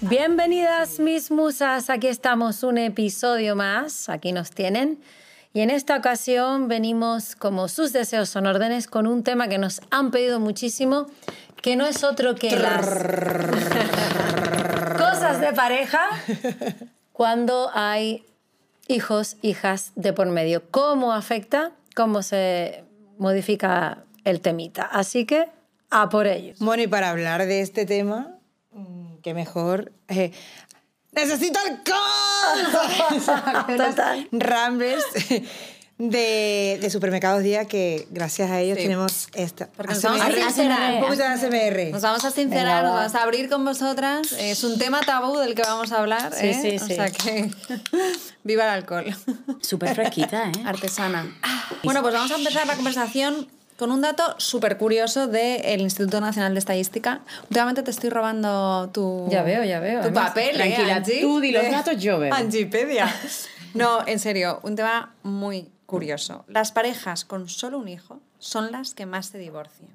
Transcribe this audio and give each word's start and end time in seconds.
Bienvenidas 0.00 1.00
mis 1.00 1.32
musas, 1.32 1.90
aquí 1.90 2.06
estamos 2.06 2.62
un 2.62 2.78
episodio 2.78 3.56
más, 3.56 4.08
aquí 4.08 4.30
nos 4.30 4.52
tienen. 4.52 5.00
Y 5.52 5.60
en 5.60 5.70
esta 5.70 5.96
ocasión 5.96 6.68
venimos 6.68 7.34
como 7.34 7.66
sus 7.66 7.92
deseos 7.92 8.28
son 8.28 8.46
órdenes 8.46 8.86
con 8.86 9.08
un 9.08 9.24
tema 9.24 9.48
que 9.48 9.58
nos 9.58 9.80
han 9.90 10.12
pedido 10.12 10.38
muchísimo, 10.38 11.08
que 11.62 11.74
no 11.74 11.84
es 11.84 12.04
otro 12.04 12.36
que 12.36 12.54
las 12.54 12.86
cosas 14.96 15.40
de 15.40 15.52
pareja 15.52 16.08
cuando 17.12 17.68
hay 17.74 18.24
hijos, 18.86 19.36
hijas 19.42 19.90
de 19.96 20.12
por 20.12 20.28
medio. 20.28 20.62
¿Cómo 20.70 21.12
afecta? 21.12 21.72
¿Cómo 21.96 22.22
se 22.22 22.84
modifica 23.18 24.04
el 24.22 24.40
temita? 24.42 24.84
Así 24.84 25.26
que 25.26 25.48
a 25.90 26.08
por 26.08 26.28
ellos. 26.28 26.60
Bueno, 26.60 26.84
y 26.84 26.86
para 26.86 27.10
hablar 27.10 27.46
de 27.46 27.62
este 27.62 27.84
tema, 27.84 28.37
qué 29.22 29.34
mejor. 29.34 29.92
eh, 30.08 30.32
¡Necesito 31.12 31.58
alcohol! 31.58 33.66
Total. 33.76 34.28
De, 36.00 36.78
de 36.80 36.90
Supermercados 36.90 37.42
Día, 37.42 37.64
que 37.64 38.06
gracias 38.12 38.52
a 38.52 38.60
ellos 38.60 38.76
Sí. 38.76 38.84
tenemos 38.84 39.26
esta. 39.34 39.66
Porque 39.76 39.94
nos 39.94 40.02
vamos 40.04 40.20
a 40.20 40.30
sincerar. 40.32 40.94
Un 40.94 41.00
poquito 41.00 41.22
de 41.24 41.28
ASMR. 41.28 41.90
Nos 41.92 42.02
vamos 42.02 42.24
a 42.24 42.30
sincerar, 42.30 42.84
nos 42.84 42.92
va. 42.92 42.96
vamos 42.98 43.14
a 43.16 43.22
abrir 43.24 43.48
con 43.48 43.64
vosotras. 43.64 44.30
Es 44.30 44.62
un 44.62 44.78
tema 44.78 45.00
tabú 45.00 45.36
del 45.38 45.56
que 45.56 45.62
vamos 45.62 45.90
a 45.90 45.98
hablar. 45.98 46.32
Sí, 46.32 46.46
¿eh? 46.46 46.78
sí, 46.78 46.84
O 46.84 46.86
sí. 46.86 46.94
sea 46.94 47.10
que 47.10 47.50
viva 48.44 48.62
el 48.64 48.70
alcohol. 48.70 49.06
Súper 49.60 49.92
fresquita, 49.96 50.50
¿eh? 50.50 50.52
Artesana. 50.64 51.36
Bueno, 51.82 52.00
pues 52.02 52.14
vamos 52.14 52.30
a 52.30 52.36
empezar 52.36 52.64
la 52.68 52.76
conversación 52.76 53.48
con 53.78 53.92
un 53.92 54.00
dato 54.00 54.34
súper 54.38 54.76
curioso 54.76 55.28
del 55.28 55.80
Instituto 55.80 56.20
Nacional 56.20 56.52
de 56.52 56.58
Estadística. 56.58 57.20
Últimamente 57.44 57.84
te 57.84 57.92
estoy 57.92 58.10
robando 58.10 58.90
tu... 58.92 59.28
Ya 59.30 59.44
veo, 59.44 59.62
ya 59.62 59.78
veo, 59.78 60.00
Tu 60.00 60.06
además. 60.08 60.28
papel, 60.30 60.50
¿eh, 60.50 60.54
Tranquila, 60.54 60.96
Angie? 60.96 61.20
tú 61.20 61.38
di 61.38 61.52
los 61.52 61.70
datos, 61.70 61.96
yo 61.96 62.18
veo. 62.18 62.34
Angipedia. 62.34 63.08
No, 63.74 64.04
en 64.06 64.18
serio, 64.18 64.60
un 64.62 64.76
tema 64.76 65.14
muy 65.22 65.70
curioso. 65.84 66.44
Las 66.48 66.72
parejas 66.72 67.26
con 67.26 67.50
solo 67.50 67.78
un 67.78 67.86
hijo 67.86 68.18
son 68.38 68.72
las 68.72 68.94
que 68.94 69.04
más 69.04 69.26
se 69.26 69.36
divorcian. 69.36 69.90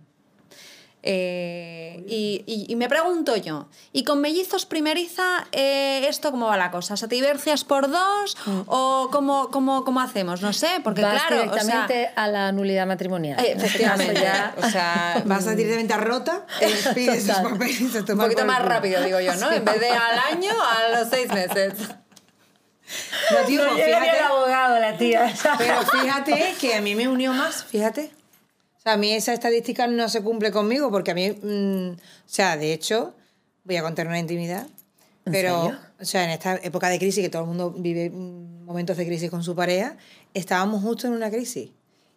Eh, 1.06 2.02
y, 2.08 2.44
y- 2.48 2.66
y 2.72 2.76
me 2.78 2.88
pregunto 2.88 3.36
yo, 3.36 3.68
¿y 3.92 4.06
con 4.06 4.22
mellizos 4.22 4.66
primeriza 4.66 5.46
eh, 5.52 6.06
esto 6.08 6.32
cómo 6.32 6.46
va 6.48 6.56
la 6.56 6.72
cosa? 6.72 6.96
¿Se 6.96 7.10
te 7.10 7.16
divorcias 7.16 7.66
por 7.66 7.90
dos 7.92 8.38
o 8.68 9.10
cómo, 9.12 9.50
cómo, 9.52 9.84
cómo 9.84 10.00
hacemos? 10.00 10.42
No 10.42 10.54
sé, 10.54 10.70
porque 10.84 11.02
Vas 11.02 11.14
claro, 11.26 11.36
o 11.36 11.40
sea, 11.40 11.44
directamente 11.64 12.12
a 12.16 12.28
la 12.30 12.52
nulidad 12.54 12.88
matrimonial. 12.88 13.38
eh, 13.44 13.52
efectivamente, 13.58 14.22
Ya. 14.22 14.56
o 14.58 14.70
sea, 14.70 15.22
Vas 15.26 15.46
a 15.48 15.52
directamente 15.56 15.94
a 15.94 15.98
rota, 15.98 16.46
eh, 16.62 16.74
pides 16.96 17.28
Total. 17.28 17.44
papeles 17.52 17.82
un 17.82 17.92
poquito 17.92 18.16
por 18.38 18.46
más 18.46 18.58
culo. 18.60 18.70
rápido, 18.70 19.02
digo 19.04 19.20
yo, 19.20 19.36
¿no? 19.36 19.52
En 19.52 19.66
vez 19.66 19.80
de 19.82 19.90
al 19.90 20.20
año, 20.32 20.52
a 20.52 21.00
los 21.00 21.10
seis 21.10 21.28
meses. 21.34 21.74
No, 23.32 23.38
tío, 23.48 23.64
No 23.66 23.72
fíjate, 23.76 24.10
el 24.18 24.24
abogado, 24.24 24.80
la 24.80 24.98
tía. 24.98 25.34
pero 25.58 25.82
fíjate 25.82 26.56
que 26.62 26.76
a 26.76 26.82
mí 26.82 26.96
me 26.96 27.08
unió 27.08 27.34
más, 27.34 27.64
fíjate. 27.66 28.12
O 28.84 28.86
sea, 28.86 28.94
a 28.94 28.98
mí 28.98 29.14
esa 29.14 29.32
estadística 29.32 29.88
no 29.88 30.10
se 30.10 30.22
cumple 30.22 30.52
conmigo 30.52 30.92
porque 30.92 31.12
a 31.12 31.14
mí, 31.14 31.32
mm, 31.32 31.92
o 31.92 31.98
sea, 32.26 32.58
de 32.58 32.74
hecho, 32.74 33.14
voy 33.64 33.78
a 33.78 33.82
contar 33.82 34.08
una 34.08 34.20
intimidad, 34.20 34.68
pero, 35.24 35.72
o 36.02 36.04
sea, 36.04 36.26
en 36.26 36.32
esta 36.32 36.56
época 36.62 36.90
de 36.90 37.00
crisis, 37.00 37.24
que 37.24 37.30
todo 37.30 37.44
el 37.44 37.48
mundo 37.48 37.72
vive 37.72 38.10
mm, 38.10 38.66
momentos 38.66 38.98
de 38.98 39.06
crisis 39.06 39.30
con 39.30 39.42
su 39.42 39.56
pareja, 39.56 39.96
estábamos 40.34 40.84
justo 40.84 41.08
en 41.08 41.14
una 41.14 41.32
crisis. 41.32 41.70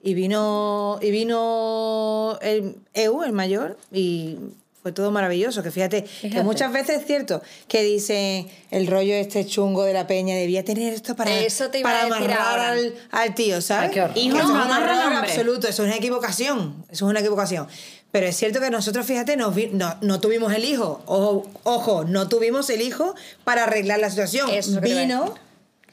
Y 0.03 0.15
vino, 0.15 0.99
y 1.00 1.12
vino 1.12 2.37
el 2.43 2.81
EU, 2.94 3.22
el 3.22 3.33
mayor, 3.33 3.78
y 3.93 4.37
fue 4.86 4.92
todo 4.92 5.10
maravilloso. 5.10 5.64
Que 5.64 5.72
fíjate, 5.72 6.04
que 6.22 6.42
muchas 6.44 6.72
veces 6.72 7.00
es 7.00 7.06
cierto 7.08 7.42
que 7.66 7.82
dicen 7.82 8.47
el 8.70 8.86
rollo 8.86 9.14
este 9.14 9.44
chungo 9.44 9.82
de 9.82 9.92
la 9.92 10.06
peña, 10.06 10.36
debía 10.36 10.64
tener 10.64 10.92
esto 10.94 11.16
para, 11.16 11.36
Eso 11.41 11.70
te 11.70 11.80
iba 11.80 11.91
para 11.91 12.02
a 12.02 12.04
decir 12.20 12.30
amarrar 12.30 12.60
al, 12.60 12.94
al 13.10 13.34
tío, 13.34 13.60
¿sabes? 13.60 13.91
Hijos 14.14 14.44
No, 14.44 14.54
amarra 14.62 15.06
hombre. 15.08 15.28
absoluto, 15.28 15.66
eso 15.66 15.82
es 15.82 15.88
una 15.88 15.97
equivocación, 15.97 16.84
eso 16.88 17.06
es 17.06 17.10
una 17.10 17.19
equivocación. 17.19 17.66
Pero 18.12 18.28
es 18.28 18.36
cierto 18.36 18.60
que 18.60 18.70
nosotros, 18.70 19.04
fíjate, 19.04 19.36
nos 19.36 19.52
vi- 19.56 19.70
no, 19.72 19.97
no 20.02 20.20
tuvimos 20.20 20.52
el 20.54 20.64
hijo, 20.64 21.03
ojo, 21.06 21.50
ojo, 21.64 22.04
no 22.04 22.28
tuvimos 22.28 22.70
el 22.70 22.80
hijo 22.80 23.16
para 23.42 23.64
arreglar 23.64 23.98
la 23.98 24.08
situación. 24.08 24.48
Eso 24.50 24.80
Vino. 24.80 25.34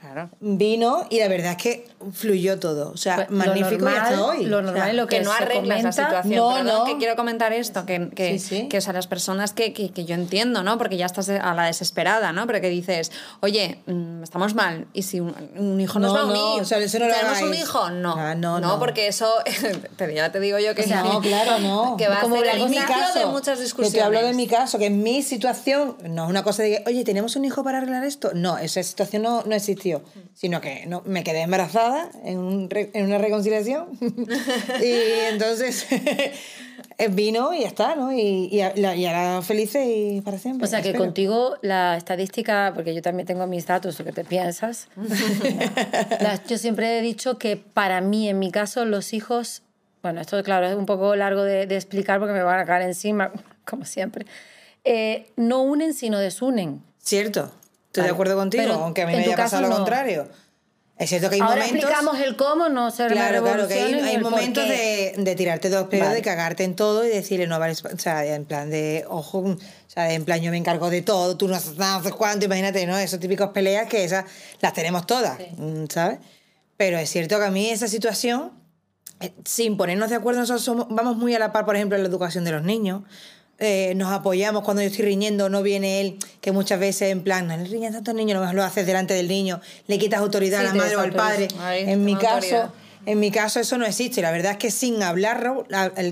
Claro. 0.03 0.29
vino 0.41 1.07
y 1.09 1.19
la 1.19 1.29
verdad 1.29 1.51
es 1.51 1.57
que 1.57 1.87
fluyó 2.11 2.59
todo, 2.59 2.91
o 2.91 2.97
sea, 2.97 3.15
Pues, 3.15 3.29
lo 3.29 3.35
magnífico 3.37 3.75
y 3.75 3.77
normal- 3.77 3.97
hasta 4.03 4.21
hoy. 4.25 4.45
lo 4.45 4.57
O 4.57 4.61
sea, 4.61 4.71
normal 4.71 4.89
es 4.89 4.95
lo 4.95 5.07
que, 5.07 5.17
que 5.19 5.23
no 5.23 5.31
se 5.31 5.43
arreglas 5.43 5.67
la 5.67 5.75
comenta, 5.75 5.91
situación. 5.91 6.35
no, 6.35 6.53
Perdón, 6.55 6.65
no. 6.79 6.83
que 6.85 6.97
quiero 6.97 7.15
comentar 7.15 7.53
esto, 7.53 7.85
que, 7.85 8.09
que, 8.09 8.37
Sí, 8.37 8.39
sí. 8.63 8.67
que 8.67 8.79
o 8.79 8.81
sea, 8.81 8.91
las 8.93 9.07
personas 9.07 9.53
que, 9.53 9.71
que, 9.71 9.91
que 9.91 10.03
yo 10.03 10.15
entiendo, 10.15 10.61
¿no? 10.61 10.77
Porque 10.77 10.97
ya 10.97 11.05
estás 11.05 11.29
a 11.29 11.53
la 11.53 11.65
desesperada, 11.65 12.33
¿no? 12.33 12.45
Pero 12.47 12.59
que 12.59 12.67
dices, 12.69 13.11
oye, 13.39 13.79
mm, 13.85 14.23
estamos 14.23 14.53
mal, 14.55 14.87
y 14.93 15.03
si 15.03 15.21
un, 15.21 15.33
un 15.57 15.79
hijo 15.79 15.99
nos 15.99 16.11
No, 16.11 16.15
va 16.17 16.21
a 16.21 16.25
unir, 16.25 16.35
no, 16.57 16.61
o 16.63 16.65
sea, 16.65 16.79
eso 16.79 16.99
no 16.99 17.07
lo 17.07 17.13
¿tenemos 17.13 17.41
un 17.41 17.53
hijo? 17.53 17.89
No. 17.91 18.15
Ah, 18.17 18.35
no, 18.35 18.59
no. 18.59 18.79
porque 18.79 19.07
eso, 19.07 19.31
pero 19.97 20.11
ya 20.11 20.31
te 20.33 20.39
digo 20.41 20.59
yo 20.59 20.75
que 20.75 20.81
O 20.81 20.85
sea, 20.87 21.01
no, 21.03 21.21
claro, 21.21 21.59
no. 21.59 21.95
Que 21.97 22.09
va 22.09 22.19
Como 22.19 22.35
a 22.35 22.39
ser 22.39 22.47
el 22.47 22.59
cosa- 22.61 22.65
inicio 22.73 23.21
de 23.21 23.25
muchas 23.27 23.57
que 23.57 23.63
discusiones. 23.63 23.93
te 23.93 24.01
hablo 24.01 24.21
de 24.21 24.33
mi 24.33 24.47
caso, 24.47 24.77
que 24.77 24.87
en 24.87 25.01
mi 25.01 25.21
situación 25.23 25.95
no 26.09 26.25
es 26.25 26.29
una 26.29 26.43
cosa 26.43 26.63
de 26.63 26.69
que, 26.83 26.83
oye, 26.89 27.03
¿tenemos 27.05 27.35
un 27.37 27.45
hijo 27.45 27.63
para 27.63 27.77
arreglar 27.77 28.03
esto? 28.03 28.31
No, 28.33 28.57
esa 28.57 28.83
situación 28.83 29.21
no, 29.21 29.43
no 29.45 29.55
existió, 29.55 29.92
sino 30.33 30.61
que 30.61 30.85
no, 30.87 31.01
me 31.05 31.23
quedé 31.23 31.41
embarazada 31.41 32.09
en, 32.23 32.37
un 32.39 32.69
re- 32.69 32.89
en 32.93 33.05
una 33.05 33.17
reconciliación 33.17 33.87
y 34.81 34.93
entonces 35.31 35.85
vino 37.11 37.53
y 37.53 37.61
ya 37.61 37.67
está, 37.67 37.95
¿no? 37.95 38.11
Y, 38.13 38.49
y, 38.51 38.57
y 38.59 39.05
ahora 39.05 39.41
felices 39.41 39.83
y 39.87 40.21
para 40.21 40.37
siempre. 40.37 40.65
O 40.65 40.69
sea 40.69 40.81
que 40.81 40.89
espero. 40.89 41.03
contigo 41.05 41.55
la 41.61 41.97
estadística, 41.97 42.71
porque 42.75 42.93
yo 42.93 43.01
también 43.01 43.25
tengo 43.27 43.45
mis 43.47 43.65
datos, 43.65 43.97
lo 43.99 44.05
que 44.05 44.11
te 44.11 44.23
piensas. 44.23 44.87
la- 46.19 46.39
yo 46.47 46.57
siempre 46.57 46.99
he 46.99 47.01
dicho 47.01 47.37
que 47.37 47.57
para 47.57 48.01
mí, 48.01 48.29
en 48.29 48.39
mi 48.39 48.51
caso, 48.51 48.85
los 48.85 49.13
hijos, 49.13 49.63
bueno, 50.01 50.21
esto 50.21 50.41
claro 50.43 50.67
es 50.67 50.75
un 50.75 50.85
poco 50.85 51.15
largo 51.15 51.43
de, 51.43 51.65
de 51.67 51.75
explicar 51.75 52.19
porque 52.19 52.33
me 52.33 52.43
van 52.43 52.59
a 52.59 52.65
caer 52.65 52.83
encima, 52.83 53.31
como 53.65 53.85
siempre, 53.85 54.25
eh, 54.83 55.27
no 55.35 55.61
unen 55.61 55.93
sino 55.93 56.19
desunen. 56.19 56.81
Cierto, 56.99 57.51
estoy 57.93 58.01
Vale. 58.01 58.09
de 58.09 58.13
acuerdo 58.13 58.35
contigo, 58.35 58.63
Pero 58.63 58.73
aunque 58.83 59.03
a 59.03 59.05
mí 59.05 59.13
me 59.13 59.23
haya 59.23 59.37
pasado 59.37 59.61
lo 59.61 59.69
no. 59.69 59.75
contrario. 59.75 60.27
Es 60.97 61.09
cierto 61.09 61.29
que 61.29 61.35
hay 61.35 61.41
Ahora 61.41 61.55
momentos... 61.55 61.75
explicamos 61.75 62.19
el 62.19 62.35
cómo, 62.35 62.69
no 62.69 62.89
ser 62.89 63.11
Claro, 63.11 63.43
claro, 63.43 63.67
que 63.67 63.75
hay, 63.75 63.93
hay 63.93 64.17
momentos 64.17 64.67
de... 64.67 65.13
de, 65.15 65.35
tirarte 65.35 65.69
dos 65.69 65.87
pedos, 65.89 66.05
Vale. 66.07 66.15
de 66.15 66.21
cagarte 66.23 66.63
en 66.63 66.75
todo 66.75 67.05
y 67.05 67.09
decirle, 67.09 67.45
no 67.45 67.59
vale, 67.59 67.73
o 67.73 67.97
sea, 67.99 68.25
en 68.25 68.45
plan 68.45 68.71
de, 68.71 69.05
ojo, 69.07 69.39
o 69.39 69.57
sea, 69.87 70.11
en 70.11 70.25
plan 70.25 70.41
yo 70.41 70.49
me 70.49 70.57
encargo 70.57 70.89
de 70.89 71.03
todo, 71.03 71.37
tú 71.37 71.47
no 71.47 71.55
haces 71.55 71.77
nada, 71.77 71.93
no 71.93 71.99
haces 71.99 72.13
cuánto, 72.13 72.45
imagínate, 72.45 72.85
¿no? 72.87 72.97
Esos 72.97 73.19
típicos 73.19 73.49
peleas 73.49 73.87
que 73.87 74.03
esas 74.03 74.25
las 74.59 74.73
tenemos 74.73 75.05
todas, 75.05 75.37
mm, 75.57 75.85
¿sabes? 75.89 76.19
Pero 76.77 76.97
es 76.97 77.09
cierto 77.09 77.37
que 77.37 77.45
a 77.45 77.51
mí 77.51 77.69
esa 77.69 77.87
situación, 77.87 78.51
eh, 79.19 79.33
sin 79.45 79.77
ponernos 79.77 80.09
de 80.09 80.15
acuerdo, 80.15 80.41
nosotros 80.41 80.63
somos, 80.63 80.87
vamos 80.89 81.15
muy 81.17 81.35
a 81.35 81.39
la 81.39 81.51
par, 81.51 81.65
por 81.65 81.75
ejemplo, 81.75 81.95
en 81.95 82.03
la 82.03 82.09
educación 82.09 82.43
de 82.43 82.51
los 82.51 82.63
niños. 82.63 83.03
Eh, 83.65 83.93
nos 83.95 84.11
apoyamos 84.11 84.61
cuando 84.63 84.81
yo 84.83 84.89
estoy 84.89 85.05
riñendo, 85.05 85.47
no 85.47 85.63
viene 85.63 86.01
él, 86.01 86.17
que 86.41 86.51
muchas 86.51 86.81
veces 86.81 87.11
en 87.11 87.23
plan, 87.23 87.47
no 87.47 87.55
le 87.55 87.63
riñas 87.63 87.93
tanto 87.93 88.11
al 88.11 88.17
niño, 88.17 88.37
no 88.37 88.51
lo 88.51 88.61
haces 88.61 88.85
delante 88.85 89.13
del 89.13 89.29
niño, 89.29 89.61
le 89.87 89.97
quitas 89.97 90.19
autoridad 90.19 90.59
Sí, 90.59 90.65
a 90.65 90.69
la 90.69 90.73
madre 90.75 90.95
o 90.97 90.99
al 90.99 91.13
padre. 91.13 91.47
en 91.77 92.03
mi 92.03 92.15
caso, 92.15 92.35
autoridad. 92.35 92.69
en 93.05 93.19
mi 93.21 93.31
caso 93.31 93.61
eso 93.61 93.77
no 93.77 93.85
existe. 93.85 94.21
La 94.21 94.31
verdad 94.31 94.51
es 94.51 94.57
que 94.57 94.69
sin 94.69 95.01
hablarlo, 95.01 95.65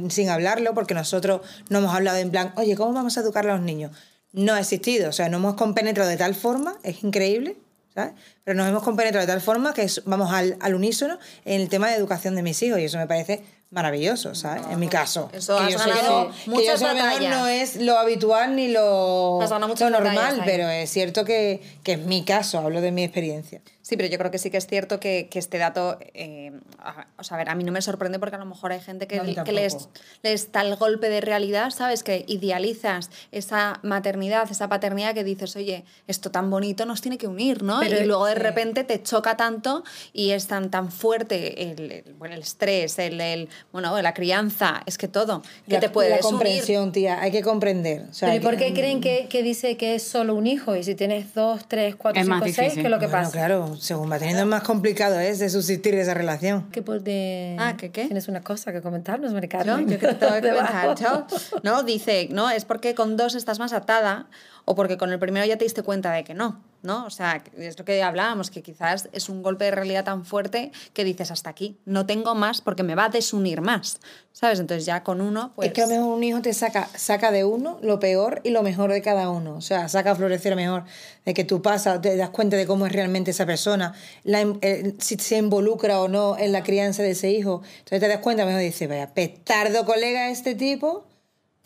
sin 0.10 0.30
hablarlo, 0.30 0.74
porque 0.74 0.94
nosotros 0.94 1.42
no 1.68 1.80
hemos 1.80 1.94
hablado 1.94 2.20
en 2.20 2.32
plan, 2.32 2.54
oye, 2.56 2.78
¿cómo 2.78 2.94
vamos 2.94 3.18
a 3.18 3.20
educar 3.22 3.46
a 3.46 3.54
los 3.54 3.62
niños? 3.62 3.92
No 4.32 4.54
ha 4.54 4.60
existido. 4.62 5.10
O 5.10 5.12
sea, 5.12 5.28
nos 5.28 5.40
hemos 5.40 5.56
compenetrado 5.56 6.10
de 6.10 6.16
tal 6.16 6.36
forma, 6.36 6.78
es 6.84 7.04
increíble, 7.04 7.58
¿sabes? 7.94 8.14
Pero 8.52 8.64
nos 8.64 8.70
hemos 8.70 8.84
compenetrado 8.84 9.26
de 9.26 9.32
tal 9.32 9.40
forma 9.40 9.74
que 9.74 9.88
vamos 10.04 10.30
al, 10.34 10.58
al 10.60 10.76
unísono 10.76 11.18
en 11.46 11.62
el 11.62 11.70
tema 11.70 11.88
de 11.90 11.96
educación 11.96 12.36
de 12.36 12.44
mis 12.44 12.62
hijos 12.64 12.80
y 12.82 12.84
eso 12.84 12.98
me 12.98 13.08
parece 13.08 13.42
maravilloso, 13.70 14.36
¿sabes? 14.36 14.64
en 14.70 14.78
mi 14.82 14.90
caso. 14.90 15.30
Eso 15.32 15.56
Que 15.58 15.64
has 15.64 15.72
yo 15.72 15.78
ganado 15.80 16.24
no- 16.26 16.32
que 16.44 16.50
muchas 16.50 16.82
yo 16.82 16.88
que 16.88 16.92
a 16.92 16.94
lo 16.94 17.00
mejor 17.04 17.14
batallas. 17.22 17.40
no 17.40 17.48
es 17.48 17.76
lo 17.78 17.98
habitual 17.98 18.58
ni 18.58 18.68
lo, 18.68 19.40
lo 19.40 19.48
batallas 19.48 19.92
normal, 19.92 20.42
pero 20.44 20.68
es 20.68 20.90
cierto 20.92 21.24
que, 21.24 21.62
que 21.82 21.94
es 21.94 22.00
mi 22.00 22.26
caso, 22.26 22.60
hablo 22.60 22.82
de 22.82 22.92
mi 22.92 23.06
experiencia. 23.06 23.62
Sí, 23.82 23.98
pero 23.98 24.10
yo 24.10 24.18
creo 24.18 24.30
que 24.32 24.38
sí 24.38 24.52
que 24.52 24.58
es 24.58 24.68
cierto 24.68 25.00
que, 25.00 25.28
que 25.30 25.40
este 25.40 25.58
dato, 25.58 25.98
eh, 26.14 26.52
a, 26.80 27.08
o 27.18 27.24
sea, 27.24 27.36
a 27.36 27.38
ver, 27.40 27.50
a 27.50 27.56
mí 27.56 27.64
no 27.64 27.72
me 27.72 27.82
sorprende 27.82 28.20
porque 28.20 28.36
a 28.36 28.40
lo 28.40 28.46
mejor 28.46 28.72
hay 28.74 28.80
gente 28.80 29.08
que, 29.08 29.18
No, 29.22 29.44
que 29.44 29.52
les, 29.52 29.90
les 30.22 30.52
da 30.52 30.62
el 30.62 30.76
golpe 30.76 31.10
de 31.10 31.20
realidad, 31.20 31.72
¿sabes? 31.72 32.04
Que 32.04 32.24
idealizas 32.28 33.10
esa 33.32 33.80
maternidad, 33.84 34.50
esa 34.52 34.70
paternidad 34.70 35.14
que 35.14 35.24
dices, 35.24 35.56
oye, 35.56 35.84
esto 36.08 36.30
tan 36.32 36.50
bonito 36.50 36.86
nos 36.86 37.02
tiene 37.02 37.18
que 37.18 37.28
unir, 37.28 37.64
¿no? 37.64 37.80
Pero- 37.80 38.02
y 38.02 38.06
luego 38.06 38.26
de. 38.28 38.36
Repente 38.44 38.84
te 38.84 39.02
choca 39.02 39.38
tanto 39.38 39.84
y 40.14 40.32
es 40.32 40.48
tan, 40.48 40.70
tan 40.72 40.92
fuerte 40.92 41.72
el, 41.72 41.92
el- 41.92 42.14
bueno, 42.18 42.36
el 42.36 42.42
estrés, 42.42 42.98
el, 43.00 43.20
el- 43.22 43.50
bueno, 43.72 44.00
la 44.02 44.14
crianza, 44.14 44.82
es 44.86 44.98
que 44.98 45.08
todo, 45.08 45.42
que 45.68 45.74
la, 45.76 45.80
te 45.80 45.90
puedes 45.90 46.12
la 46.12 46.18
unir. 46.18 46.24
comprensión, 46.40 46.92
tía, 46.92 47.22
hay 47.22 47.32
que 47.32 47.42
comprender. 47.42 48.06
O 48.10 48.14
sea, 48.14 48.30
Pero 48.30 48.42
¿y 48.42 48.46
por 48.46 48.58
que- 48.58 48.68
qué 48.68 48.74
creen 48.74 49.02
que, 49.02 49.28
que 49.30 49.44
dice 49.44 49.78
que 49.78 49.96
es 49.96 50.04
solo 50.04 50.36
un 50.36 50.48
hijo? 50.48 50.76
Y 50.76 50.84
si 50.84 50.96
tienes 50.96 51.34
dos, 51.34 51.68
tres, 51.68 51.96
cuatro, 51.96 52.22
Es 52.22 52.28
cinco, 52.28 52.46
seis. 52.46 52.74
¿qué 52.74 52.82
es 52.82 52.90
lo 52.90 53.00
que 53.00 53.08
Bueno, 53.08 53.24
pasa? 53.26 53.32
claro, 53.32 53.76
según 53.78 54.12
va 54.12 54.20
teniendo 54.20 54.46
más 54.46 54.64
complicado 54.64 55.20
es 55.20 55.40
de 55.40 55.50
subsistir 55.50 55.96
esa 55.96 56.14
relación. 56.14 56.70
¿Qué 56.72 56.82
por 56.82 57.02
de... 57.02 57.56
Ah, 57.60 57.76
¿qué 57.78 57.92
qué? 57.92 58.06
¿Tienes 58.06 58.28
una 58.28 58.42
cosa 58.42 58.72
que 58.72 58.82
comentarnos, 58.82 59.34
Mari 59.34 59.48
Yo, 59.48 59.58
Carmen? 59.58 59.88
yo 59.90 60.00
que 60.00 60.08
te 60.08 60.14
tengo 60.16 60.34
que 60.34 60.42
comentar, 60.50 60.98
yo. 61.00 61.26
No, 61.64 61.84
dice, 61.84 62.28
no, 62.32 62.50
es 62.50 62.66
porque 62.66 62.96
con 62.96 63.18
dos 63.18 63.36
estás 63.36 63.60
más 63.60 63.74
atada 63.74 64.28
o 64.66 64.76
porque 64.76 64.98
con 64.98 65.12
el 65.12 65.20
primero 65.20 65.46
ya 65.46 65.58
te 65.58 65.66
diste 65.66 65.84
cuenta 65.84 66.12
de 66.12 66.24
que 66.24 66.34
no, 66.34 66.62
¿no? 66.84 67.06
O 67.06 67.10
sea, 67.10 67.44
es 67.58 67.78
lo 67.78 67.86
que 67.86 68.02
hablábamos, 68.04 68.50
que 68.52 68.62
quizás 68.62 69.10
es 69.12 69.30
un 69.30 69.44
golpe 69.44 69.66
de 69.66 69.72
realidad 69.72 70.04
tan 70.04 70.26
fuerte 70.26 70.72
que 70.94 71.04
dices 71.04 71.32
hasta 71.32 71.50
aquí, 71.50 71.78
no 71.86 72.06
tengo 72.06 72.36
más 72.36 72.62
porque 72.62 72.84
me 72.84 72.96
va 72.96 73.06
a 73.06 73.10
desunir 73.10 73.62
más, 73.62 74.00
¿sabes? 74.32 74.60
Entonces 74.60 74.86
ya 74.86 75.04
con 75.04 75.22
uno, 75.22 75.52
pues... 75.56 75.68
Es 75.68 75.74
que 75.74 75.82
a 75.82 75.88
lo 75.88 75.94
mejor 75.94 76.14
un 76.16 76.24
hijo 76.24 76.42
te 76.42 76.54
saca, 76.54 76.88
saca 76.96 77.32
de 77.32 77.44
uno 77.44 77.80
lo 77.82 78.00
peor 78.00 78.42
y 78.44 78.52
lo 78.52 78.64
mejor 78.64 78.92
de 78.92 79.02
cada 79.02 79.30
uno. 79.30 79.56
O 79.56 79.62
sea, 79.62 79.90
saca 79.90 80.12
a 80.12 80.16
florecer 80.16 80.52
lo 80.52 80.56
mejor. 80.56 80.84
De 81.26 81.34
que 81.34 81.44
tú 81.44 81.62
pasas, 81.62 82.02
te 82.02 82.16
das 82.18 82.30
cuenta 82.30 82.58
de 82.58 82.66
cómo 82.66 82.86
es 82.88 82.92
realmente 82.92 83.32
esa 83.32 83.46
persona, 83.46 83.94
in- 84.24 84.58
eh, 84.62 84.96
si 85.00 85.16
se 85.18 85.38
involucra 85.38 86.02
o 86.02 86.08
no 86.08 86.38
en 86.38 86.52
la 86.52 86.64
crianza 86.64 87.04
de 87.04 87.12
ese 87.12 87.30
hijo. 87.30 87.62
Entonces 87.80 88.00
te 88.00 88.08
das 88.08 88.18
cuenta, 88.20 88.46
mejor 88.46 88.62
dices, 88.62 88.90
vaya, 88.90 89.14
petardo 89.14 89.86
colega 89.86 90.30
este 90.30 90.56
tipo. 90.56 91.06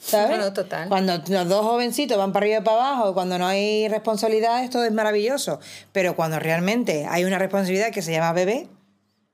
¿Sabes? 0.05 0.37
Bueno, 0.37 0.53
total. 0.53 0.87
Cuando 0.87 1.17
los 1.27 1.49
dos 1.49 1.65
jovencitos 1.65 2.17
van 2.17 2.31
para 2.31 2.45
arriba 2.45 2.59
y 2.59 2.63
para 2.63 2.77
abajo, 2.77 3.13
cuando 3.15 3.39
no 3.39 3.47
hay 3.47 3.87
responsabilidades, 3.87 4.69
todo 4.69 4.85
es 4.85 4.91
maravilloso. 4.91 5.59
Pero 5.91 6.15
cuando 6.15 6.39
realmente 6.39 7.07
hay 7.09 7.23
una 7.23 7.39
responsabilidad 7.39 7.91
que 7.91 8.03
se 8.03 8.11
llama 8.11 8.31
bebé, 8.31 8.67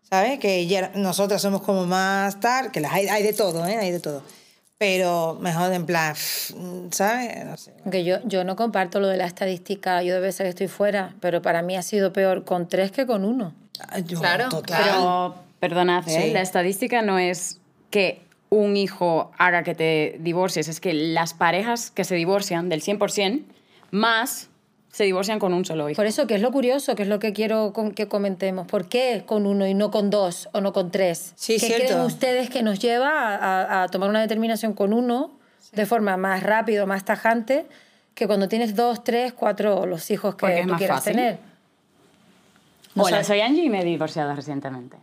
¿sabes? 0.02 0.40
Que 0.40 0.68
ya 0.68 0.92
nosotras 0.96 1.42
somos 1.42 1.62
como 1.62 1.86
más 1.86 2.40
tal, 2.40 2.72
que 2.72 2.80
las 2.80 2.94
hay, 2.94 3.08
hay 3.10 3.22
de 3.22 3.34
todo, 3.34 3.66
¿eh? 3.68 3.78
Hay 3.78 3.92
de 3.92 4.00
todo. 4.00 4.24
Pero 4.78 5.38
mejor 5.42 5.74
en 5.74 5.86
plan, 5.86 6.16
¿sabes? 6.92 7.46
No 7.46 7.58
sé. 7.58 7.74
Aunque 7.84 8.06
yo, 8.06 8.18
yo 8.24 8.46
no 8.46 8.56
comparto 8.56 9.02
lo 9.02 9.08
de 9.08 9.18
la 9.18 9.26
estadística, 9.26 10.02
yo 10.04 10.14
debe 10.14 10.32
ser 10.32 10.46
que 10.46 10.52
estoy 10.52 10.68
fuera, 10.70 11.16
pero 11.20 11.42
para 11.42 11.62
mí 11.62 11.76
ha 11.76 11.84
sido 11.84 12.14
peor 12.14 12.46
con 12.46 12.70
tres 12.70 12.92
que 12.92 13.06
con 13.06 13.26
uno. 13.26 13.54
Yo, 14.06 14.20
Claro, 14.20 14.48
total. 14.48 14.82
Pero, 14.84 15.36
perdonad, 15.60 16.08
¿eh? 16.08 16.28
Sí. 16.28 16.32
la 16.32 16.42
estadística 16.42 17.02
no 17.02 17.20
es 17.20 17.60
que 17.90 18.22
un 18.54 18.76
hijo 18.78 19.32
haga 19.38 19.64
que 19.64 19.74
te 19.74 20.18
divorcies, 20.20 20.68
es 20.68 20.80
que 20.80 20.94
las 20.94 21.34
parejas 21.34 21.90
que 21.90 22.04
se 22.04 22.16
divorcian 22.16 22.68
del 22.70 22.82
100% 22.84 23.44
más 23.92 24.50
se 24.92 25.06
divorcian 25.06 25.40
con 25.40 25.54
un 25.54 25.64
solo 25.64 25.90
hijo. 25.90 25.96
Por 25.96 26.06
eso, 26.06 26.28
que 26.28 26.36
es 26.36 26.42
lo 26.42 26.52
curioso, 26.52 26.96
que 26.96 27.04
es 27.04 27.08
lo 27.08 27.18
que 27.20 27.32
quiero 27.32 27.72
que 27.96 28.10
comentemos. 28.10 28.68
¿Por 28.68 28.90
qué 28.90 29.24
con 29.26 29.46
uno 29.48 29.66
y 29.66 29.74
no 29.74 29.90
con 29.90 30.10
dos 30.10 30.50
o 30.52 30.60
no 30.60 30.74
con 30.74 30.92
tres? 30.92 31.32
Sí, 31.38 31.54
¿Qué 31.62 31.68
cierto. 31.68 31.86
creen 31.88 32.02
ustedes 32.02 32.50
que 32.50 32.62
nos 32.62 32.80
lleva 32.80 33.10
a, 33.10 33.36
a- 33.38 33.84
a 33.84 33.88
tomar 33.88 34.10
una 34.10 34.20
determinación 34.20 34.74
con 34.74 34.92
uno 34.92 35.32
de 35.72 35.86
forma 35.86 36.18
más 36.18 36.44
rápido, 36.44 36.86
más 36.88 37.06
tajante, 37.06 37.66
que 38.16 38.28
cuando 38.28 38.50
tienes 38.50 38.76
dos, 38.76 39.02
tres, 39.06 39.32
cuatro, 39.32 39.86
los 39.86 40.12
hijos 40.12 40.36
que 40.36 40.42
Porque 40.42 40.64
tú 40.64 40.68
más 40.68 40.78
quieras 40.78 40.98
fácil. 40.98 41.14
tener? 41.14 41.38
No 42.96 43.04
Hola, 43.04 43.12
sabes- 43.12 43.28
soy 43.28 43.40
Angie 43.40 43.64
y 43.64 43.70
me 43.70 43.80
he 43.80 43.86
divorciado 43.86 44.36
recientemente. 44.36 44.98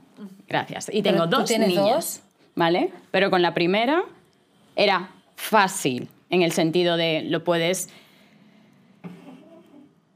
Gracias. 0.46 0.90
Y 0.92 1.00
tengo 1.02 1.20
¿Pero 1.20 1.30
tú 1.30 1.36
dos 1.38 1.44
tienes 1.48 1.68
niñas. 1.68 1.86
dos? 1.86 2.20
¿Vale? 2.58 2.90
Pero 3.12 3.30
con 3.30 3.40
la 3.40 3.54
primera 3.54 4.02
era 4.74 5.10
fácil, 5.36 6.08
en 6.28 6.42
el 6.42 6.50
sentido 6.50 6.96
de 6.96 7.22
lo 7.22 7.44
puedes 7.44 7.88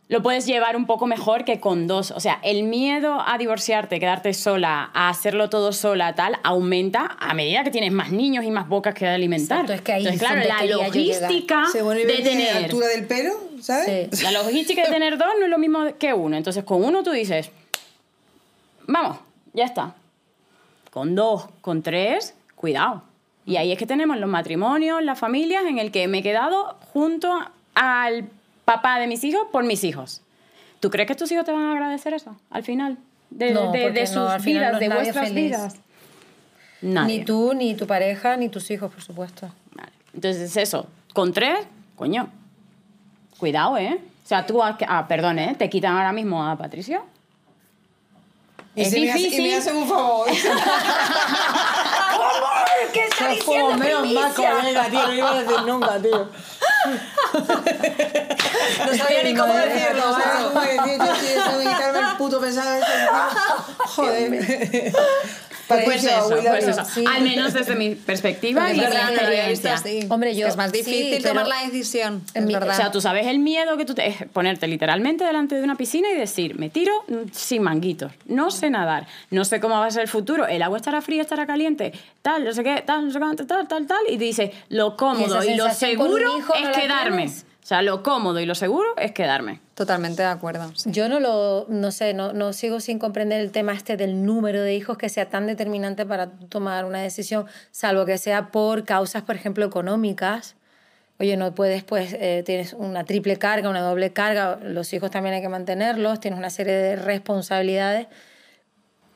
lo 0.09 0.25
puedes 0.25 0.44
llevar 0.44 0.77
un 0.77 0.85
poco 0.85 1.06
mejor 1.06 1.44
que 1.44 1.61
con 1.61 1.87
dos. 1.87 2.11
O 2.11 2.19
sea, 2.19 2.41
el 2.43 2.65
miedo 2.65 3.23
a 3.25 3.39
divorciarte, 3.39 4.00
quedarte 4.00 4.35
sola, 4.35 4.91
a 4.93 5.09
hacerlo 5.09 5.50
todo 5.50 5.73
sola, 5.73 6.17
tal, 6.17 6.37
aumenta 6.43 7.17
a 7.21 7.33
medida 7.33 7.62
que 7.62 7.71
tienes 7.71 7.93
más 7.93 8.11
niños 8.11 8.44
y 8.44 8.50
más 8.50 8.69
bocas 8.69 8.93
que 8.93 9.06
alimentar. 9.06 9.61
Exacto, 9.61 9.73
es 9.75 9.81
que 9.83 9.93
ahí 9.93 10.06
Entonces, 10.06 10.21
es 10.21 10.29
claro, 10.29 10.49
la 10.49 10.67
logística 10.67 11.62
de 11.73 12.23
tener 12.23 12.56
altura 12.56 12.89
del 12.89 13.06
pelo, 13.06 13.33
¿sabes? 13.61 14.09
Sí. 14.12 14.25
la 14.25 14.33
logística 14.33 14.83
de 14.83 14.89
tener 14.91 15.17
dos 15.17 15.29
no 15.39 15.44
es 15.44 15.50
lo 15.50 15.59
mismo 15.59 15.97
que 15.97 16.12
uno. 16.12 16.37
Entonces, 16.37 16.65
con 16.65 16.85
uno 16.85 17.05
tú 17.05 17.12
dices, 17.12 17.53
vamos, 18.89 19.19
ya 19.55 19.65
está. 19.65 19.94
Con 20.93 21.15
dos, 21.17 21.47
con 21.62 21.83
tres, 21.83 22.35
cuidado. 22.55 23.03
Y 23.47 23.56
ahí 23.56 23.73
es 23.73 23.79
que 23.79 23.87
tenemos 23.87 24.19
los 24.19 24.29
matrimonios, 24.31 25.03
las 25.03 25.19
familias, 25.19 25.65
en 25.65 25.79
el 25.79 25.91
que 25.91 26.06
me 26.06 26.19
he 26.19 26.23
quedado 26.23 26.77
junto 26.93 27.33
al 27.75 28.29
papá 28.65 28.99
de 29.00 29.06
mis 29.09 29.25
hijos 29.25 29.43
por 29.50 29.65
mis 29.65 29.83
hijos. 29.83 30.21
¿Tú 30.81 30.91
crees 30.91 31.09
que 31.09 31.15
tus 31.15 31.33
hijos 31.33 31.44
te 31.44 31.53
van 31.53 31.62
a 31.62 31.73
agradecer 31.73 32.12
eso 32.15 32.37
al 32.50 32.62
final? 32.62 32.99
De, 33.31 33.50
No, 33.53 33.73
de- 33.73 33.83
porque 33.85 34.00
de 34.00 34.06
sus 34.06 34.17
no, 34.17 34.39
vidas, 34.41 34.73
no 34.75 34.79
de 34.79 34.89
vuestras 34.91 35.29
feliz. 35.29 35.44
vidas. 35.47 35.77
Nadie. 36.83 37.19
Ni 37.21 37.25
tú, 37.25 37.55
ni 37.55 37.75
tu 37.75 37.87
pareja, 37.87 38.37
ni 38.37 38.49
tus 38.49 38.71
hijos, 38.71 38.93
por 38.93 39.03
supuesto. 39.03 39.49
Vale. 39.75 39.93
Entonces, 40.15 40.56
eso, 40.56 40.87
con 41.15 41.33
tres, 41.33 41.67
coño, 41.97 42.29
cuidado, 43.39 43.79
¿eh? 43.79 43.99
O 44.25 44.27
sea, 44.29 44.47
tú, 44.47 44.62
ah, 44.62 45.06
perdón, 45.09 45.39
¿eh? 45.39 45.55
Te 45.59 45.71
quitan 45.71 45.97
ahora 45.97 46.12
mismo 46.12 46.44
a 46.47 46.56
Patricia. 46.56 47.03
Y, 48.75 48.83
Es 48.83 48.91
si 48.91 49.01
me 49.01 49.11
hace- 49.11 49.21
y 49.21 49.25
difícil. 49.25 49.47
me 49.51 49.57
hacen 49.57 49.77
un 49.77 49.89
favor. 49.89 50.27
¿Qué 52.93 53.05
está 53.05 53.29
Qué 53.29 53.63
menos 53.79 54.13
mal, 54.13 54.35
colega, 54.35 54.85
tío. 54.89 55.07
No 55.07 55.13
iba 55.15 55.31
a 55.31 55.43
decir 55.43 55.63
nunca, 55.67 55.99
tío. 56.01 56.29
No 58.87 58.97
sabía 58.97 59.23
ni 59.25 59.35
cómo 59.35 59.53
decirlo. 59.55 60.07
No 60.07 60.13
sabía 60.13 60.35
macho. 60.35 60.49
cómo 60.53 60.61
decir, 60.63 60.99
yo 60.99 61.05
estoy 61.13 61.29
deseando 61.29 61.59
de 61.59 61.65
quitarme 61.67 61.99
el 61.99 62.17
puto 62.17 62.41
pesado 62.41 62.75
ese. 62.75 62.87
Joder. 63.79 64.93
Pues 65.85 66.05
eso, 66.05 66.29
pues 66.29 66.69
eso. 66.69 66.85
sí. 66.85 67.05
Al 67.09 67.23
menos 67.23 67.53
desde 67.53 67.75
mi 67.75 67.95
perspectiva 67.95 68.69
Es 68.71 68.77
y 68.77 68.81
mi 68.81 68.85
verdad, 68.85 69.13
experiencia. 69.13 69.83
Hombre, 70.09 70.35
yo- 70.35 70.47
Es 70.47 70.57
más 70.57 70.73
difícil 70.73 71.23
tomar 71.23 71.47
la 71.47 71.63
decisión. 71.65 72.23
En 72.35 72.43
es 72.43 72.47
mi- 72.47 72.55
verdad. 72.55 72.71
O 72.75 72.77
sea, 72.77 72.91
tú 72.91 73.01
sabes 73.01 73.27
el 73.27 73.39
miedo 73.39 73.77
que 73.77 73.85
tú 73.85 73.95
te... 73.95 74.07
es 74.07 74.17
ponerte 74.33 74.67
literalmente 74.67 75.25
delante 75.25 75.55
de 75.57 75.63
una 75.63 75.77
piscina 75.77 76.09
y 76.11 76.17
decir, 76.17 76.59
me 76.59 76.71
tiro 76.71 76.93
sin 77.33 77.63
manguitos, 77.63 78.13
no 78.27 78.51
sé 78.51 78.71
nadar, 78.71 79.07
no 79.31 79.45
sé 79.45 79.61
cómo 79.61 79.75
va 79.79 79.87
a 79.87 79.91
ser 79.91 80.03
el 80.03 80.09
futuro, 80.09 80.47
el 80.47 80.63
agua 80.63 80.79
estará 80.79 81.01
fría, 81.03 81.23
estará 81.23 81.46
caliente, 81.46 81.93
tal, 82.23 82.44
no 82.44 82.53
sé 82.53 82.63
qué, 82.63 82.82
tal, 82.87 83.06
no 83.06 83.13
sé 83.13 83.19
cuánto, 83.19 83.46
tal, 83.46 83.67
tal, 83.69 83.87
tal, 83.87 83.99
y 84.08 84.17
dices, 84.17 84.51
lo 84.69 84.96
cómodo 84.96 85.43
y, 85.44 85.55
lo 85.55 85.70
seguro 85.73 86.39
no 86.39 86.55
es 86.69 86.77
quedarme. 86.77 87.17
tienes? 87.25 87.46
O 87.63 87.67
sea, 87.67 87.81
lo 87.83 88.03
cómodo 88.03 88.41
y 88.41 88.47
lo 88.47 88.57
seguro 88.57 88.89
es 88.97 89.13
quedarme. 89.13 89.61
Totalmente 89.75 90.23
de 90.23 90.29
acuerdo. 90.29 90.73
sí. 90.75 90.91
Yo 90.91 91.09
no 91.09 91.21
lo, 91.21 91.67
no 91.69 91.93
sé, 91.93 92.13
no, 92.13 92.33
no 92.33 92.53
sigo 92.53 92.81
sin 92.81 92.99
comprender 92.99 93.41
el 93.41 93.53
tema 93.53 93.73
este 93.73 93.97
del 93.97 94.27
número 94.27 94.63
de 94.63 94.75
hijos 94.75 94.99
que 94.99 95.09
sea 95.09 95.29
tan 95.29 95.47
determinante 95.47 96.05
para 96.05 96.31
tomar 96.49 96.85
una 96.85 97.01
decisión, 97.01 97.47
salvo 97.71 98.05
que 98.05 98.19
sea 98.19 98.51
por 98.51 98.85
causas, 98.85 99.23
por 99.23 99.37
ejemplo, 99.37 99.65
económicas. 99.65 100.57
Oye, 101.21 101.37
no 101.37 101.55
puedes, 101.55 101.85
pues, 101.85 102.15
eh, 102.15 102.43
tienes 102.45 102.73
una 102.73 103.05
triple 103.05 103.37
carga, 103.37 103.71
una 103.71 103.81
doble 103.81 104.13
carga, 104.13 104.59
los 104.61 104.93
hijos 104.93 105.13
también 105.13 105.37
hay 105.37 105.41
que 105.41 105.49
mantenerlos, 105.49 106.19
tienes 106.19 106.39
una 106.39 106.51
serie 106.51 106.75
de 106.75 106.97
responsabilidades. 106.97 108.09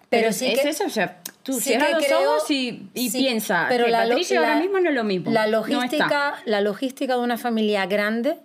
Pero, 0.09 0.33
sí 0.33 0.47
es 0.47 0.61
que, 0.61 0.69
eso, 0.69 0.85
o 0.87 0.91
sea, 0.91 1.21
tú 1.43 1.55
sí 1.55 1.61
cierras 1.63 1.89
que 1.89 1.95
los 1.95 2.05
creo- 2.05 2.35
ojos 2.37 2.51
y, 2.51 2.89
y 2.95 3.11
sí, 3.11 3.19
piensa 3.19 3.67
pero 3.69 3.87
que 3.87 3.91
la 3.91 4.07
Patricia 4.07 4.39
ahora 4.39 4.55
la- 4.55 4.61
mismo 4.61 4.79
no 4.81 4.89
es 4.89 4.95
lo 4.95 5.05
mismo. 5.05 5.31
La 5.33 5.47
No 5.47 5.53
logística, 5.59 6.35
la 6.45 6.61
logística 6.61 7.15
de 7.15 7.21
una 7.21 7.37
familia 7.39 7.87
grande 7.87 8.37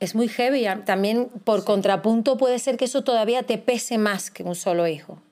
es 0.00 0.14
muy 0.16 0.28
heavy. 0.28 0.66
También, 0.84 1.28
por 1.44 1.64
contrapunto, 1.64 2.36
puede 2.36 2.58
ser 2.58 2.76
que 2.76 2.86
eso 2.86 3.02
todavía 3.04 3.44
te 3.44 3.56
pese 3.58 3.98
más 3.98 4.30
que 4.32 4.42
un 4.42 4.54
solo 4.56 4.88
hijo. 4.88 5.22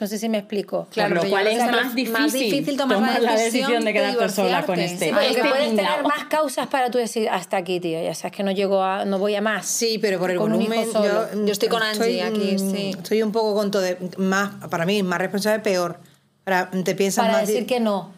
No 0.00 0.06
sé 0.06 0.18
si 0.18 0.28
me 0.30 0.38
explico. 0.38 0.86
Claro, 0.90 1.14
lo 1.14 1.20
pero 1.20 1.30
cual 1.30 1.46
es 1.46 1.62
que 1.62 1.70
más 1.70 1.86
es 1.88 1.94
difícil, 1.94 2.12
más 2.22 2.32
difícil 2.32 2.76
tomar 2.78 3.20
la 3.20 3.34
decisión 3.36 3.80
de 3.80 3.86
de 3.86 3.92
quedarte 3.92 4.28
sola 4.30 4.64
con 4.64 4.78
este. 4.80 5.06
Sí, 5.06 5.10
Pero 5.14 5.20
este 5.20 5.42
que 5.42 5.48
puedes 5.48 5.68
tener 5.76 6.02
más 6.04 6.24
causas 6.24 6.66
para 6.68 6.90
tú 6.90 6.96
decir 6.98 7.28
hasta 7.28 7.58
aquí, 7.58 7.80
tío. 7.80 8.02
Ya 8.02 8.14
sabes 8.14 8.34
que 8.34 8.42
no 8.42 8.50
llego 8.50 8.82
a, 8.82 9.04
no 9.04 9.18
voy 9.18 9.34
a 9.34 9.42
más. 9.42 9.66
Sí, 9.66 9.98
pero 10.00 10.18
por 10.18 10.30
el 10.30 10.38
Con 10.38 10.52
volumen. 10.52 10.90
solo. 10.90 11.28
Yo, 11.34 11.44
Yo 11.46 11.52
estoy 11.52 11.68
con 11.68 11.82
Angie 11.82 12.22
aquí, 12.22 12.56
mm, 12.58 12.70
sí. 12.70 12.90
Estoy 12.96 13.22
un 13.22 13.30
poco 13.30 13.54
con 13.54 13.70
todo. 13.70 13.82
de- 13.82 13.98
más, 14.16 14.52
para 14.70 14.86
mí, 14.86 15.02
más 15.02 15.18
responsable, 15.18 15.60
peor. 15.60 15.98
Para, 16.44 16.70
te 16.70 16.94
piensas 16.94 17.26
para 17.26 17.38
más. 17.38 17.46
decir 17.46 17.66
que 17.66 17.78
no. 17.80 18.12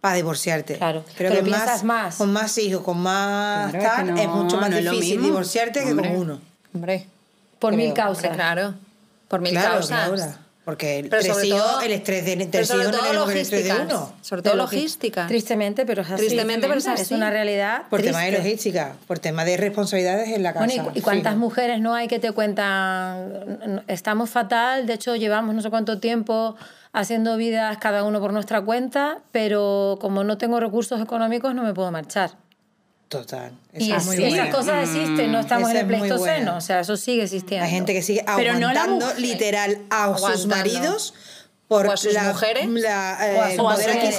Para 0.00 0.14
divorciarte. 0.16 0.76
Claro, 0.76 1.02
Creo 1.16 1.32
pero 1.32 1.44
que 1.44 1.50
piensas 1.50 1.82
más. 1.82 2.16
Con 2.16 2.32
más 2.32 2.56
hijos, 2.58 2.82
con 2.84 2.98
más 3.00 3.70
Claro, 3.72 3.78
es 3.84 3.90
que 3.90 3.96
tal, 3.96 4.14
no, 4.14 4.20
es 4.20 4.28
mucho 4.28 4.56
más 4.58 4.70
no 4.70 4.76
es 4.76 4.84
lo 4.84 4.90
difícil 4.92 5.14
mismo. 5.16 5.26
divorciarte 5.28 5.82
que 5.82 5.90
Hombre. 5.90 6.08
con 6.10 6.16
uno. 6.20 6.40
Hombre, 6.74 7.06
Por 7.58 7.74
Creo. 7.74 7.84
mil 7.86 7.92
causas. 7.94 8.24
hombre, 8.24 8.36
claro. 8.36 8.74
Por 9.28 9.40
mil 9.40 9.52
Claro, 9.52 9.70
causas. 9.74 10.08
Laura. 10.08 10.38
Porque 10.64 10.98
el, 11.00 11.08
Pero 11.10 11.20
tres 11.22 11.34
sobre 11.34 11.46
hijos, 11.48 11.60
todo- 11.62 11.80
el 11.82 11.92
estrés 11.92 12.24
de 12.24 12.36
pero 12.38 12.50
tres 12.50 12.68
sobre 12.68 12.82
hijos 12.84 12.92
no 12.92 12.98
todo 12.98 13.06
es 13.06 13.12
lo 13.14 13.20
mismo 13.20 13.26
que 13.26 13.32
el 13.34 13.40
estrés 13.42 13.64
de 13.64 13.68
logística. 13.68 13.96
uno. 13.98 14.12
Sobre 14.22 14.42
todo 14.42 14.56
logística. 14.56 15.26
Tristemente, 15.26 15.84
pero 15.84 16.00
es 16.02 16.10
así. 16.10 16.16
Tristemente, 16.26 16.66
pero 16.66 16.78
es 16.78 16.86
así. 16.88 17.02
Es 17.02 17.10
una 17.10 17.30
realidad 17.30 17.82
Por 17.90 18.00
tema 18.00 18.22
de 18.22 18.32
logística, 18.32 18.94
por 19.06 19.18
tema 19.18 19.44
de 19.44 19.56
responsabilidades 19.58 20.30
en 20.30 20.42
la 20.42 20.54
casa. 20.54 20.64
Bueno, 20.64 20.82
¿y, 20.82 20.86
cu- 20.86 20.98
y 20.98 21.02
cuántas 21.02 21.34
Sí, 21.34 21.38
¿no? 21.38 21.44
mujeres 21.44 21.80
no 21.80 21.94
hay 21.94 22.08
que 22.08 22.18
te 22.18 22.32
cuentan, 22.32 23.58
"N- 23.62 23.82
estamos 23.88 24.30
fatal, 24.30 24.86
de 24.86 24.94
hecho 24.94 25.16
llevamos 25.16 25.54
no 25.54 25.60
sé 25.60 25.68
cuánto 25.70 26.00
tiempo 26.00 26.56
haciendo 26.94 27.36
vidas 27.36 27.76
cada 27.78 28.04
uno 28.04 28.20
por 28.20 28.32
nuestra 28.32 28.62
cuenta, 28.62 29.18
pero 29.32 29.98
como 30.00 30.24
no 30.24 30.38
tengo 30.38 30.60
recursos 30.60 31.00
económicos 31.00 31.54
no 31.54 31.62
me 31.62 31.74
puedo 31.74 31.90
marchar. 31.90 32.30
Total. 33.18 33.52
Y 33.72 33.86
Esa 33.86 33.96
es 33.96 34.02
es- 34.02 34.06
muy 34.06 34.16
esas 34.16 34.28
buena. 34.30 34.50
cosas 34.50 34.82
existen, 34.88 35.32
no 35.32 35.40
estamos 35.40 35.70
Esa 35.70 35.80
en 35.80 35.86
el 35.86 35.94
es 35.94 36.00
pleistoceno, 36.00 36.56
o 36.56 36.60
sea, 36.60 36.80
eso 36.80 36.96
sigue 36.96 37.22
existiendo. 37.22 37.64
Hay 37.64 37.70
gente 37.70 37.92
que 37.92 38.02
sigue 38.02 38.24
Pero 38.36 38.52
no 38.58 38.68
aguantando 38.68 39.06
mujer. 39.06 39.20
literal 39.20 39.78
a 39.90 40.06
sus 40.16 40.24
Aguantando. 40.24 40.56
maridos 40.56 41.14
por 41.68 41.86
O 41.86 41.92
a 41.92 41.96
sus 41.96 42.12
la, 42.12 42.24
mujeres. 42.24 42.66
la, 42.68 43.18
eh, 43.32 43.36
O 43.38 43.42
a 43.42 43.50
el 43.50 43.56
sus 43.56 43.66
sus 43.66 43.86
mujeres, 43.86 44.18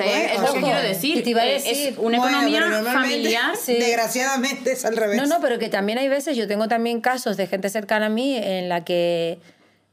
¿eh? 0.00 0.30
Es 0.34 0.40
lo 0.40 0.52
que 0.54 0.60
quiero 0.60 0.80
decir. 0.80 1.16
Y 1.18 1.22
te 1.22 1.30
iba 1.30 1.42
a 1.42 1.46
Eh, 1.46 1.52
decir, 1.54 1.88
es 1.92 1.98
una 1.98 2.18
Bueno, 2.18 2.38
economía 2.48 2.82
familiar. 2.92 3.56
Sí. 3.62 3.74
Desgraciadamente 3.74 4.72
es 4.72 4.84
al 4.84 4.96
revés. 4.96 5.16
No, 5.20 5.26
no, 5.26 5.40
pero 5.40 5.58
que 5.58 5.68
también 5.68 5.98
hay 5.98 6.08
veces, 6.08 6.36
yo 6.36 6.46
tengo 6.48 6.68
también 6.68 7.00
casos 7.00 7.36
de 7.36 7.46
gente 7.46 7.68
cercana 7.68 8.06
a 8.06 8.08
mí 8.08 8.36
en 8.36 8.68
la 8.68 8.84
que 8.84 9.38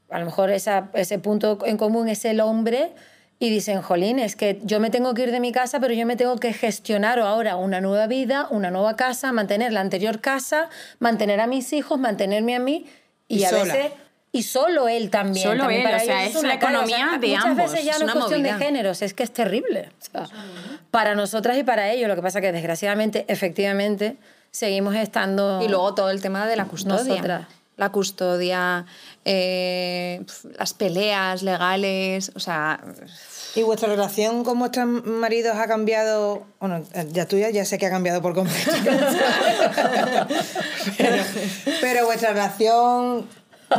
a 0.09 0.19
lo 0.19 0.25
mejor 0.25 0.51
esa, 0.51 0.89
ese 0.93 1.17
punto 1.19 1.57
en 1.65 1.77
común 1.77 2.07
es 2.07 2.23
el 2.25 2.39
hombre 2.39 2.91
y 3.39 3.49
dicen, 3.49 3.81
jolín, 3.81 4.19
es 4.19 4.35
que 4.35 4.59
yo 4.63 4.79
me 4.79 4.89
tengo 4.89 5.13
que 5.13 5.23
ir 5.23 5.31
de 5.31 5.39
mi 5.39 5.51
casa, 5.51 5.79
pero 5.79 5.93
yo 5.93 6.05
me 6.05 6.15
tengo 6.15 6.37
que 6.37 6.53
gestionar 6.53 7.19
ahora 7.19 7.55
una 7.57 7.81
nueva 7.81 8.07
vida, 8.07 8.47
una 8.49 8.71
nueva 8.71 8.95
casa, 8.95 9.31
mantener 9.31 9.73
la 9.73 9.81
anterior 9.81 10.21
casa, 10.21 10.69
mantener 10.99 11.41
a 11.41 11.47
mis 11.47 11.73
hijos, 11.73 11.99
mantenerme 11.99 12.55
a 12.55 12.59
mí 12.59 12.85
y, 13.27 13.39
Y 13.39 13.43
a 13.45 13.49
sola. 13.49 13.73
veces... 13.73 13.91
Y 14.35 14.41
solo 14.43 14.87
él 14.87 15.11
también. 15.11 15.47
Solo 15.47 15.59
también 15.59 15.81
él, 15.81 15.85
para 15.85 15.97
o 15.97 16.05
sea, 16.05 16.25
es 16.25 16.33
la 16.33 16.39
una 16.39 16.53
economía 16.55 17.17
de 17.21 17.27
muchas 17.27 17.45
ambos, 17.45 17.71
veces 17.71 17.85
ya 17.85 17.91
es 17.91 17.99
no 17.99 18.07
es 18.07 18.13
cuestión 18.13 18.41
movida. 18.41 18.57
de 18.57 18.65
géneros, 18.65 19.01
es 19.03 19.13
que 19.13 19.21
es 19.21 19.31
terrible. 19.31 19.91
O 19.99 20.03
sea, 20.11 20.27
para 20.89 21.13
nosotras 21.13 21.55
y 21.57 21.63
para 21.63 21.91
ellos, 21.91 22.07
lo 22.07 22.15
que 22.15 22.23
pasa 22.23 22.41
que 22.41 22.51
desgraciadamente, 22.51 23.25
efectivamente, 23.27 24.15
seguimos 24.49 24.95
estando... 24.95 25.61
Y 25.63 25.67
luego 25.67 25.93
todo 25.93 26.09
el 26.09 26.19
tema 26.19 26.47
de 26.47 26.55
la 26.55 26.65
custodia. 26.65 27.03
Nosotras. 27.03 27.47
La 27.75 27.89
custodia, 27.89 28.85
eh, 29.25 30.23
las 30.59 30.73
peleas 30.73 31.41
legales, 31.41 32.31
o 32.35 32.39
sea, 32.39 32.79
¿Y 33.55 33.61
vuestra 33.61 33.87
relación 33.87 34.43
con 34.43 34.57
vuestros 34.57 34.87
maridos 34.87 35.55
ha 35.57 35.67
cambiado? 35.67 36.43
Bueno, 36.59 36.83
ya 37.11 37.27
tuya 37.27 37.51
ya 37.51 37.65
sé 37.65 37.77
que 37.77 37.85
ha 37.85 37.91
cambiado 37.91 38.19
por 38.19 38.33
completo. 38.33 38.71
pero, 40.97 41.23
pero 41.79 42.05
vuestra 42.05 42.31
relación 42.31 43.27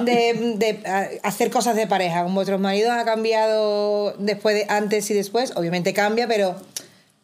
de, 0.02 0.54
de 0.56 1.20
hacer 1.24 1.50
cosas 1.50 1.74
de 1.74 1.88
pareja 1.88 2.22
con 2.22 2.34
vuestros 2.36 2.60
maridos 2.60 2.92
ha 2.92 3.04
cambiado 3.04 4.14
después 4.18 4.54
de 4.54 4.66
antes 4.68 5.10
y 5.10 5.14
después. 5.14 5.52
Obviamente 5.56 5.92
cambia, 5.92 6.28
pero 6.28 6.54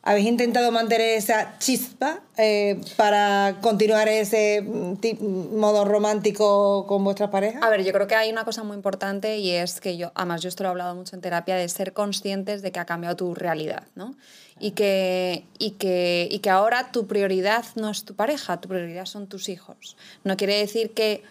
¿habéis 0.02 0.26
intentado 0.26 0.72
mantener 0.72 1.10
esa 1.18 1.58
chispa 1.58 2.20
eh, 2.38 2.80
para 2.96 3.56
continuar 3.60 4.08
ese 4.08 4.62
mm, 4.62 4.96
ti- 4.96 5.14
modo 5.14 5.84
romántico 5.84 6.86
con 6.86 7.04
vuestras 7.04 7.30
parejas? 7.30 7.62
A 7.62 7.68
ver, 7.70 7.84
yo 7.84 7.92
creo 7.92 8.06
que 8.06 8.14
hay 8.14 8.30
una 8.30 8.44
cosa 8.44 8.62
muy 8.64 8.76
importante 8.76 9.38
y 9.38 9.50
es 9.50 9.80
que 9.80 9.96
yo, 9.96 10.10
además 10.14 10.40
yo 10.42 10.48
esto 10.48 10.62
lo 10.62 10.68
he 10.68 10.72
hablado 10.72 10.94
mucho 10.94 11.14
en 11.16 11.22
terapia, 11.22 11.56
de 11.56 11.68
ser 11.68 11.92
conscientes 11.92 12.62
de 12.62 12.72
que 12.72 12.80
ha 12.80 12.86
cambiado 12.86 13.16
tu 13.16 13.34
realidad, 13.34 13.84
¿no? 13.94 14.14
Y 14.58 14.72
que, 14.72 15.44
y, 15.58 15.72
que, 15.72 16.28
y 16.30 16.38
que 16.40 16.50
ahora 16.50 16.92
tu 16.92 17.06
prioridad 17.06 17.64
no 17.76 17.90
es 17.90 18.04
tu 18.04 18.14
pareja, 18.14 18.60
tu 18.60 18.68
prioridad 18.68 19.06
son 19.06 19.26
tus 19.26 19.48
hijos. 19.48 19.96
No 20.24 20.36
quiere 20.36 20.56
decir 20.58 20.92
que, 20.92 21.22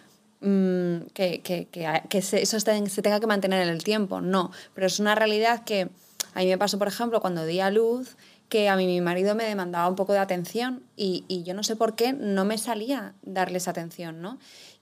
mm, 0.42 1.08
que, 1.14 1.42
que, 1.42 1.68
que- 1.72 2.02
que 2.10 2.22
se- 2.22 2.42
eso 2.42 2.60
se 2.60 3.02
tenga 3.02 3.20
que 3.20 3.28
mantener 3.28 3.62
en 3.62 3.70
el 3.70 3.84
tiempo, 3.84 4.22
no, 4.22 4.52
pero 4.74 4.88
es 4.88 5.00
una 5.00 5.16
realidad 5.16 5.64
que 5.64 5.90
a 6.34 6.40
mí 6.40 6.48
me 6.48 6.58
pasó, 6.58 6.78
por 6.78 6.88
ejemplo, 6.88 7.22
cuando 7.22 7.46
di 7.46 7.60
a 7.60 7.70
luz, 7.72 8.16
que 8.50 8.68
a 8.68 8.76
mí 8.76 8.88
mi 8.88 9.00
marido 9.00 9.36
me 9.36 9.46
demandaba 9.46 9.88
un 9.88 9.96
poco 9.96 10.14
de 10.14 10.20
atención 10.20 10.84
y, 10.96 11.24
y 11.28 11.44
yo 11.44 11.54
no 11.54 11.64
sé 11.64 11.76
por 11.76 11.96
qué 11.96 12.14
no 12.14 12.46
me 12.46 12.58
salía 12.58 13.14
darles 13.22 13.68
atención, 13.68 14.22
¿no? 14.22 14.40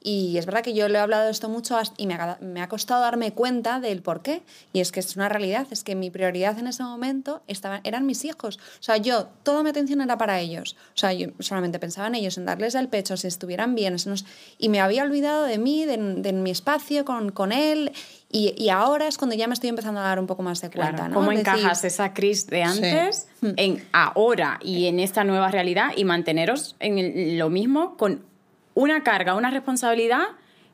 Y 0.09 0.37
es 0.37 0.45
verdad 0.45 0.61
que 0.63 0.73
yo 0.73 0.87
le 0.87 0.97
he 0.97 1.01
hablado 1.01 1.25
de 1.25 1.31
esto 1.31 1.49
mucho 1.49 1.77
y 1.97 2.07
me 2.07 2.13
ha, 2.13 2.37
me 2.39 2.61
ha 2.61 2.69
costado 2.69 3.01
darme 3.01 3.33
cuenta 3.33 3.81
del 3.81 4.01
por 4.01 4.21
qué. 4.21 4.41
Y 4.71 4.79
es 4.79 4.93
que 4.93 5.01
es 5.01 5.17
una 5.17 5.27
realidad, 5.27 5.67
es 5.69 5.83
que 5.83 5.95
mi 5.95 6.09
prioridad 6.09 6.57
en 6.59 6.67
ese 6.67 6.81
momento 6.83 7.41
estaban, 7.47 7.81
eran 7.83 8.05
mis 8.05 8.23
hijos. 8.23 8.57
O 8.79 8.83
sea, 8.83 8.95
yo, 8.95 9.27
toda 9.43 9.63
mi 9.63 9.69
atención 9.69 9.99
era 9.99 10.17
para 10.17 10.39
ellos. 10.39 10.77
O 10.95 10.97
sea, 10.97 11.11
yo 11.11 11.27
solamente 11.39 11.77
pensaba 11.79 12.07
en 12.07 12.15
ellos, 12.15 12.37
en 12.37 12.45
darles 12.45 12.75
el 12.75 12.87
pecho, 12.87 13.17
si 13.17 13.27
estuvieran 13.27 13.75
bien. 13.75 13.93
nos- 14.05 14.23
y 14.57 14.69
me 14.69 14.79
había 14.79 15.03
olvidado 15.03 15.43
de 15.43 15.57
mí, 15.57 15.83
de, 15.83 15.97
de 15.97 16.31
mi 16.31 16.51
espacio 16.51 17.03
con, 17.03 17.31
con 17.33 17.51
él. 17.51 17.91
Y, 18.31 18.53
y 18.57 18.69
ahora 18.69 19.07
es 19.09 19.17
cuando 19.17 19.35
ya 19.35 19.47
me 19.47 19.55
estoy 19.55 19.69
empezando 19.69 19.99
a 19.99 20.03
dar 20.03 20.19
un 20.21 20.27
poco 20.27 20.41
más 20.41 20.61
de 20.61 20.69
cuenta. 20.69 20.93
Claro, 20.95 21.09
¿no? 21.09 21.15
¿Cómo 21.15 21.31
decir, 21.31 21.41
encajas 21.47 21.83
esa 21.83 22.13
crisis 22.13 22.47
de 22.47 22.63
antes 22.63 23.27
en 23.41 23.83
ahora 23.91 24.59
y 24.63 24.85
en 24.87 24.99
esta 25.01 25.23
nueva 25.25 25.51
realidad 25.51 25.89
y 25.97 26.05
manteneros 26.05 26.75
en 26.79 26.97
el- 26.97 27.37
lo 27.37 27.49
mismo 27.49 27.97
con 27.97 28.25
una 28.77 29.01
carga, 29.01 29.33
una 29.33 29.49
responsabilidad 29.49 30.21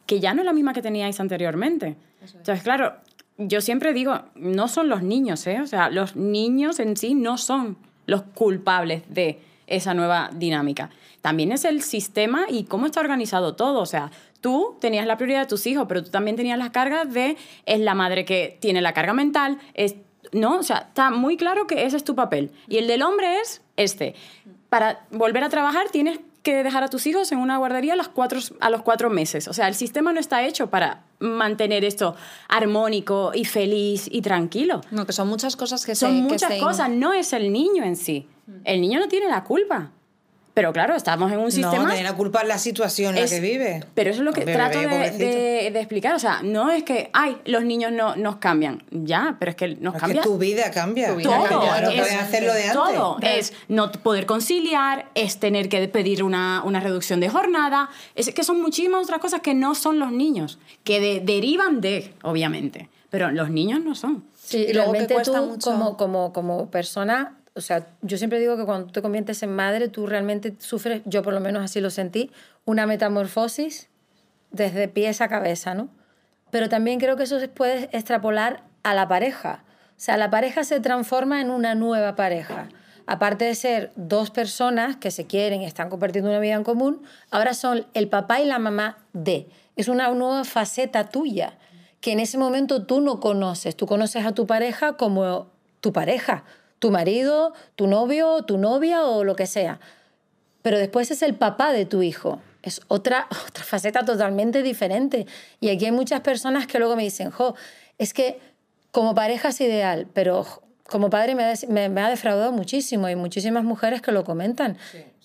que 0.05 0.19
ya 0.19 0.33
no 0.33 0.41
es 0.41 0.45
la 0.45 0.51
misma 0.51 0.73
que 0.73 0.81
teníais 0.81 1.21
anteriormente? 1.21 1.95
Entonces, 2.21 2.61
claro, 2.61 2.95
yo 3.37 3.61
siempre 3.61 3.93
digo, 3.93 4.19
no 4.35 4.67
son 4.67 4.89
los 4.89 5.03
niños, 5.03 5.47
¿eh? 5.47 5.61
O 5.61 5.67
sea, 5.67 5.89
los 5.89 6.17
niños 6.17 6.79
en 6.79 6.97
sí 6.97 7.15
no 7.15 7.37
son 7.37 7.77
los 8.05 8.23
culpables 8.23 9.03
de 9.07 9.39
esa 9.67 9.93
nueva 9.93 10.29
dinámica. 10.33 10.89
También 11.21 11.53
es 11.53 11.63
el 11.63 11.81
sistema 11.81 12.45
y 12.49 12.65
cómo 12.65 12.87
está 12.87 12.99
organizado 12.99 13.55
todo. 13.55 13.79
O 13.79 13.85
sea, 13.85 14.11
tú 14.41 14.75
tenías 14.81 15.07
la 15.07 15.15
prioridad 15.15 15.39
de 15.39 15.47
tus 15.47 15.65
hijos, 15.65 15.85
pero 15.87 16.03
tú 16.03 16.09
también 16.09 16.35
tenías 16.35 16.57
las 16.57 16.71
cargas 16.71 17.11
de 17.13 17.37
es 17.65 17.79
la 17.79 17.95
madre 17.95 18.25
que 18.25 18.57
tiene 18.59 18.81
la 18.81 18.93
carga 18.93 19.13
mental, 19.13 19.59
es 19.73 19.95
no, 20.33 20.57
o 20.57 20.63
sea, 20.63 20.87
está 20.89 21.09
muy 21.09 21.37
claro 21.37 21.67
que 21.67 21.85
ese 21.85 21.95
es 21.95 22.03
tu 22.03 22.15
papel. 22.15 22.51
Y 22.67 22.77
el 22.77 22.87
del 22.87 23.01
hombre 23.01 23.39
es 23.39 23.61
este. 23.77 24.15
Para 24.69 25.05
volver 25.11 25.43
a 25.43 25.49
trabajar 25.49 25.89
tienes 25.89 26.19
que 26.43 26.61
dejar 26.63 26.83
a 26.83 26.89
tus 26.89 27.07
hijos 27.07 27.31
en 27.31 27.39
una 27.39 27.57
guardería 27.57 27.93
a 27.93 27.95
los 27.95 28.09
cuatro, 28.09 28.39
a 28.59 28.69
los 28.69 28.81
cuatro 28.83 29.09
meses. 29.09 29.47
O 29.47 29.53
sea, 29.53 29.67
el 29.69 29.75
sistema 29.75 30.11
no 30.13 30.19
está 30.19 30.43
hecho 30.45 30.69
para 30.69 31.03
mantener 31.19 31.83
esto 31.85 32.15
armónico 32.49 33.31
y 33.33 33.45
feliz 33.45 34.07
y 34.11 34.21
tranquilo. 34.21 34.81
No, 34.91 35.05
que 35.05 35.13
son 35.13 35.27
muchas 35.29 35.55
cosas 35.55 35.85
que 35.85 35.95
Son 35.95 36.11
se, 36.11 36.15
que 36.17 36.21
muchas 36.21 36.53
se- 36.53 36.59
cosas, 36.59 36.89
no 36.89 37.13
es 37.13 37.33
el 37.33 37.51
niño 37.51 37.83
en 37.83 37.95
sí. 37.95 38.27
El 38.65 38.81
niño 38.81 38.99
no 38.99 39.07
tiene 39.07 39.27
la 39.29 39.43
culpa. 39.43 39.91
Pero 40.53 40.71
claro, 40.71 40.95
estamos 40.95 41.31
en 41.31 41.39
un 41.39 41.45
no, 41.45 41.51
sistema... 41.51 41.87
tiene 41.89 42.03
la 42.03 42.15
culpa 42.15 42.43
la 42.43 42.59
situación 42.59 43.17
en 43.17 43.23
Es- 43.23 43.31
la 43.31 43.37
que 43.37 43.41
vive. 43.41 43.83
Pero 43.95 44.11
eso 44.11 44.19
es 44.19 44.25
lo 44.25 44.33
que 44.33 44.41
trato 44.41 44.77
bebé, 44.77 44.87
de, 44.87 44.95
pobrecito. 45.09 45.25
de- 45.25 45.71
de 45.73 45.79
explicar. 45.79 46.13
O 46.13 46.19
sea, 46.19 46.41
no 46.43 46.69
es 46.69 46.83
que, 46.83 47.09
ay, 47.13 47.37
los 47.45 47.63
niños 47.63 47.91
no, 47.91 48.15
nos 48.15 48.35
cambian. 48.35 48.83
Ya, 48.91 49.35
pero 49.39 49.49
es 49.49 49.55
que 49.55 49.69
nos 49.77 49.95
Es 49.95 49.99
cambia 50.01 50.21
que 50.21 50.27
tu 50.27 50.37
vida 50.37 50.69
cambia. 50.69 51.09
Tu 51.09 51.15
vida 51.15 51.29
todo. 51.49 51.59
cambia, 51.59 51.81
no 51.81 51.89
es- 52.05 52.13
hacerlo 52.13 52.53
de 52.53 52.63
antes. 52.65 52.73
Todo. 52.73 53.17
Es 53.23 53.53
no 53.67 53.91
poder 53.91 54.27
conciliar, 54.27 55.09
es 55.15 55.39
tener 55.39 55.69
que 55.69 55.87
pedir 55.87 56.23
una, 56.23 56.61
una 56.63 56.79
reducción 56.79 57.19
de 57.19 57.29
jornada. 57.29 57.89
Es 58.13 58.31
que 58.31 58.43
son 58.43 58.61
muchísimas 58.61 59.03
otras 59.05 59.19
cosas 59.19 59.41
que 59.41 59.55
no 59.55 59.73
son 59.73 59.97
los 59.97 60.11
niños, 60.11 60.59
que 60.83 60.99
de- 60.99 61.19
derivan 61.19 61.81
de, 61.81 62.13
obviamente. 62.21 62.89
Pero 63.09 63.31
los 63.31 63.49
niños 63.49 63.79
no 63.83 63.95
son. 63.95 64.23
Sí, 64.35 64.65
Y 64.69 64.73
luego 64.73 64.91
que 64.91 64.99
realmente 64.99 65.13
cuesta 65.15 65.39
tú 65.39 65.45
mucho- 65.47 65.71
como, 65.71 65.97
como, 65.97 66.33
como 66.33 66.69
persona, 66.69 67.37
o 67.55 67.61
sea, 67.61 67.87
yo 68.01 68.17
siempre 68.17 68.39
digo 68.39 68.57
que 68.57 68.65
cuando 68.65 68.91
te 68.91 69.01
conviertes 69.01 69.43
en 69.43 69.55
madre, 69.55 69.87
tú 69.87 70.07
realmente 70.07 70.55
sufres, 70.59 71.01
yo 71.05 71.21
por 71.21 71.33
lo 71.33 71.39
menos 71.39 71.63
así 71.63 71.79
lo 71.81 71.89
sentí, 71.89 72.31
una 72.65 72.87
metamorfosis 72.87 73.89
desde 74.51 74.87
pies 74.87 75.21
a 75.21 75.27
cabeza, 75.27 75.73
¿no? 75.73 75.89
Pero 76.49 76.69
también 76.69 76.99
creo 76.99 77.15
que 77.15 77.23
eso 77.23 77.39
se 77.39 77.47
puede 77.47 77.89
extrapolar 77.91 78.63
a 78.83 78.93
la 78.93 79.07
pareja. 79.07 79.63
O 79.89 79.99
sea, 80.03 80.17
la 80.17 80.29
pareja 80.29 80.63
se 80.63 80.79
transforma 80.79 81.41
en 81.41 81.49
una 81.49 81.75
nueva 81.75 82.15
pareja. 82.15 82.69
Aparte 83.05 83.45
de 83.45 83.55
ser 83.55 83.91
dos 83.95 84.31
personas 84.31 84.95
que 84.95 85.11
se 85.11 85.25
quieren 85.25 85.61
y 85.61 85.65
están 85.65 85.89
compartiendo 85.89 86.29
una 86.29 86.39
vida 86.39 86.55
en 86.55 86.63
común, 86.63 87.01
ahora 87.31 87.53
son 87.53 87.85
el 87.93 88.07
papá 88.07 88.41
y 88.41 88.45
la 88.45 88.59
mamá 88.59 88.97
de. 89.13 89.47
Es 89.75 89.87
una 89.87 90.09
nueva 90.11 90.43
faceta 90.43 91.09
tuya 91.09 91.57
que 92.01 92.11
en 92.11 92.19
ese 92.19 92.37
momento 92.37 92.85
tú 92.85 93.01
no 93.01 93.19
conoces. 93.19 93.75
Tú 93.75 93.87
conoces 93.87 94.25
a 94.25 94.33
tu 94.33 94.47
pareja 94.47 94.93
como 94.93 95.47
tu 95.81 95.91
pareja, 95.91 96.43
tu 96.83 96.91
marido, 96.91 97.53
tu 97.75 97.87
novio, 97.87 98.43
tu 98.43 98.57
novia 98.57 99.05
o 99.05 99.23
lo 99.23 99.35
que 99.37 99.47
sea. 99.47 99.79
Pero 100.61 100.77
después 100.77 101.11
es 101.11 101.21
el 101.21 101.33
papá 101.35 101.71
de 101.71 101.85
tu 101.85 102.01
hijo. 102.01 102.41
Es 102.61 102.81
otra, 102.89 103.27
otra 103.47 103.63
faceta 103.63 104.03
totalmente 104.03 104.61
diferente. 104.63 105.25
Y 105.61 105.69
aquí 105.69 105.85
hay 105.85 105.91
muchas 105.93 106.19
personas 106.19 106.67
que 106.67 106.79
luego 106.79 106.97
me 106.97 107.03
dicen, 107.03 107.31
jo, 107.31 107.55
es 107.97 108.13
que 108.13 108.39
como 108.91 109.15
pareja 109.15 109.47
es 109.49 109.61
ideal, 109.61 110.07
pero 110.13 110.45
como 110.89 111.09
padre 111.09 111.35
me 111.35 111.43
ha, 111.45 111.47
des- 111.47 111.69
me- 111.69 111.87
me 111.87 112.01
ha 112.01 112.09
defraudado 112.09 112.51
muchísimo. 112.51 113.07
Hay 113.07 113.15
muchísimas 113.15 113.63
mujeres 113.63 114.01
que 114.01 114.11
lo 114.11 114.25
comentan. 114.25 114.77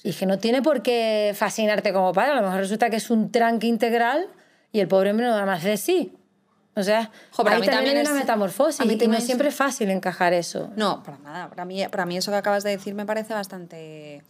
Y 0.04 0.12
que 0.12 0.26
no 0.26 0.38
tiene 0.38 0.62
por 0.62 0.82
qué 0.82 1.32
fascinarte 1.34 1.92
como 1.92 2.12
padre. 2.12 2.32
A 2.32 2.36
lo 2.36 2.42
mejor 2.42 2.58
resulta 2.60 2.88
que 2.88 2.96
es 2.96 3.10
un 3.10 3.32
tranque 3.32 3.66
integral 3.66 4.28
y 4.70 4.78
el 4.78 4.86
pobre 4.86 5.10
hombre 5.10 5.26
no 5.26 5.34
da 5.34 5.44
más 5.44 5.64
de 5.64 5.76
sí. 5.76 6.12
O 6.78 6.82
sea, 6.84 7.10
Jo, 7.32 7.42
pero 7.44 7.50
a 7.50 7.54
ahí 7.56 7.60
mí 7.60 7.66
también, 7.66 7.96
hay 7.96 8.02
es- 8.02 8.08
una 8.08 8.18
metamorfosis 8.20 8.80
a 8.80 8.84
mí 8.84 8.92
y 8.92 8.96
no 8.96 9.00
también 9.00 9.18
es- 9.20 9.26
siempre 9.26 9.48
es 9.48 9.54
fácil 9.54 9.90
encajar 9.90 10.32
eso. 10.32 10.70
No, 10.76 11.02
para 11.02 11.18
nada. 11.18 11.48
Para 11.48 11.64
mí, 11.64 11.84
para 11.88 12.06
mí 12.06 12.16
eso 12.16 12.30
que 12.30 12.36
acabas 12.36 12.62
de 12.64 12.70
decir 12.70 12.94
me 12.94 13.04
parece 13.06 13.34
bastante 13.34 14.22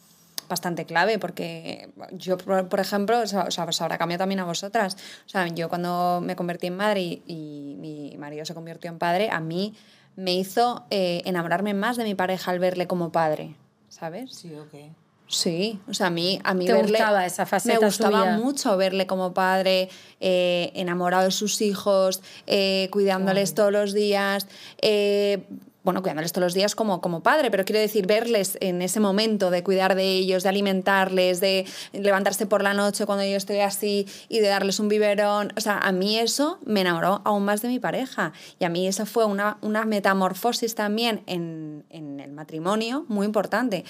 bastante 0.49 0.87
clave 0.87 1.19
porque 1.19 1.91
yo, 2.13 2.39
por, 2.39 2.69
por 2.71 2.81
ejemplo, 2.81 3.21
o 3.21 3.27
sea, 3.27 3.43
o 3.45 3.51
sea, 3.51 3.65
os 3.65 3.81
habrá 3.83 3.99
cambiado 3.99 4.21
también 4.23 4.41
a 4.41 4.45
vosotras. 4.47 4.97
O 5.27 5.29
sea, 5.29 5.47
yo 5.49 5.69
cuando 5.69 6.23
me 6.25 6.37
convertí 6.37 6.69
en 6.69 6.77
madre 6.79 7.03
y, 7.03 7.23
y 7.27 7.77
mi 7.79 8.17
marido 8.17 8.47
se 8.47 8.55
convirtió 8.55 8.91
en 8.91 8.99
padre, 8.99 9.29
a 9.31 9.41
mí 9.41 9.75
me 10.17 10.33
hizo 10.33 10.87
eh, 10.89 11.21
enamorarme 11.27 11.75
más 11.75 11.99
de 11.99 12.05
mi 12.05 12.15
pareja 12.15 12.51
al 12.51 12.61
verle 12.61 12.87
como 12.87 13.13
padre, 13.13 13.57
¿sabes? 13.91 14.35
Sí, 14.35 14.55
ok. 14.55 14.91
Sí, 15.29 15.79
o 15.87 15.93
sea, 15.93 16.07
a 16.07 16.11
mí, 16.11 16.41
a 16.43 16.55
mí 16.55 16.65
¿Te 16.65 16.73
verle, 16.73 16.99
gustaba 16.99 17.27
esa 17.27 17.45
faceta 17.45 17.79
Me 17.79 17.87
gustaba 17.87 18.21
suya? 18.21 18.39
mucho 18.39 18.77
verle 18.79 19.07
como 19.07 19.35
padre, 19.35 19.91
eh, 20.21 20.73
enamorado 20.75 21.25
de 21.25 21.31
sus 21.31 21.61
hijos, 21.61 22.23
eh, 22.47 22.89
cuidándoles 22.91 23.53
todos 23.53 23.71
los 23.71 23.93
días, 23.93 24.49
eh, 24.81 25.45
bueno, 25.85 26.03
cuidándoles 26.03 26.33
todos 26.33 26.45
los 26.45 26.55
días 26.55 26.75
como, 26.75 27.01
como 27.01 27.23
padre, 27.23 27.51
pero 27.51 27.65
quiero 27.65 27.81
decir, 27.81 28.07
verles 28.07 28.59
en 28.61 28.83
ese 28.83 29.01
momento 29.01 29.51
de 29.51 29.63
cuidar 29.63 29.95
de 29.95 30.05
ellos, 30.05 30.43
de 30.43 30.49
alimentarles, 30.49 31.41
de 31.41 31.67
levantarse 31.93 32.47
por 32.47 32.63
la 32.63 32.75
noche 32.75 33.07
cuando 33.07 33.25
yo 33.25 33.37
estoy 33.37 33.61
así 33.61 34.07
y 34.29 34.41
de 34.41 34.49
darles 34.49 34.81
un 34.81 34.89
biberón. 34.89 35.53
O 35.57 35.61
sea, 35.61 35.79
a 35.79 35.93
mí 35.93 36.19
eso 36.19 36.59
me 36.67 36.83
enamoró 36.83 37.23
aún 37.25 37.45
más 37.45 37.63
de 37.63 37.69
mi 37.69 37.79
pareja. 37.79 38.33
Y 38.59 38.65
a 38.65 38.69
mí 38.69 38.87
esa 38.87 39.07
fue 39.07 39.25
una, 39.25 39.57
una 39.63 39.85
metamorfosis 39.87 40.75
también 40.75 41.23
en, 41.27 41.85
en 41.89 42.21
el 42.21 42.33
matrimonio 42.33 43.07
muy 43.09 43.25
importante 43.25 43.85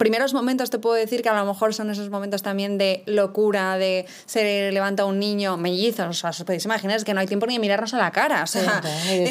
primeros 0.00 0.32
momentos 0.32 0.70
te 0.70 0.78
puedo 0.78 0.96
decir 0.96 1.22
que 1.22 1.28
a 1.28 1.34
lo 1.34 1.44
mejor 1.44 1.74
son 1.74 1.90
esos 1.90 2.08
momentos 2.08 2.42
también 2.42 2.78
de 2.78 3.02
locura, 3.04 3.76
de 3.76 4.06
se 4.24 4.72
levanta 4.72 5.04
un 5.04 5.18
niño 5.18 5.58
mellizo, 5.58 6.08
o 6.08 6.12
sea, 6.14 6.30
os 6.30 6.42
podéis 6.42 6.64
imaginar, 6.64 6.96
es 6.96 7.04
que 7.04 7.12
no 7.12 7.20
hay 7.20 7.26
tiempo 7.26 7.44
ni 7.46 7.52
de 7.52 7.60
mirarnos 7.60 7.92
a 7.92 7.98
la 7.98 8.10
cara, 8.10 8.42
o 8.42 8.46
sea, 8.46 8.80
¿eh? 9.08 9.30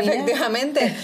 efectivamente. 0.00 0.96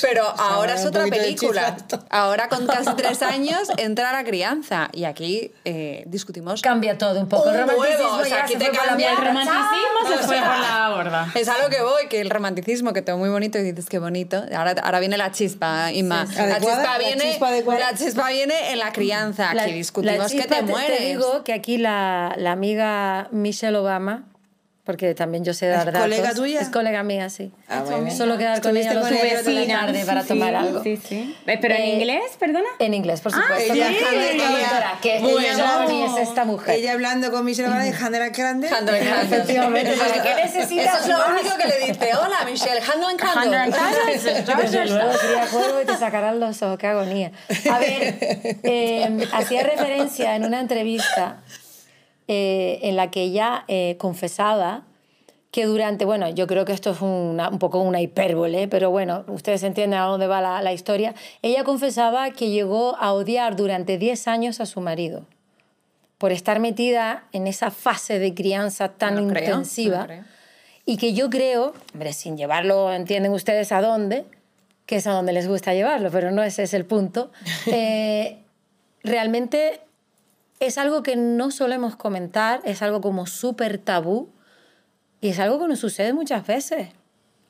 Pero 0.00 0.24
ahora 0.38 0.74
es 0.74 0.86
otra 0.86 1.04
película. 1.04 1.76
Ahora 2.08 2.48
con 2.48 2.66
casi 2.66 2.90
tres 2.96 3.20
años 3.20 3.68
entra 3.76 4.10
la 4.10 4.24
crianza 4.24 4.88
y 4.92 5.04
aquí 5.04 5.52
eh, 5.66 6.04
discutimos. 6.06 6.62
Cambia 6.62 6.96
todo 6.96 7.20
un 7.20 7.28
poco. 7.28 7.50
Un 7.50 7.56
el 7.56 7.60
romanticismo 7.60 8.16
o 8.16 8.24
sea, 8.24 8.44
aquí 8.44 8.54
se 8.54 8.58
te 8.58 8.72
la 8.72 8.84
cambia 8.84 9.10
El 9.10 9.16
romanticismo 9.18 10.08
se 10.08 10.14
O 10.14 10.18
fue 10.18 10.36
sea, 10.38 10.48
por 10.48 10.58
la 10.58 10.88
borda. 10.96 11.32
Es 11.34 11.48
a 11.48 11.58
lo 11.62 11.68
que 11.68 11.82
voy, 11.82 12.08
que 12.08 12.22
el 12.22 12.30
romanticismo 12.30 12.94
que 12.94 13.02
tengo 13.02 13.18
muy 13.18 13.28
bonito 13.28 13.58
y 13.58 13.62
dices 13.62 13.86
que 13.90 13.98
bonito. 13.98 14.42
Ahora, 14.56 14.74
ahora 14.82 15.00
viene 15.00 15.18
la 15.18 15.30
chispa, 15.30 15.92
Inma. 15.92 16.26
sí. 16.26 16.36
La, 16.36 16.44
¿Adecuada? 16.56 16.76
chispa 16.78 16.92
¿La 16.92 16.98
viene, 16.98 17.30
chispa 17.30 17.48
adecuada? 17.48 17.80
la 17.80 17.98
chispa 17.98 18.28
viene 18.30 18.45
en 18.54 18.78
la 18.78 18.92
crianza. 18.92 19.54
La- 19.54 19.62
Aquí 19.64 19.72
discutimos 19.72 20.32
la 20.34 20.42
que 20.42 20.48
te 20.48 20.62
mueres. 20.62 21.00
digo 21.06 21.44
que 21.44 21.52
aquí 21.52 21.78
la, 21.78 22.34
la 22.36 22.52
amiga 22.52 23.28
Michelle 23.32 23.76
Obama, 23.76 24.24
porque 24.86 25.14
también 25.14 25.44
yo 25.44 25.52
sé 25.52 25.66
dar 25.66 25.80
¿Es 25.80 25.84
datos. 25.86 26.00
colega 26.02 26.32
tuya? 26.34 26.60
Es 26.60 26.68
colega 26.70 27.02
mía, 27.02 27.28
sí. 27.28 27.52
Ah, 27.68 27.82
bien. 27.86 28.16
Solo 28.16 28.38
quedar 28.38 28.62
con 28.62 28.76
ella 28.76 28.92
¿Estuviste 28.92 29.24
los 29.24 29.44
vecina? 29.44 29.80
tarde 29.80 30.04
para 30.06 30.22
tomar 30.24 30.54
algo. 30.54 30.82
Sí, 30.84 30.96
sí. 30.96 31.36
Eh, 31.46 31.58
¿Pero 31.60 31.74
en 31.74 31.82
Eh, 31.82 31.94
inglés, 31.96 32.22
perdona? 32.38 32.68
En 32.78 32.94
inglés, 32.94 33.20
por 33.20 33.32
Ah, 33.34 33.42
supuesto. 33.42 33.74
Ella, 33.74 33.86
con- 33.86 34.14
ella- 34.14 34.98
que 35.02 35.18
bueno. 35.18 35.38
ella 35.90 36.06
es 36.22 36.28
esta 36.28 36.44
mujer. 36.44 36.76
Ella 36.76 36.92
hablando 36.92 37.30
con 37.32 37.44
Michelle 37.44 37.68
Handler 37.68 38.30
Grande. 38.30 38.68
Candle. 38.68 39.00
Efectivamente, 39.22 39.92
porque 39.98 40.20
¿qué 40.22 40.34
necesitas 40.44 41.00
Eso 41.04 41.12
es 41.12 41.18
lo 41.18 41.34
único 41.34 41.56
que 41.56 41.66
le 41.68 41.78
dice. 41.92 42.10
Hola, 42.14 42.44
Michelle. 42.46 42.80
Luego 44.88 45.10
cría 45.18 45.46
cuervo 45.50 45.80
y 45.82 45.84
te 45.86 45.96
sacarán 45.96 46.40
los 46.40 46.62
ojos, 46.62 46.78
qué 46.78 46.86
agonía. 46.86 47.32
A 47.70 47.78
ver, 47.78 48.14
eh, 48.62 49.26
hacía 49.32 49.62
referencia 49.62 50.36
en 50.36 50.44
una 50.44 50.60
entrevista 50.60 51.38
eh, 52.28 52.78
en 52.82 52.96
la 52.96 53.10
que 53.10 53.22
ella 53.22 53.64
eh, 53.68 53.96
confesaba 53.98 54.82
que 55.52 55.64
durante, 55.64 56.04
bueno, 56.04 56.28
yo 56.28 56.46
creo 56.46 56.64
que 56.66 56.72
esto 56.72 56.90
es 56.90 57.00
una- 57.00 57.48
un 57.48 57.58
poco 57.58 57.80
una 57.80 58.00
hipérbole, 58.02 58.68
pero 58.68 58.90
bueno, 58.90 59.24
ustedes 59.28 59.62
entienden 59.62 59.98
a 60.00 60.04
dónde 60.04 60.26
va 60.26 60.40
la, 60.42 60.60
la 60.60 60.72
historia, 60.74 61.14
ella 61.40 61.64
confesaba 61.64 62.30
que 62.30 62.50
llegó 62.50 62.94
a 62.96 63.12
odiar 63.14 63.56
durante 63.56 63.96
10 63.96 64.28
años 64.28 64.60
a 64.60 64.66
su 64.66 64.80
marido 64.82 65.24
por 66.18 66.32
estar 66.32 66.60
metida 66.60 67.24
en 67.32 67.46
esa 67.46 67.70
fase 67.70 68.18
de 68.18 68.34
crianza 68.34 68.88
tan 68.88 69.14
creo, 69.28 69.44
intensiva 69.44 70.04
creo. 70.06 70.24
y 70.84 70.96
que 70.98 71.14
yo 71.14 71.30
creo, 71.30 71.72
hombre, 71.94 72.12
sin 72.12 72.36
llevarlo, 72.36 72.92
entienden 72.92 73.32
ustedes 73.32 73.70
a 73.72 73.80
dónde, 73.80 74.24
que 74.84 74.96
es 74.96 75.06
a 75.06 75.12
donde 75.12 75.32
les 75.32 75.48
gusta 75.48 75.72
llevarlo, 75.74 76.10
pero 76.10 76.30
no 76.32 76.42
ese 76.42 76.64
es 76.64 76.74
el 76.74 76.84
punto, 76.84 77.30
eh, 77.66 78.38
realmente 79.02 79.80
es 80.60 80.78
algo 80.78 81.02
que 81.02 81.16
no 81.16 81.50
solemos 81.50 81.96
comentar, 81.96 82.60
es 82.64 82.82
algo 82.82 83.00
como 83.00 83.26
súper 83.26 83.78
tabú 83.78 84.30
y 85.20 85.28
es 85.28 85.38
algo 85.38 85.58
que 85.60 85.68
nos 85.68 85.78
sucede 85.78 86.12
muchas 86.12 86.46
veces. 86.46 86.88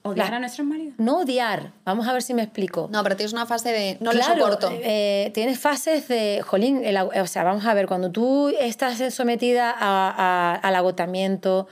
¿Odiar 0.03 0.31
La- 0.31 0.37
a 0.37 0.41
nuestros 0.41 0.65
maridos? 0.67 0.95
No 0.99 1.19
odiar, 1.19 1.73
vamos 1.85 2.07
a 2.07 2.13
ver 2.13 2.23
si 2.23 2.33
me 2.33 2.43
explico. 2.43 2.89
No, 2.93 3.03
pero 3.03 3.17
tienes 3.17 3.33
una 3.33 3.45
fase 3.47 3.71
de 3.73 3.97
no 4.01 4.13
claro, 4.13 4.35
le 4.37 4.41
soporto. 4.43 4.71
eh, 4.73 5.33
tienes 5.35 5.59
fases 5.59 6.07
de, 6.07 6.43
jolín, 6.47 6.85
el 6.85 6.97
o 6.97 7.27
sea, 7.27 7.43
vamos 7.43 7.65
a 7.67 7.75
ver, 7.75 7.89
cuando 7.89 8.13
tú 8.13 8.49
estás 8.61 9.03
sometida 9.13 9.71
a- 9.73 10.11
a- 10.17 10.55
al 10.55 10.75
agotamiento, 10.77 11.67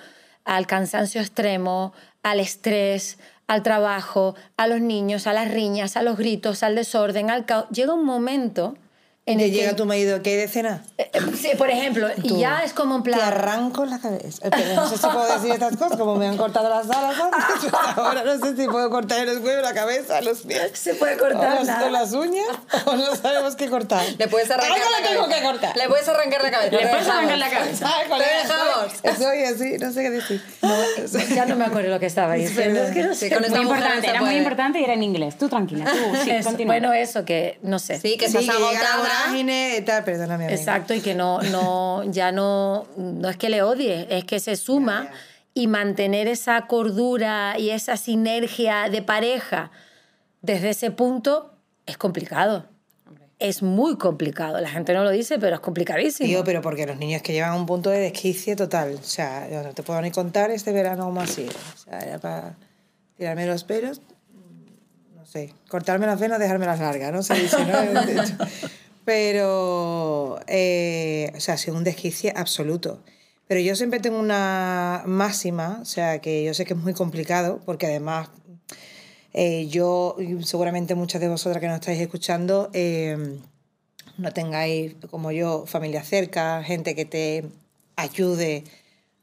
al 0.45 0.67
cansancio 0.67 1.21
extremo, 1.21 1.93
al 2.25 2.41
estrés, 2.41 3.19
al 3.47 3.63
trabajo, 3.63 4.35
a 4.57 4.67
los 4.67 4.81
niños, 4.81 5.27
a 5.29 5.33
las 5.33 5.49
riñas, 5.51 5.97
a 5.97 6.03
los 6.03 6.17
gritos, 6.17 6.63
al 6.65 6.75
desorden, 6.75 7.31
al 7.31 7.45
caos, 7.45 7.67
llega 7.71 7.95
un 7.95 8.05
momento 8.05 8.75
en 9.27 9.39
Te 9.39 9.47
el 9.47 9.53
llega 9.53 9.71
que, 9.71 9.77
tu 9.77 9.87
marido, 9.87 10.23
¿qué 10.23 10.31
hay 10.33 10.37
de 10.37 10.49
cena? 10.49 10.83
eh, 10.99 11.11
eh, 11.15 11.21
sí, 11.41 11.51
por 11.57 11.71
ejemplo, 11.71 12.09
y 12.23 12.41
ya 12.41 12.63
es 12.63 12.75
como 12.75 12.97
en 12.97 13.03
Te 13.03 13.11
plan, 13.11 13.21
arranco 13.23 13.87
la 13.87 13.99
cabeza. 13.99 14.47
Eh, 14.47 14.51
pero 14.51 14.75
no 14.75 14.87
sé 14.89 14.99
si 14.99 15.07
puedo 15.07 15.33
decir 15.33 15.53
estas 15.53 15.77
cosas, 15.79 15.97
como 15.97 16.17
me 16.17 16.27
han 16.27 16.37
cortado 16.37 16.69
las 16.69 16.91
alas 16.91 17.17
antes. 17.19 17.73
Ahora 17.97 18.23
no 18.23 18.39
sé 18.39 18.55
si 18.55 18.67
puedo 18.69 18.91
cortar 18.91 19.27
los 19.27 19.39
huevos, 19.39 19.63
la 19.63 19.73
cabeza, 19.73 20.21
los 20.21 20.43
pies. 20.43 20.73
se 20.75 20.95
puede 20.95 21.17
cortar 21.17 21.53
o 21.53 21.55
las, 21.57 21.67
nada. 21.67 21.87
o 21.87 21.91
las 21.91 22.13
uñas, 22.13 22.47
o 22.85 22.97
no 22.97 23.17
sabemos 23.17 23.57
qué 23.57 23.71
cortar. 23.71 24.05
Le 24.19 24.29
puedes 24.29 24.51
arrancar 24.51 24.73
Algo 24.77 24.91
la 24.91 25.09
tengo 25.09 25.23
cabeza. 25.23 25.39
que 25.41 25.47
cortar. 25.47 25.77
Le 25.79 25.89
puedes 25.89 26.09
arrancar 26.09 26.43
la 26.43 26.51
cabeza. 26.51 26.71
Le 26.73 26.79
Te 26.83 26.87
puedes 26.89 27.09
arrancar 27.09 27.39
dejamos. 27.39 27.39
la 27.39 27.59
cabeza. 27.59 27.91
Colega, 28.09 28.31
Te 28.31 28.39
dejamos. 28.47 28.93
Estoy 29.05 29.45
así, 29.45 29.79
no 29.79 29.93
sé 29.93 30.03
qué 30.03 30.11
decir. 30.11 30.43
ya 31.35 31.47
no 31.47 31.57
me 31.57 31.65
acuerdo 31.65 31.89
lo 31.89 31.99
que 31.99 32.07
estaba 32.07 32.35
diciendo. 32.35 32.83
Es 32.83 32.91
que 32.93 33.03
no 33.05 33.15
Sí, 33.15 33.21
sé. 33.21 33.31
con 33.31 33.39
Muy 33.41 33.47
esta 33.49 33.61
importante, 33.63 34.07
no 34.07 34.13
era 34.13 34.21
muy 34.23 34.35
importante 34.37 34.81
y 34.81 34.85
era 34.85 34.93
en 34.93 35.03
inglés. 35.03 35.39
Tú 35.39 35.49
tranquila, 35.49 35.87
tú 35.87 36.17
sí, 36.25 36.31
Eso, 36.31 36.51
bueno, 36.67 36.93
eso 36.93 37.25
que 37.25 37.59
no 37.63 37.79
sé. 37.79 37.99
Sí, 38.01 38.19
que 38.19 38.29
Sí, 38.29 38.37
estás 38.37 38.55
agotada. 38.57 39.14
Vorágine 39.19 39.77
y 39.79 39.83
tal, 39.83 40.05
perdóname. 40.05 40.45
amiga. 40.45 40.59
Exacto, 40.59 40.95
y 40.95 41.01
que 41.01 41.15
no, 41.15 41.41
no, 41.43 42.03
ya 42.11 42.33
no, 42.33 42.87
no 42.97 43.29
es 43.29 43.37
que 43.37 43.49
le 43.49 43.63
odie, 43.63 44.07
es 44.11 44.25
que 44.25 44.41
se 44.41 44.57
suma 44.57 45.11
y 45.55 45.69
mantener 45.69 46.27
esa 46.27 46.67
cordura 46.67 47.59
y 47.59 47.71
esa 47.71 47.97
sinergia 47.97 48.89
de 48.91 49.03
pareja 49.03 49.71
desde 50.43 50.71
ese 50.71 50.91
punto 50.91 51.55
es 51.87 51.97
complicado. 51.97 52.67
Es 53.39 53.63
muy 53.63 53.97
complicado. 53.97 54.61
La 54.61 54.69
gente 54.69 54.95
no 54.95 55.05
lo 55.05 55.11
dice, 55.11 55.39
pero 55.39 55.55
es 55.57 55.61
complicadísimo. 55.61 56.29
Tío, 56.29 56.45
pero 56.45 56.61
porque 56.61 56.87
los 56.87 56.97
niños 56.97 57.23
que 57.23 57.33
llevan 57.33 57.51
a 57.51 57.57
un 57.57 57.67
punto 57.67 57.91
de 57.91 57.99
desquicie 57.99 58.57
total. 58.57 58.95
O 58.95 59.03
sea, 59.03 59.49
yo 59.51 59.63
no 59.63 59.73
te 59.75 59.83
puedo 59.83 60.01
ni 60.01 60.11
contar 60.11 60.51
este 60.51 60.73
verano 60.73 61.05
como 61.05 61.21
así. 61.21 61.47
O 61.75 61.79
sea, 61.79 62.01
era 62.01 62.19
para 62.19 62.57
tirarme 63.17 63.47
los 63.47 63.65
pelos, 63.65 64.01
no 65.15 65.27
sé, 65.27 65.53
cortarme 65.69 66.07
las 66.07 66.19
venas, 66.21 66.39
dejarme 66.39 66.67
las 66.67 66.81
largas, 66.81 67.13
no 67.13 67.23
sé 67.23 67.49
si 67.49 67.65
no. 67.65 67.81
De 68.03 68.13
hecho. 68.13 68.37
Pero, 69.05 70.41
eh, 70.47 71.33
o 71.37 71.41
sea, 71.41 71.55
ha 71.55 71.59
sido 71.59 71.77
un 71.77 71.85
desquicie 71.85 72.33
absoluto. 72.37 73.03
Pero 73.47 73.61
yo 73.61 73.77
siempre 73.77 74.01
tengo 74.01 74.19
una 74.19 75.03
máxima, 75.07 75.79
o 75.83 75.85
sea, 75.85 76.21
que 76.21 76.45
yo 76.45 76.55
sé 76.55 76.65
que 76.65 76.73
es 76.73 76.79
muy 76.79 76.95
complicado, 76.95 77.61
porque 77.67 77.87
además 77.87 78.31
eh, 79.35 79.67
yo, 79.69 80.17
seguramente 80.43 80.95
muchas 80.95 81.21
de 81.21 81.29
vosotras 81.29 81.61
que 81.61 81.67
nos 81.67 81.81
estáis 81.81 82.01
escuchando, 82.01 82.71
eh, 82.73 83.39
no 84.17 84.33
tengáis, 84.33 84.95
como 85.11 85.33
yo, 85.33 85.67
familia 85.67 86.03
cerca, 86.05 86.63
gente 86.63 86.95
que 86.95 87.05
te 87.05 87.45
ayude 87.97 88.65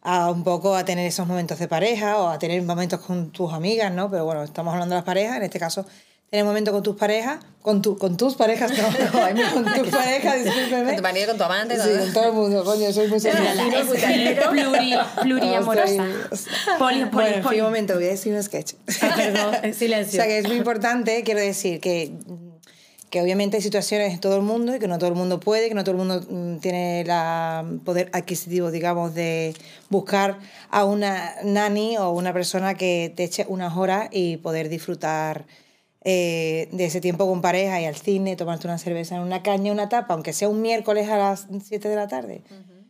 a 0.01 0.29
un 0.31 0.43
poco 0.43 0.75
a 0.75 0.83
tener 0.85 1.07
esos 1.07 1.27
momentos 1.27 1.59
de 1.59 1.67
pareja 1.67 2.17
o 2.19 2.27
a 2.29 2.39
tener 2.39 2.61
momentos 2.63 2.99
con 2.99 3.31
tus 3.31 3.53
amigas, 3.53 3.91
¿no? 3.93 4.09
Pero 4.11 4.25
bueno, 4.25 4.43
estamos 4.43 4.73
hablando 4.73 4.95
de 4.95 4.99
las 4.99 5.05
parejas, 5.05 5.37
en 5.37 5.43
este 5.43 5.59
caso, 5.59 5.85
tener 6.31 6.45
momentos 6.45 6.73
con 6.73 6.81
tus 6.81 6.95
parejas, 6.95 7.39
con, 7.61 7.81
tu, 7.81 7.97
con 7.97 8.15
tus 8.15 8.35
parejas, 8.35 8.71
no, 9.35 9.53
con 9.53 9.65
tus 9.65 9.89
parejas, 9.89 10.45
discúlpeme. 10.45 10.85
Con 10.85 10.95
tu 10.95 11.01
marido, 11.01 11.27
con 11.27 11.37
tu 11.37 11.43
amante. 11.43 11.75
Sí, 11.77 11.89
con 11.99 12.13
todo 12.13 12.27
el 12.27 12.33
mundo, 12.33 12.63
coño, 12.63 12.93
soy 12.93 13.09
muy 13.09 13.19
sensible. 13.19 14.37
Pluri, 14.49 14.93
pluriamorosa. 15.21 16.05
Poli, 16.79 17.03
poli, 17.03 17.09
Bueno, 17.11 17.27
en 17.27 17.33
fin, 17.33 17.43
poli. 17.43 17.59
un 17.59 17.65
momento, 17.65 17.95
voy 17.95 18.05
a 18.05 18.07
decir 18.07 18.33
un 18.33 18.41
sketch. 18.41 18.75
Ah, 19.01 19.13
perdón, 19.13 19.55
en 19.63 19.71
O 19.71 19.73
silencio. 19.73 20.21
sea, 20.21 20.25
que 20.25 20.37
es 20.37 20.47
muy 20.47 20.55
importante, 20.55 21.21
quiero 21.23 21.41
decir, 21.41 21.81
que, 21.81 22.13
que 23.09 23.21
obviamente 23.21 23.57
hay 23.57 23.63
situaciones 23.63 24.13
en 24.13 24.21
todo 24.21 24.37
el 24.37 24.41
mundo 24.41 24.73
y 24.73 24.79
que 24.79 24.87
no 24.87 24.99
todo 24.99 25.09
el 25.09 25.15
mundo 25.15 25.41
puede, 25.41 25.67
que 25.67 25.75
no 25.75 25.83
todo 25.83 25.91
el 25.91 25.97
mundo 25.97 26.25
mm, 26.29 26.59
tiene 26.59 27.01
el 27.01 27.79
poder 27.81 28.09
adquisitivo, 28.13 28.71
digamos, 28.71 29.13
de 29.15 29.53
buscar 29.89 30.37
a 30.69 30.85
una 30.85 31.33
nani 31.43 31.97
o 31.97 32.11
una 32.11 32.31
persona 32.31 32.73
que 32.75 33.11
te 33.17 33.25
eche 33.25 33.45
unas 33.49 33.75
horas 33.75 34.07
y 34.13 34.37
poder 34.37 34.69
disfrutar 34.69 35.45
eh, 36.03 36.67
de 36.71 36.85
ese 36.85 37.01
tiempo 37.01 37.27
con 37.27 37.41
pareja 37.41 37.79
y 37.79 37.85
al 37.85 37.95
cine, 37.95 38.35
tomarte 38.35 38.67
una 38.67 38.77
cerveza 38.77 39.15
en 39.15 39.21
una 39.21 39.43
caña, 39.43 39.71
una 39.71 39.89
tapa, 39.89 40.13
aunque 40.13 40.33
sea 40.33 40.49
un 40.49 40.61
miércoles 40.61 41.09
a 41.09 41.17
las 41.17 41.47
7 41.63 41.89
de 41.89 41.95
la 41.95 42.07
tarde. 42.07 42.41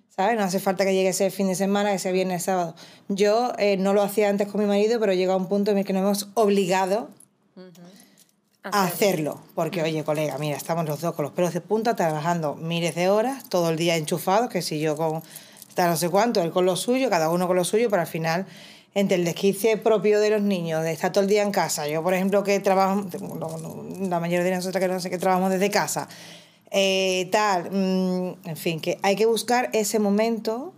¿Sabes? 0.09 0.37
No 0.37 0.43
hace 0.43 0.59
falta 0.59 0.85
que 0.85 0.93
llegue 0.93 1.09
ese 1.09 1.29
fin 1.31 1.47
de 1.47 1.55
semana, 1.55 1.91
que 1.91 1.99
sea 1.99 2.11
viernes, 2.11 2.43
sábado. 2.43 2.75
Yo 3.07 3.53
eh, 3.57 3.77
no 3.77 3.93
lo 3.93 4.01
hacía 4.01 4.29
antes 4.29 4.47
con 4.47 4.61
mi 4.61 4.67
marido, 4.67 4.99
pero 4.99 5.13
llega 5.13 5.35
un 5.35 5.47
punto 5.47 5.71
en 5.71 5.77
el 5.77 5.85
que 5.85 5.93
nos 5.93 6.01
hemos 6.01 6.29
obligado 6.33 7.09
a 8.63 8.83
hacerlo. 8.83 9.41
Porque, 9.55 9.81
oye, 9.81 10.03
colega, 10.03 10.37
mira, 10.37 10.57
estamos 10.57 10.85
los 10.85 11.01
dos 11.01 11.15
con 11.15 11.23
los 11.23 11.33
pelos 11.33 11.53
de 11.53 11.61
punta 11.61 11.95
trabajando 11.95 12.55
miles 12.55 12.95
de 12.95 13.09
horas, 13.09 13.47
todo 13.49 13.69
el 13.69 13.77
día 13.77 13.95
enchufados, 13.95 14.49
que 14.49 14.61
si 14.61 14.79
yo 14.79 14.95
con 14.97 15.23
está 15.71 15.87
no 15.87 15.95
sé 15.95 16.09
cuánto, 16.09 16.41
él 16.41 16.51
con 16.51 16.65
lo 16.65 16.75
suyo, 16.75 17.09
cada 17.09 17.29
uno 17.29 17.47
con 17.47 17.55
lo 17.55 17.63
suyo, 17.63 17.89
pero 17.89 18.01
al 18.01 18.07
final, 18.07 18.45
entre 18.93 19.15
el 19.15 19.25
desquicie 19.25 19.77
propio 19.77 20.19
de 20.19 20.29
los 20.31 20.41
niños, 20.41 20.83
de 20.83 20.91
estar 20.91 21.11
todo 21.11 21.23
el 21.23 21.29
día 21.29 21.43
en 21.43 21.51
casa, 21.51 21.87
yo, 21.87 22.03
por 22.03 22.13
ejemplo, 22.13 22.43
que 22.43 22.59
trabajo, 22.59 23.05
la 24.01 24.19
mayoría 24.19 24.43
de 24.43 24.55
nosotros 24.55 24.81
que 24.81 24.87
no 24.87 24.99
sé 24.99 25.09
que 25.09 25.17
trabajamos 25.17 25.49
desde 25.51 25.69
casa, 25.69 26.09
eh, 26.71 27.29
tal, 27.31 27.69
mm, 27.71 28.47
en 28.49 28.57
fin, 28.57 28.79
que 28.79 28.97
hay 29.01 29.15
que 29.15 29.25
buscar 29.25 29.69
ese 29.73 29.99
momento 29.99 30.73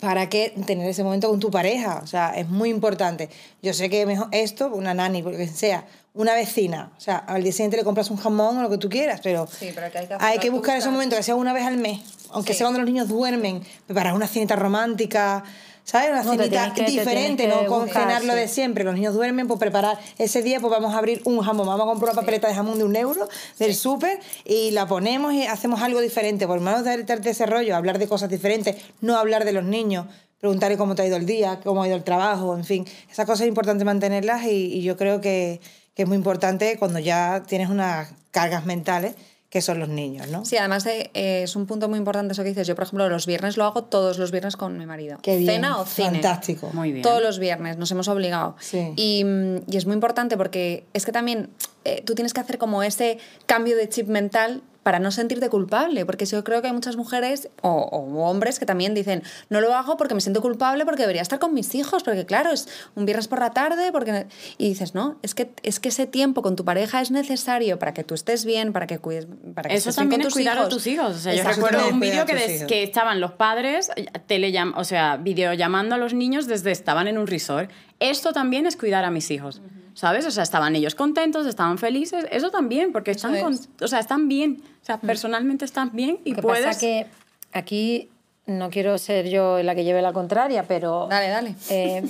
para 0.00 0.28
que 0.28 0.50
tener 0.66 0.86
ese 0.88 1.02
momento 1.02 1.28
con 1.30 1.40
tu 1.40 1.50
pareja, 1.50 2.00
o 2.04 2.06
sea, 2.06 2.34
es 2.36 2.48
muy 2.48 2.68
importante. 2.68 3.30
Yo 3.62 3.72
sé 3.72 3.88
que 3.88 4.04
mejor 4.04 4.28
esto, 4.32 4.68
una 4.68 4.92
nani, 4.92 5.22
porque 5.22 5.48
sea, 5.48 5.86
una 6.14 6.34
vecina, 6.34 6.92
o 6.98 7.00
sea, 7.00 7.16
al 7.16 7.42
día 7.42 7.52
siguiente 7.52 7.76
le 7.78 7.84
compras 7.84 8.10
un 8.10 8.18
jamón 8.18 8.58
o 8.58 8.62
lo 8.62 8.68
que 8.70 8.76
tú 8.78 8.88
quieras, 8.90 9.20
pero, 9.22 9.46
Sí, 9.46 9.70
pero 9.74 9.90
que 9.90 9.98
hay 9.98 10.06
que 10.06 10.16
hay 10.20 10.38
que 10.38 10.50
buscar 10.50 10.76
ese 10.76 10.90
momento, 10.90 11.16
que 11.16 11.22
sea 11.22 11.36
una 11.36 11.52
vez 11.54 11.64
al 11.64 11.78
mes, 11.78 12.00
aunque 12.30 12.52
Sí. 12.52 12.58
sea 12.58 12.66
cuando 12.66 12.80
los 12.80 12.88
niños 12.90 13.08
duermen, 13.08 13.62
preparar 13.86 14.12
una 14.14 14.26
cenita 14.28 14.56
romántica, 14.56 15.42
¿sabes? 15.90 16.10
Una 16.10 16.22
No, 16.22 16.32
cenita 16.32 16.74
que- 16.74 16.84
diferente, 16.84 17.46
no 17.48 17.64
con 17.66 17.84
buscar, 17.84 18.02
cenar 18.02 18.24
lo 18.24 18.34
sí. 18.34 18.38
de 18.40 18.48
siempre. 18.48 18.84
Los 18.84 18.94
niños 18.94 19.14
duermen, 19.14 19.48
pues 19.48 19.58
preparar 19.58 19.98
ese 20.18 20.42
día, 20.42 20.60
pues 20.60 20.70
vamos 20.70 20.94
a 20.94 20.98
abrir 20.98 21.22
un 21.24 21.40
jamón, 21.40 21.66
vamos 21.66 21.84
a 21.86 21.88
comprar 21.88 22.12
una 22.12 22.20
papeleta 22.20 22.46
de 22.48 22.54
jamón 22.54 22.76
de 22.78 22.84
un 22.84 22.94
euro 22.94 23.26
del 23.58 23.74
súper 23.74 24.20
y 24.44 24.70
la 24.72 24.86
ponemos 24.86 25.32
y 25.32 25.46
hacemos 25.46 25.80
algo 25.80 26.00
diferente, 26.00 26.46
por 26.46 26.60
menos 26.60 26.84
darte 26.84 27.30
ese 27.30 27.46
rollo, 27.46 27.74
hablar 27.74 27.98
de 27.98 28.06
cosas 28.06 28.28
diferentes, 28.28 28.76
no 29.00 29.16
hablar 29.16 29.44
de 29.46 29.52
los 29.52 29.64
niños. 29.64 30.06
Preguntarle 30.40 30.76
cómo 30.76 30.94
te 30.94 31.02
ha 31.02 31.06
ido 31.06 31.16
el 31.16 31.26
día, 31.26 31.58
cómo 31.64 31.82
ha 31.82 31.86
ido 31.88 31.96
el 31.96 32.04
trabajo, 32.04 32.54
en 32.56 32.64
fin. 32.64 32.86
Esas 33.10 33.24
cosas 33.26 33.40
es 33.42 33.48
importante 33.48 33.84
mantenerlas 33.84 34.44
y, 34.44 34.50
y 34.72 34.82
yo 34.82 34.96
creo 34.96 35.20
que, 35.20 35.60
que 35.94 36.02
es 36.02 36.08
muy 36.08 36.16
importante 36.16 36.76
cuando 36.78 36.98
ya 37.00 37.42
tienes 37.48 37.70
unas 37.70 38.12
cargas 38.30 38.64
mentales, 38.66 39.14
que 39.50 39.62
son 39.62 39.78
los 39.78 39.88
niños, 39.88 40.28
¿no? 40.28 40.44
Sí, 40.44 40.56
además 40.58 40.84
de, 40.84 41.10
eh, 41.14 41.42
es 41.44 41.56
un 41.56 41.66
punto 41.66 41.88
muy 41.88 41.98
importante 41.98 42.32
eso 42.32 42.42
que 42.42 42.50
dices. 42.50 42.66
Yo, 42.66 42.74
por 42.74 42.84
ejemplo, 42.84 43.08
los 43.08 43.26
viernes 43.26 43.56
lo 43.56 43.64
hago 43.64 43.84
todos 43.84 44.18
los 44.18 44.30
viernes 44.30 44.56
con 44.56 44.76
mi 44.76 44.84
marido. 44.84 45.18
Qué 45.22 45.38
bien, 45.38 45.54
Cena 45.54 45.78
o 45.78 45.86
cine. 45.86 46.10
fantástico. 46.10 46.70
Muy 46.74 46.92
bien. 46.92 47.02
Todos 47.02 47.22
los 47.22 47.38
viernes, 47.38 47.78
nos 47.78 47.90
hemos 47.90 48.08
obligado. 48.08 48.56
Sí. 48.60 48.92
Y, 48.96 49.24
y 49.66 49.76
es 49.76 49.86
muy 49.86 49.94
importante 49.94 50.36
porque 50.36 50.84
es 50.92 51.06
que 51.06 51.12
también 51.12 51.48
eh, 51.84 52.02
tú 52.04 52.14
tienes 52.14 52.34
que 52.34 52.40
hacer 52.40 52.58
como 52.58 52.82
ese 52.82 53.18
cambio 53.46 53.76
de 53.76 53.88
chip 53.88 54.08
mental 54.08 54.62
para 54.88 55.00
no 55.00 55.10
sentirte 55.10 55.50
culpable, 55.50 56.06
porque 56.06 56.24
yo 56.24 56.42
creo 56.44 56.62
que 56.62 56.68
hay 56.68 56.72
muchas 56.72 56.96
mujeres 56.96 57.50
o, 57.60 57.68
o 57.70 58.22
hombres 58.30 58.58
que 58.58 58.64
también 58.64 58.94
dicen, 58.94 59.22
no 59.50 59.60
lo 59.60 59.74
hago 59.74 59.98
porque 59.98 60.14
me 60.14 60.22
siento 60.22 60.40
culpable, 60.40 60.86
porque 60.86 61.02
debería 61.02 61.20
estar 61.20 61.38
con 61.38 61.52
mis 61.52 61.74
hijos, 61.74 62.02
porque 62.04 62.24
claro, 62.24 62.50
es 62.52 62.66
un 62.94 63.04
viernes 63.04 63.28
por 63.28 63.38
la 63.38 63.50
tarde, 63.50 63.92
porque... 63.92 64.26
y 64.56 64.70
dices, 64.70 64.94
no, 64.94 65.18
es 65.20 65.34
que, 65.34 65.50
es 65.62 65.78
que 65.78 65.90
ese 65.90 66.06
tiempo 66.06 66.40
con 66.40 66.56
tu 66.56 66.64
pareja 66.64 67.02
es 67.02 67.10
necesario 67.10 67.78
para 67.78 67.92
que 67.92 68.02
tú 68.02 68.14
estés 68.14 68.46
bien, 68.46 68.72
para 68.72 68.86
que 68.86 68.98
cuides, 68.98 69.26
para 69.54 69.68
que 69.68 69.76
Eso 69.76 69.92
también 69.92 70.22
con 70.22 70.28
es 70.28 70.28
tus 70.28 70.34
cuidar 70.34 70.54
hijos. 70.56 70.66
a 70.66 70.68
tus 70.70 70.86
hijos. 70.86 71.16
O 71.16 71.18
sea, 71.18 71.34
yo 71.34 71.44
recuerdo 71.44 71.86
un 71.90 72.00
vídeo 72.00 72.24
que, 72.24 72.34
des- 72.34 72.64
que 72.64 72.82
estaban 72.82 73.20
los 73.20 73.32
padres 73.32 73.90
telellam 74.26 74.72
o 74.74 74.84
sea, 74.84 75.18
videollamando 75.18 75.96
a 75.96 75.98
los 75.98 76.14
niños 76.14 76.46
desde 76.46 76.70
estaban 76.70 77.08
en 77.08 77.18
un 77.18 77.26
resort. 77.26 77.70
Esto 78.00 78.32
también 78.32 78.66
es 78.66 78.76
cuidar 78.76 79.04
a 79.04 79.10
mis 79.10 79.30
hijos, 79.30 79.60
¿sabes? 79.94 80.24
O 80.26 80.30
sea, 80.30 80.42
estaban 80.42 80.76
ellos 80.76 80.94
contentos, 80.94 81.46
estaban 81.46 81.78
felices. 81.78 82.26
Eso 82.30 82.50
también, 82.50 82.92
porque 82.92 83.10
están, 83.10 83.34
es. 83.34 83.42
con- 83.42 83.58
o 83.80 83.88
sea, 83.88 83.98
están 83.98 84.28
bien. 84.28 84.62
O 84.82 84.84
sea, 84.84 84.98
personalmente 85.00 85.64
están 85.64 85.90
bien 85.92 86.18
y 86.24 86.30
Lo 86.30 86.36
que 86.36 86.42
puedes... 86.42 86.64
pasa 86.66 86.78
que 86.80 87.06
aquí 87.52 88.08
no 88.46 88.70
quiero 88.70 88.96
ser 88.98 89.28
yo 89.28 89.62
la 89.62 89.74
que 89.74 89.84
lleve 89.84 90.00
la 90.00 90.12
contraria, 90.12 90.64
pero... 90.68 91.06
Dale, 91.10 91.28
dale. 91.28 91.54
eh, 91.70 92.02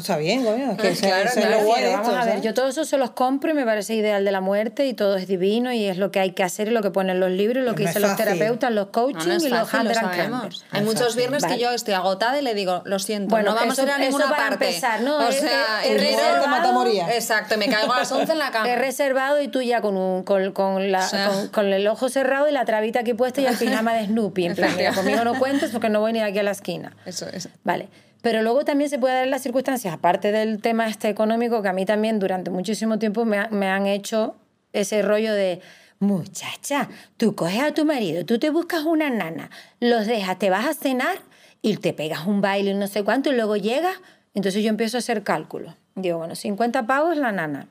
Está 0.00 0.16
bien, 0.16 0.44
coño, 0.44 0.72
es 0.72 0.76
que 1.00 1.06
Claro, 1.06 1.28
es 1.28 1.32
claro, 1.34 1.50
lo 1.50 1.56
vamos 1.66 1.78
esto, 1.78 2.10
a 2.10 2.14
ver, 2.24 2.24
¿sabes? 2.24 2.42
yo 2.42 2.54
todo 2.54 2.68
eso 2.68 2.84
se 2.84 2.96
los 2.98 3.10
compro 3.12 3.50
y 3.52 3.54
me 3.54 3.64
parece 3.64 3.94
ideal 3.94 4.24
de 4.24 4.32
la 4.32 4.40
muerte 4.40 4.86
y 4.86 4.94
todo 4.94 5.16
es 5.16 5.28
divino 5.28 5.72
y 5.72 5.84
es 5.86 5.96
lo 5.98 6.10
que 6.10 6.20
hay 6.20 6.32
que 6.32 6.42
hacer 6.42 6.68
y 6.68 6.70
lo 6.72 6.82
que 6.82 6.90
ponen 6.90 7.20
los 7.20 7.30
libros, 7.30 7.62
y 7.62 7.66
lo 7.66 7.74
que 7.74 7.84
es 7.84 7.90
dicen 7.90 8.02
los 8.02 8.16
terapeutas, 8.16 8.72
los 8.72 8.88
coaching 8.88 9.18
No, 9.18 9.24
no 9.26 9.32
es 9.34 9.44
y 9.44 9.48
los 9.48 9.70
fácil, 9.70 9.88
lo 9.88 9.94
sabemos. 9.94 10.64
Hay 10.72 10.80
es 10.80 10.86
muchos 10.86 11.02
fácil. 11.02 11.16
viernes 11.18 11.42
Vale. 11.42 11.54
que 11.56 11.60
yo 11.62 11.70
estoy 11.70 11.94
agotada 11.94 12.38
y 12.38 12.42
le 12.42 12.54
digo, 12.54 12.82
lo 12.84 12.98
siento, 12.98 13.30
Bueno, 13.30 13.50
no 13.50 13.56
vamos 13.56 13.74
eso- 13.74 13.82
a 13.82 13.84
ir 13.86 13.90
a 13.92 13.98
ninguna 13.98 14.28
para 14.30 14.48
parte. 14.50 14.66
empezar, 14.68 15.00
¿no? 15.02 15.18
O 15.18 15.22
Es 15.28 15.36
sea, 15.36 15.80
dinero 15.82 16.00
reservado-. 16.42 17.10
Exacto, 17.12 17.54
y 17.54 17.58
me 17.58 17.68
caigo 17.68 17.92
a 17.92 17.98
las 18.00 18.12
11 18.12 18.32
en 18.32 18.38
la 18.38 18.50
cama. 18.50 18.68
He 18.68 18.76
reservado 18.76 19.40
y 19.40 19.48
tú 19.48 19.60
ya 19.62 19.80
con, 19.80 19.96
un, 19.96 20.22
con, 20.24 20.52
con, 20.52 20.90
la, 20.90 21.04
O 21.04 21.08
sea. 21.08 21.28
con, 21.28 21.48
con 21.48 21.72
el 21.72 21.86
ojo 21.86 22.08
cerrado 22.08 22.48
y 22.48 22.52
la 22.52 22.64
trabita 22.64 23.00
aquí 23.00 23.14
puesta 23.14 23.40
y 23.40 23.46
el 23.46 23.56
pijama 23.56 23.94
de 23.94 24.06
Snoopy. 24.06 24.46
En 24.46 24.54
plan, 24.56 24.74
mira, 24.76 24.92
conmigo 24.92 25.24
no 25.24 25.38
cuentes 25.38 25.70
porque 25.70 25.88
no 25.88 26.00
voy 26.00 26.12
ni 26.12 26.20
de 26.20 26.24
aquí 26.26 26.38
a 26.38 26.42
la 26.42 26.50
esquina. 26.52 26.96
Eso 27.06 27.26
es. 27.32 27.48
Vale. 27.64 27.88
Pero 28.22 28.42
luego 28.42 28.64
también 28.64 28.90
se 28.90 28.98
puede 28.98 29.14
dar 29.14 29.26
las 29.28 29.42
circunstancias, 29.42 29.94
aparte 29.94 30.30
del 30.32 30.60
tema 30.60 30.86
este 30.88 31.08
económico, 31.08 31.62
que 31.62 31.68
a 31.68 31.72
mí 31.72 31.86
también 31.86 32.18
durante 32.18 32.50
muchísimo 32.50 32.98
tiempo 32.98 33.24
me, 33.24 33.38
ha- 33.38 33.48
me 33.50 33.68
han 33.68 33.86
hecho 33.86 34.34
ese 34.72 35.02
rollo 35.02 35.32
de, 35.32 35.60
muchacha, 36.00 36.88
tú 37.18 37.34
coges 37.34 37.60
a 37.62 37.72
tu 37.74 37.84
marido, 37.84 38.24
tú 38.24 38.38
te 38.38 38.50
buscas 38.50 38.84
una 38.84 39.10
nana, 39.10 39.50
los 39.80 40.06
dejas, 40.06 40.38
te 40.38 40.48
vas 40.50 40.66
a 40.66 40.74
cenar 40.74 41.18
y 41.62 41.76
te 41.76 41.92
pegas 41.92 42.26
un 42.26 42.40
baile 42.40 42.70
y 42.70 42.74
no 42.74 42.86
sé 42.86 43.04
cuánto 43.04 43.30
y 43.30 43.36
luego 43.36 43.56
llegas. 43.56 43.94
Entonces 44.34 44.62
yo 44.62 44.70
empiezo 44.70 44.96
a 44.96 45.00
hacer 45.00 45.22
cálculos. 45.22 45.74
Digo, 45.94 46.18
bueno, 46.18 46.34
50 46.34 46.86
pavos 46.86 47.16
la 47.16 47.32
nana, 47.32 47.66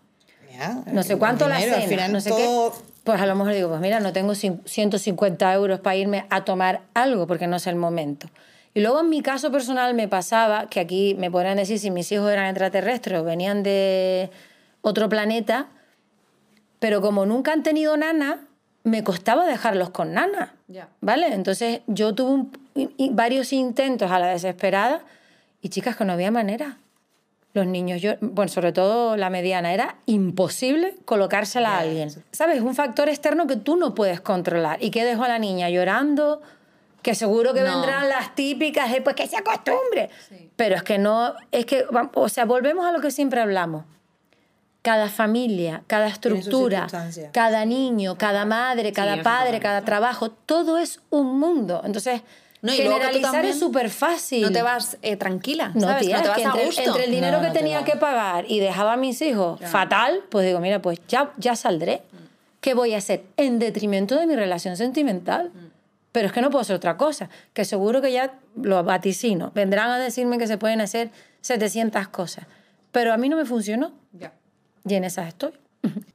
Ya, 0.55 0.83
no 0.91 1.01
sé 1.03 1.17
cuánto 1.17 1.47
la 1.47 1.59
cena, 1.59 1.87
final 1.87 2.11
no 2.11 2.21
sé 2.21 2.29
todo- 2.29 2.71
qué. 2.71 2.77
Pues 3.03 3.19
a 3.21 3.25
lo 3.25 3.33
mejor 3.33 3.53
digo, 3.53 3.69
pues 3.69 3.81
mira, 3.81 3.99
no 3.99 4.13
tengo 4.13 4.33
cin- 4.33 4.61
150 4.65 5.51
euros 5.53 5.79
para 5.79 5.95
irme 5.95 6.25
a 6.29 6.43
tomar 6.45 6.81
algo 6.93 7.25
porque 7.25 7.47
no 7.47 7.55
es 7.55 7.65
el 7.65 7.75
momento. 7.77 8.27
Y 8.73 8.81
luego 8.81 9.01
en 9.01 9.09
mi 9.09 9.21
caso 9.21 9.51
personal 9.51 9.93
me 9.93 10.07
pasaba 10.07 10.67
que 10.67 10.79
aquí 10.79 11.15
me 11.17 11.31
podrían 11.31 11.57
decir 11.57 11.79
si 11.79 11.89
mis 11.91 12.11
hijos 12.11 12.31
eran 12.31 12.45
extraterrestres 12.47 13.19
o 13.19 13.23
venían 13.23 13.63
de 13.63 14.29
otro 14.81 15.09
planeta, 15.09 15.67
pero 16.79 17.01
como 17.01 17.25
nunca 17.25 17.51
han 17.51 17.63
tenido 17.63 17.97
nana, 17.97 18.39
me 18.83 19.03
costaba 19.03 19.45
dejarlos 19.45 19.89
con 19.89 20.13
nana. 20.13 20.53
Ya. 20.67 20.87
¿Vale? 21.01 21.27
Entonces 21.33 21.81
yo 21.87 22.13
tuve 22.15 22.31
un- 22.31 22.51
varios 23.11 23.51
intentos 23.53 24.09
a 24.11 24.19
la 24.19 24.27
desesperada 24.27 25.01
y 25.61 25.69
chicas 25.69 25.95
que 25.97 26.05
no 26.05 26.13
había 26.13 26.31
manera. 26.31 26.77
Los 27.53 27.65
niños, 27.65 27.99
yo, 28.01 28.13
bueno, 28.21 28.47
sobre 28.49 28.71
todo 28.71 29.17
la 29.17 29.29
mediana, 29.31 29.73
era 29.73 29.95
imposible 30.05 30.95
colocársela 31.05 31.75
a 31.75 31.79
alguien. 31.79 32.11
¿Sabes? 32.31 32.61
Un 32.61 32.75
factor 32.75 33.09
externo 33.09 33.47
que 33.47 33.55
tú 33.57 33.75
no 33.75 33.95
puedes 33.95 34.21
controlar. 34.21 34.81
¿Y 34.81 34.91
qué 34.91 35.03
dejó 35.03 35.23
a 35.23 35.27
la 35.27 35.39
niña 35.39 35.69
llorando? 35.69 36.41
Que 37.01 37.15
seguro 37.15 37.53
que 37.53 37.61
No. 37.61 37.79
vendrán 37.79 38.09
las 38.09 38.35
típicas, 38.35 38.91
de, 38.91 39.01
pues 39.01 39.15
que 39.15 39.27
se 39.27 39.37
acostumbre. 39.37 40.09
Pero 40.55 40.75
es 40.75 40.83
que 40.83 40.97
no, 40.97 41.33
es 41.51 41.65
que, 41.65 41.85
o 42.13 42.29
sea, 42.29 42.45
volvemos 42.45 42.85
a 42.85 42.91
lo 42.91 42.99
que 43.01 43.11
siempre 43.11 43.39
hablamos. 43.41 43.85
Cada 44.81 45.09
familia, 45.09 45.83
cada 45.87 46.07
estructura, 46.07 46.87
cada 47.33 47.65
niño, 47.65 48.17
cada 48.17 48.45
madre, 48.45 48.93
cada 48.93 49.15
eso 49.15 49.23
padre, 49.23 49.59
cada 49.59 49.83
trabajo, 49.83 50.31
todo 50.31 50.77
es 50.77 51.01
un 51.09 51.37
mundo. 51.39 51.81
Entonces, 51.83 52.21
No, 52.61 52.73
y 52.73 52.77
generalizar 52.77 53.45
es 53.45 53.59
súper 53.59 53.89
fácil. 53.89 54.41
No 54.41 54.51
te 54.51 54.61
vas 54.61 54.97
eh, 55.01 55.15
tranquila, 55.17 55.71
No, 55.75 55.81
¿sabes? 55.81 56.05
tía, 56.07 56.17
no 56.17 56.23
te 56.23 56.27
vas 56.29 56.37
que 56.37 56.43
a 56.45 56.47
entre, 56.49 56.65
gusto. 56.65 56.81
entre 56.81 57.05
el 57.05 57.11
dinero 57.11 57.37
No, 57.37 57.41
que 57.41 57.47
no 57.47 57.53
te 57.53 57.59
tenía 57.59 57.79
va. 57.79 57.85
que 57.85 57.95
pagar 57.97 58.45
y 58.49 58.59
dejaba 58.59 58.93
a 58.93 58.97
mis 58.97 59.21
hijos 59.21 59.59
fatal, 59.65 60.23
pues 60.29 60.45
digo, 60.45 60.59
mira, 60.59 60.81
pues 60.81 60.99
ya, 61.07 61.31
ya 61.37 61.55
saldré. 61.55 62.01
¿Qué 62.61 62.73
voy 62.73 62.93
a 62.93 62.97
hacer? 62.97 63.23
En 63.37 63.59
detrimento 63.59 64.15
de 64.17 64.27
mi 64.27 64.35
relación 64.35 64.75
sentimental. 64.77 65.51
Pero 66.11 66.27
es 66.27 66.33
que 66.33 66.41
no 66.41 66.49
puedo 66.49 66.61
hacer 66.61 66.75
otra 66.75 66.97
cosa. 66.97 67.29
Que 67.53 67.65
seguro 67.65 68.01
que 68.01 68.11
ya 68.11 68.39
lo 68.55 68.83
vaticino. 68.83 69.51
Vendrán 69.53 69.89
a 69.89 69.99
decirme 69.99 70.37
que 70.37 70.47
se 70.47 70.57
pueden 70.57 70.81
hacer 70.81 71.11
700 71.41 72.07
cosas. 72.07 72.45
Pero 72.91 73.13
a 73.13 73.17
mí 73.17 73.29
no 73.29 73.37
me 73.37 73.45
funcionó. 73.45 73.93
Ya. 74.13 74.33
Y 74.85 74.95
en 74.95 75.03
esas 75.03 75.27
estoy. 75.27 75.51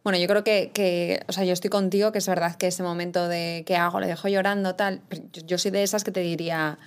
Bueno, 0.03 0.19
yo 0.19 0.27
creo 0.27 0.45
que, 0.45 0.71
que, 0.75 1.23
o 1.29 1.33
sea, 1.33 1.45
yo 1.45 1.55
estoy 1.55 1.71
contigo, 1.71 2.13
que 2.13 2.19
es 2.19 2.29
verdad 2.29 2.57
que 2.57 2.67
ese 2.67 2.83
momento 2.83 3.29
de 3.29 3.63
qué 3.67 3.77
hago, 3.77 4.01
le 4.01 4.07
dejo 4.07 4.29
llorando, 4.29 4.75
tal. 4.75 5.01
yo 5.47 5.57
soy 5.57 5.71
de 5.71 5.83
esas 5.83 6.05
que 6.05 6.11
te 6.11 6.21
diría, 6.21 6.79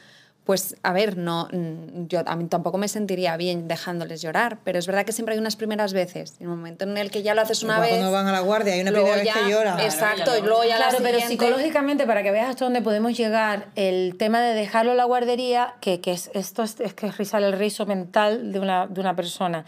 pues, 0.47 0.77
a 0.81 0.93
ver, 0.93 1.17
no, 1.17 1.47
mm, 1.51 2.07
yo 2.07 2.21
a 2.25 2.35
mí 2.35 2.45
tampoco 2.47 2.79
me 2.79 2.87
sentiría 2.87 3.37
bien 3.37 3.67
dejándoles 3.67 4.21
llorar, 4.21 4.57
pero 4.63 4.79
es 4.79 4.87
verdad 4.87 5.05
que 5.05 5.11
siempre 5.11 5.33
hay 5.35 5.39
unas 5.39 5.55
primeras 5.57 5.93
veces, 5.93 6.35
en 6.39 6.47
un 6.47 6.57
momento 6.57 6.85
en 6.85 6.97
el 6.97 7.11
que 7.11 7.21
ya 7.21 7.35
lo 7.35 7.41
haces 7.41 7.61
una 7.63 7.73
Igual 7.73 7.89
vez. 7.89 7.97
Cuando 7.99 8.11
van 8.13 8.27
a 8.27 8.31
la 8.31 8.39
guardia, 8.39 8.73
hay 8.73 8.81
una 8.81 8.91
primera 8.91 9.15
vez 9.17 9.27
que 9.31 9.51
llora. 9.51 9.77
Exacto, 9.83 10.35
y 10.37 10.41
luego 10.41 10.63
ya 10.63 10.79
la 10.79 10.87
Claro, 10.87 11.03
pero 11.03 11.19
siguiente- 11.19 11.45
psicológicamente, 11.45 12.07
para 12.07 12.23
que 12.23 12.31
veas 12.31 12.49
hasta 12.49 12.65
dónde 12.65 12.81
podemos 12.81 13.15
llegar, 13.15 13.67
el 13.75 14.15
tema 14.17 14.41
de 14.41 14.55
dejarlo 14.55 14.91
en 14.91 14.97
la 14.97 15.03
guardería, 15.03 15.75
que, 15.81 15.99
que 16.01 16.13
es, 16.13 16.31
esto 16.33 16.63
es, 16.63 16.79
es 16.79 16.93
que 16.95 17.11
rizar 17.11 17.43
el 17.43 17.51
rizo 17.53 17.85
mental 17.85 18.51
de 18.53 18.59
una, 18.61 18.87
de 18.87 19.01
una 19.01 19.15
persona, 19.17 19.65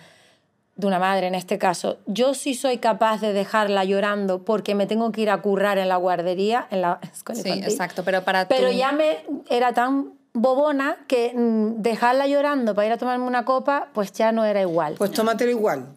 de 0.77 0.87
una 0.87 0.97
madre 0.97 1.27
en 1.27 1.35
este 1.35 1.57
caso. 1.57 1.97
Yo 2.05 2.33
sí 2.33 2.53
soy 2.53 2.77
capaz 2.77 3.19
de 3.19 3.33
dejarla 3.33 3.83
llorando 3.83 4.45
porque 4.45 4.75
me 4.75 4.87
tengo 4.87 5.11
que 5.11 5.19
ir 5.19 5.29
a 5.29 5.41
currar 5.41 5.77
en 5.77 5.89
la 5.89 5.97
guardería, 5.97 6.67
en 6.71 6.79
la 6.83 6.99
escuela 7.13 7.41
Sí, 7.41 7.49
infantil. 7.49 7.69
exacto, 7.69 8.03
pero 8.05 8.23
para 8.23 8.47
Pero 8.47 8.69
tú- 8.69 8.77
ya 8.77 8.93
me 8.93 9.17
era 9.49 9.73
tan 9.73 10.13
bobona 10.41 10.97
que 11.07 11.33
mm, 11.35 11.81
dejarla 11.81 12.27
llorando 12.27 12.75
para 12.75 12.87
ir 12.87 12.93
a 12.93 12.97
tomarme 12.97 13.25
una 13.25 13.45
copa, 13.45 13.89
pues 13.93 14.11
ya 14.13 14.31
no 14.31 14.45
era 14.45 14.61
igual. 14.61 14.95
Pues 14.97 15.11
tómatelo 15.11 15.51
igual. 15.51 15.87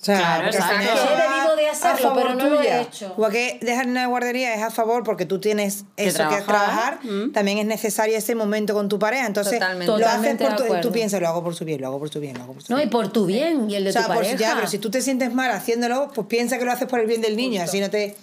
O 0.00 0.04
sea, 0.04 0.16
Claro, 0.18 0.42
porque 0.44 0.56
exacto. 0.58 0.80
eso 0.94 1.08
he 1.12 1.16
bebido 1.28 1.56
de 1.56 1.68
hacerlo, 1.70 2.12
pero 2.14 2.34
no 2.36 2.44
lo 2.44 2.54
he 2.54 2.58
tuya. 2.58 2.80
hecho. 2.82 3.12
Igual 3.16 3.32
que 3.32 3.58
dejar 3.60 3.84
en 3.86 3.94
la 3.94 4.06
guardería 4.06 4.54
es 4.54 4.62
a 4.62 4.70
favor 4.70 5.02
porque 5.02 5.26
tú 5.26 5.40
tienes 5.40 5.86
eso 5.96 6.18
que 6.18 6.36
trabajar. 6.40 6.44
trabajar, 6.44 6.98
Mm. 7.02 7.32
también 7.32 7.58
es 7.58 7.66
necesario 7.66 8.16
ese 8.16 8.36
momento 8.36 8.74
con 8.74 8.88
tu 8.88 9.00
pareja. 9.00 9.26
Entonces, 9.26 9.54
Totalmente. 9.58 9.98
lo 9.98 10.06
haces 10.06 10.36
por 10.36 10.54
tu, 10.54 10.80
tú 10.80 10.92
piensas, 10.92 11.20
lo 11.20 11.26
hago 11.26 11.42
por 11.42 11.56
su 11.56 11.64
bien, 11.64 11.80
lo 11.80 11.88
hago 11.88 11.98
por 11.98 12.10
su 12.10 12.20
bien, 12.20 12.38
lo 12.38 12.44
hago 12.44 12.52
por 12.52 12.62
su 12.62 12.72
No, 12.72 12.80
y 12.80 12.86
por 12.86 13.08
tu 13.08 13.26
bien 13.26 13.68
y 13.68 13.74
el 13.74 13.82
de 13.82 13.90
o 13.90 13.92
sea, 13.92 14.02
tu 14.02 14.06
por- 14.08 14.16
pareja. 14.18 14.36
ya, 14.36 14.54
pero 14.54 14.68
si 14.68 14.78
tú 14.78 14.88
te 14.88 15.02
sientes 15.02 15.34
mal 15.34 15.50
haciéndolo, 15.50 16.12
pues 16.14 16.28
piensa 16.28 16.58
que 16.58 16.64
lo 16.64 16.70
haces 16.70 16.86
por 16.86 17.00
el 17.00 17.06
bien 17.08 17.20
del 17.20 17.36
niño, 17.36 17.60
así 17.60 17.80
no 17.80 17.90
te... 17.90 18.16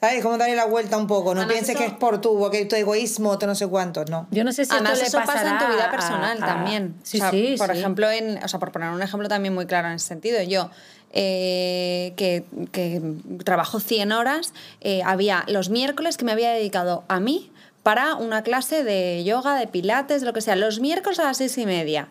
¿Sabes? 0.00 0.22
Como 0.22 0.38
darle 0.38 0.54
la 0.54 0.66
vuelta 0.66 0.96
un 0.96 1.08
poco. 1.08 1.34
No 1.34 1.40
Además, 1.40 1.54
pienses 1.54 1.76
que 1.76 1.86
es 1.86 1.92
por 1.92 2.20
tu, 2.20 2.38
porque 2.38 2.64
tu 2.66 2.76
egoísmo, 2.76 3.36
tú 3.36 3.46
no 3.46 3.54
sé 3.56 3.66
cuántos, 3.66 4.08
no. 4.08 4.28
Yo 4.30 4.44
no 4.44 4.52
sé 4.52 4.64
si 4.64 4.72
Además, 4.72 4.92
esto 4.92 5.02
le 5.02 5.08
eso 5.08 5.32
pasa 5.32 5.50
en 5.50 5.58
tu 5.58 5.72
vida 5.74 5.86
a- 5.86 5.90
personal 5.90 6.40
a- 6.42 6.46
también. 6.46 6.94
Sí, 7.02 7.16
O 7.18 7.20
sea, 7.20 7.30
sí, 7.32 7.54
Por 7.58 7.72
sí. 7.72 7.78
ejemplo, 7.78 8.08
en, 8.10 8.42
o 8.42 8.46
sea, 8.46 8.60
por 8.60 8.70
poner 8.70 8.90
un 8.90 9.02
ejemplo 9.02 9.28
también 9.28 9.54
muy 9.54 9.66
claro 9.66 9.88
en 9.88 9.94
ese 9.94 10.06
sentido, 10.06 10.40
yo 10.42 10.70
eh, 11.12 12.12
que, 12.16 12.44
que 12.70 13.02
trabajo 13.44 13.80
100 13.80 14.12
horas, 14.12 14.52
eh, 14.82 15.02
había 15.04 15.44
los 15.48 15.68
miércoles 15.70 16.16
que 16.16 16.24
me 16.24 16.32
había 16.32 16.50
dedicado 16.52 17.02
a 17.08 17.18
mí 17.18 17.50
para 17.82 18.14
una 18.14 18.42
clase 18.42 18.84
de 18.84 19.24
yoga, 19.24 19.56
de 19.56 19.66
pilates, 19.66 20.20
de 20.20 20.26
lo 20.26 20.32
que 20.32 20.42
sea, 20.42 20.54
los 20.54 20.78
miércoles 20.80 21.18
a 21.18 21.24
las 21.24 21.38
seis 21.38 21.56
y 21.58 21.66
media. 21.66 22.08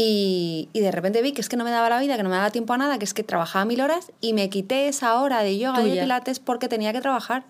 Y, 0.00 0.68
y 0.72 0.78
de 0.78 0.92
repente 0.92 1.20
vi 1.22 1.32
que 1.32 1.40
es 1.40 1.48
que 1.48 1.56
no 1.56 1.64
me 1.64 1.72
daba 1.72 1.88
la 1.88 1.98
vida, 1.98 2.16
que 2.16 2.22
no 2.22 2.28
me 2.28 2.36
daba 2.36 2.52
tiempo 2.52 2.72
a 2.72 2.78
nada, 2.78 3.00
que 3.00 3.04
es 3.04 3.14
que 3.14 3.24
trabajaba 3.24 3.64
mil 3.64 3.80
horas 3.80 4.12
y 4.20 4.32
me 4.32 4.48
quité 4.48 4.86
esa 4.86 5.20
hora 5.20 5.42
de 5.42 5.58
yoga 5.58 5.82
y 5.82 5.90
de 5.90 6.02
pilates 6.02 6.38
porque 6.38 6.68
tenía 6.68 6.92
que 6.92 7.00
trabajar. 7.00 7.46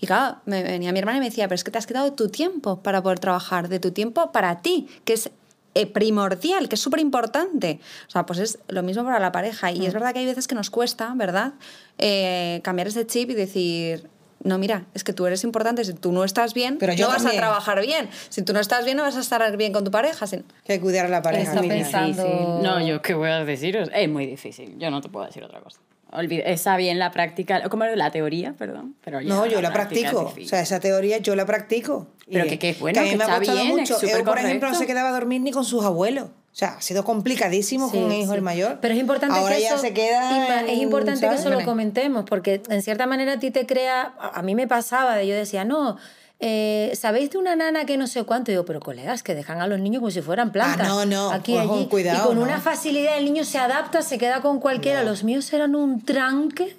Y 0.00 0.06
claro, 0.06 0.38
me 0.46 0.62
venía 0.62 0.92
mi 0.92 0.98
hermana 0.98 1.18
y 1.18 1.20
me 1.20 1.26
decía, 1.26 1.46
pero 1.46 1.56
es 1.56 1.62
que 1.62 1.70
te 1.70 1.76
has 1.76 1.86
quitado 1.86 2.14
tu 2.14 2.30
tiempo 2.30 2.82
para 2.82 3.02
poder 3.02 3.18
trabajar, 3.18 3.68
de 3.68 3.80
tu 3.80 3.90
tiempo 3.90 4.32
para 4.32 4.62
ti, 4.62 4.88
que 5.04 5.12
es 5.12 5.30
eh, 5.74 5.86
primordial, 5.86 6.70
que 6.70 6.76
es 6.76 6.80
súper 6.80 7.00
importante. 7.00 7.80
O 8.08 8.10
sea, 8.10 8.24
pues 8.24 8.38
es 8.38 8.58
lo 8.68 8.82
mismo 8.82 9.04
para 9.04 9.20
la 9.20 9.30
pareja. 9.30 9.70
Y 9.70 9.84
es 9.84 9.92
verdad 9.92 10.14
que 10.14 10.20
hay 10.20 10.26
veces 10.26 10.48
que 10.48 10.54
nos 10.54 10.70
cuesta, 10.70 11.12
¿verdad? 11.14 11.52
Eh, 11.98 12.62
cambiar 12.64 12.88
ese 12.88 13.06
chip 13.06 13.28
y 13.28 13.34
decir, 13.34 14.08
no, 14.42 14.58
mira, 14.58 14.86
es 14.94 15.04
que 15.04 15.12
tú 15.12 15.26
eres 15.26 15.44
importante, 15.44 15.84
si 15.84 15.92
tú 15.92 16.12
no 16.12 16.24
estás 16.24 16.54
bien, 16.54 16.78
Pero 16.78 16.92
yo 16.94 17.06
no 17.06 17.12
vas 17.12 17.26
a 17.26 17.30
trabajar 17.30 17.80
bien. 17.80 18.08
Si 18.30 18.42
tú 18.42 18.52
no 18.52 18.60
estás 18.60 18.84
bien, 18.84 18.96
no 18.96 19.02
vas 19.02 19.16
a 19.16 19.20
estar 19.20 19.56
bien 19.56 19.72
con 19.72 19.84
tu 19.84 19.90
pareja. 19.90 20.26
Si- 20.26 20.38
Que 20.64 20.72
hay 20.74 20.78
que 20.78 20.80
cuidar 20.80 21.06
a 21.06 21.08
la 21.08 21.22
pareja. 21.22 21.50
Está 21.54 21.60
pensando-. 21.60 22.60
No, 22.62 22.84
yo 22.86 23.02
qué 23.02 23.14
voy 23.14 23.28
a 23.30 23.44
deciros. 23.44 23.90
Es 23.94 24.08
muy 24.08 24.26
difícil. 24.26 24.76
Yo 24.78 24.90
no 24.90 25.00
te 25.00 25.08
puedo 25.08 25.26
decir 25.26 25.44
otra 25.44 25.60
cosa. 25.60 25.80
Olvide- 26.12 26.42
está 26.46 26.76
bien 26.76 26.98
la 26.98 27.12
práctica, 27.12 27.68
como 27.68 27.84
la 27.84 28.10
teoría, 28.10 28.54
perdón. 28.54 28.96
Pero 29.04 29.20
ya 29.20 29.28
No, 29.28 29.46
yo 29.46 29.60
la 29.62 29.72
práctica 29.72 30.08
es 30.08 30.14
practico. 30.14 30.44
O 30.44 30.48
sea, 30.48 30.60
esa 30.60 30.80
teoría 30.80 31.18
yo 31.18 31.36
la 31.36 31.46
practico. 31.46 32.08
Pero 32.28 32.46
Y 32.46 32.48
que- 32.48 32.58
que 32.58 32.70
es 32.70 32.80
bueno, 32.80 32.98
a 33.00 33.04
mí 33.04 33.10
que 33.10 33.16
me 33.16 33.22
ha 33.22 33.26
está 33.26 33.38
costado 33.38 33.58
bien, 33.58 33.78
es 33.80 33.90
mucho. 33.90 34.24
por 34.24 34.38
ejemplo, 34.38 34.70
no 34.70 34.74
se 34.78 34.86
quedaba 34.86 35.10
a 35.10 35.12
dormir 35.12 35.40
ni 35.40 35.52
con 35.52 35.64
sus 35.64 35.84
abuelos. 35.84 36.28
Sea, 36.60 36.74
ha 36.76 36.80
sido 36.82 37.04
complicadísimo 37.04 37.88
Sí, 37.90 37.98
con 37.98 38.12
el 38.12 38.18
hijo 38.20 38.32
sí. 38.32 38.36
el 38.36 38.42
mayor. 38.42 38.78
Pero 38.82 38.92
es 38.94 39.00
importante 39.00 39.38
Ahora 39.38 39.56
que 39.56 39.62
ya 39.62 39.68
eso, 39.68 39.78
se 39.78 39.94
queda. 39.94 40.60
Es 40.66 40.78
importante 40.78 41.20
que 41.20 41.26
¿sabes? 41.26 41.40
eso 41.40 41.50
lo 41.50 41.64
comentemos, 41.64 42.24
porque 42.28 42.62
en 42.68 42.82
cierta 42.82 43.06
manera 43.06 43.32
a 43.34 43.38
ti 43.38 43.50
te 43.50 43.64
crea, 43.66 44.12
a 44.20 44.42
mí 44.42 44.54
me 44.54 44.66
pasaba, 44.68 45.14
de 45.16 45.26
yo 45.26 45.34
decía, 45.34 45.64
no, 45.64 45.96
eh, 46.38 46.92
¿sabéis 46.94 47.30
de 47.30 47.38
una 47.38 47.56
nana 47.56 47.84
que 47.86 47.96
no 47.96 48.06
sé 48.06 48.24
cuánto? 48.24 48.50
Y 48.50 48.54
digo, 48.54 48.64
pero 48.66 48.80
colegas, 48.80 49.22
que 49.22 49.34
dejan 49.34 49.60
a 49.60 49.66
los 49.66 49.78
niños 49.80 50.00
como 50.00 50.10
si 50.10 50.20
fueran 50.22 50.52
plantas. 50.52 50.86
Ah, 50.86 50.88
no, 50.90 51.06
no, 51.06 51.30
Aquí, 51.30 51.56
ojo, 51.56 51.74
allí. 51.76 51.86
cuidado, 51.86 52.24
y 52.24 52.26
con 52.28 52.36
no. 52.36 52.42
una 52.42 52.60
facilidad 52.60 53.16
el 53.18 53.24
niño 53.24 53.44
se 53.44 53.58
adapta, 53.58 54.02
se 54.02 54.18
queda 54.18 54.40
con 54.42 54.60
cualquiera. 54.60 55.02
Los 55.02 55.24
míos 55.24 55.50
eran 55.54 55.74
un 55.74 56.04
tranque. 56.04 56.76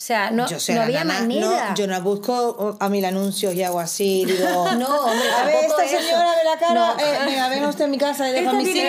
O 0.00 0.02
sea, 0.02 0.30
no, 0.30 0.46
Yo 0.48 0.56
no 0.74 0.80
había 0.80 1.04
nana, 1.04 1.20
manera. 1.20 1.68
no, 1.68 1.74
yo 1.76 1.86
no 1.86 2.00
busco 2.00 2.74
a 2.80 2.88
mil 2.88 3.04
anuncios 3.04 3.54
y 3.54 3.62
hago 3.62 3.80
así. 3.80 4.24
Digo, 4.24 4.72
No, 4.78 4.88
hombre, 5.02 5.30
a 5.30 5.44
ver, 5.44 5.56
esta 5.66 5.84
eso. 5.84 5.98
señora 6.00 6.30
de 6.36 6.44
la 6.44 6.56
cara, 6.58 6.94
No. 6.94 6.98
eh, 6.98 7.48
venga 7.50 7.68
usted 7.68 7.84
en 7.84 7.90
mi 7.90 7.98
casa 7.98 8.26
y 8.30 8.32
dejo 8.32 8.50
pinta 8.56 8.64
de 8.72 8.72
mi 8.72 8.88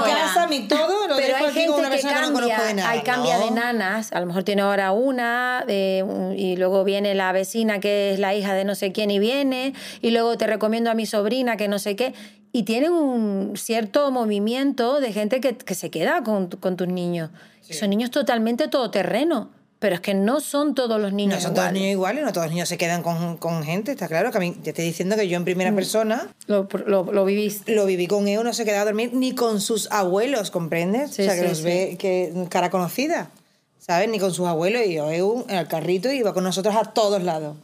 buena. 0.00 0.16
casa, 0.24 0.46
mi 0.46 0.60
todo, 0.68 1.06
lo 1.06 1.16
Pero 1.16 1.34
dejo 1.34 1.44
hay 1.44 1.50
aquí 1.50 1.66
con 1.66 1.74
gente 1.74 1.80
una 1.80 1.88
que 1.90 1.94
persona 1.96 2.14
que 2.14 2.20
no 2.28 2.32
conozco 2.32 2.48
de 2.48 2.56
cambia, 2.56 2.74
nada. 2.76 2.90
hay 2.92 3.00
cambia 3.02 3.38
de 3.40 3.50
nanas, 3.50 4.12
a 4.14 4.20
lo 4.20 4.24
mejor 4.26 4.42
tiene 4.44 4.62
ahora 4.62 4.92
una 4.92 5.64
un- 5.68 6.34
y 6.34 6.56
luego 6.56 6.82
viene 6.84 7.14
la 7.14 7.32
vecina 7.32 7.78
que 7.78 8.14
es 8.14 8.18
la 8.18 8.34
hija 8.34 8.54
de 8.54 8.64
no 8.64 8.74
sé 8.74 8.92
quién 8.92 9.10
y 9.10 9.18
viene 9.18 9.74
y 10.00 10.12
luego 10.12 10.38
te 10.38 10.46
recomiendo 10.46 10.90
a 10.90 10.94
mi 10.94 11.04
sobrina 11.04 11.58
que 11.58 11.68
no 11.68 11.78
sé 11.78 11.94
qué 11.94 12.14
y 12.52 12.62
tienen 12.62 12.92
un 12.92 13.52
cierto 13.58 14.10
movimiento 14.10 14.98
de 14.98 15.12
gente 15.12 15.42
que, 15.42 15.58
que 15.58 15.74
se 15.74 15.90
queda 15.90 16.22
con, 16.22 16.48
con 16.48 16.76
tus 16.78 16.88
niños. 16.88 17.28
Son 17.70 17.90
niños 17.90 18.10
totalmente 18.10 18.68
todoterreno, 18.68 19.50
pero 19.78 19.94
es 19.94 20.00
que 20.00 20.14
no 20.14 20.40
son 20.40 20.74
todos 20.74 20.98
los 21.00 21.12
niños 21.12 21.34
No 21.36 21.40
son 21.40 21.50
todos 21.54 21.64
iguales. 21.66 21.80
niños 21.82 21.92
iguales, 21.92 22.24
no 22.24 22.32
todos 22.32 22.46
los 22.46 22.52
niños 22.54 22.68
se 22.68 22.78
quedan 22.78 23.02
con, 23.02 23.36
con 23.36 23.62
gente, 23.62 23.92
está 23.92 24.08
claro. 24.08 24.30
Que 24.30 24.38
a 24.38 24.40
mí, 24.40 24.52
te 24.52 24.70
estoy 24.70 24.86
diciendo 24.86 25.16
que 25.16 25.28
yo 25.28 25.36
en 25.36 25.44
primera 25.44 25.70
Mm. 25.70 25.74
persona 25.74 26.28
Lo, 26.46 26.66
lo, 26.86 27.12
lo 27.12 27.24
viviste. 27.26 27.74
lo 27.74 27.84
viví 27.84 28.06
con 28.06 28.26
él, 28.26 28.42
no 28.42 28.54
se 28.54 28.64
quedaba 28.64 28.82
a 28.82 28.84
dormir 28.86 29.10
ni 29.12 29.32
con 29.34 29.60
sus 29.60 29.90
abuelos, 29.92 30.50
¿comprendes? 30.50 31.10
Sí, 31.10 31.22
o 31.22 31.24
sea, 31.26 31.34
que 31.34 31.42
sí, 31.42 31.48
los 31.48 31.58
sí. 31.58 31.64
ve 31.64 31.96
que 31.98 32.32
cara 32.48 32.70
conocida, 32.70 33.30
¿sabes? 33.78 34.08
Ni 34.08 34.18
con 34.18 34.32
sus 34.32 34.46
abuelos. 34.46 34.82
Y 34.86 34.94
yo, 34.94 35.44
en 35.48 35.56
el 35.56 35.68
carrito, 35.68 36.10
iba 36.10 36.32
con 36.32 36.44
nosotros 36.44 36.74
a 36.74 36.84
todos 36.94 37.22
lados. 37.22 37.56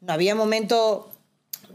No 0.00 0.12
había 0.12 0.34
momento 0.34 1.11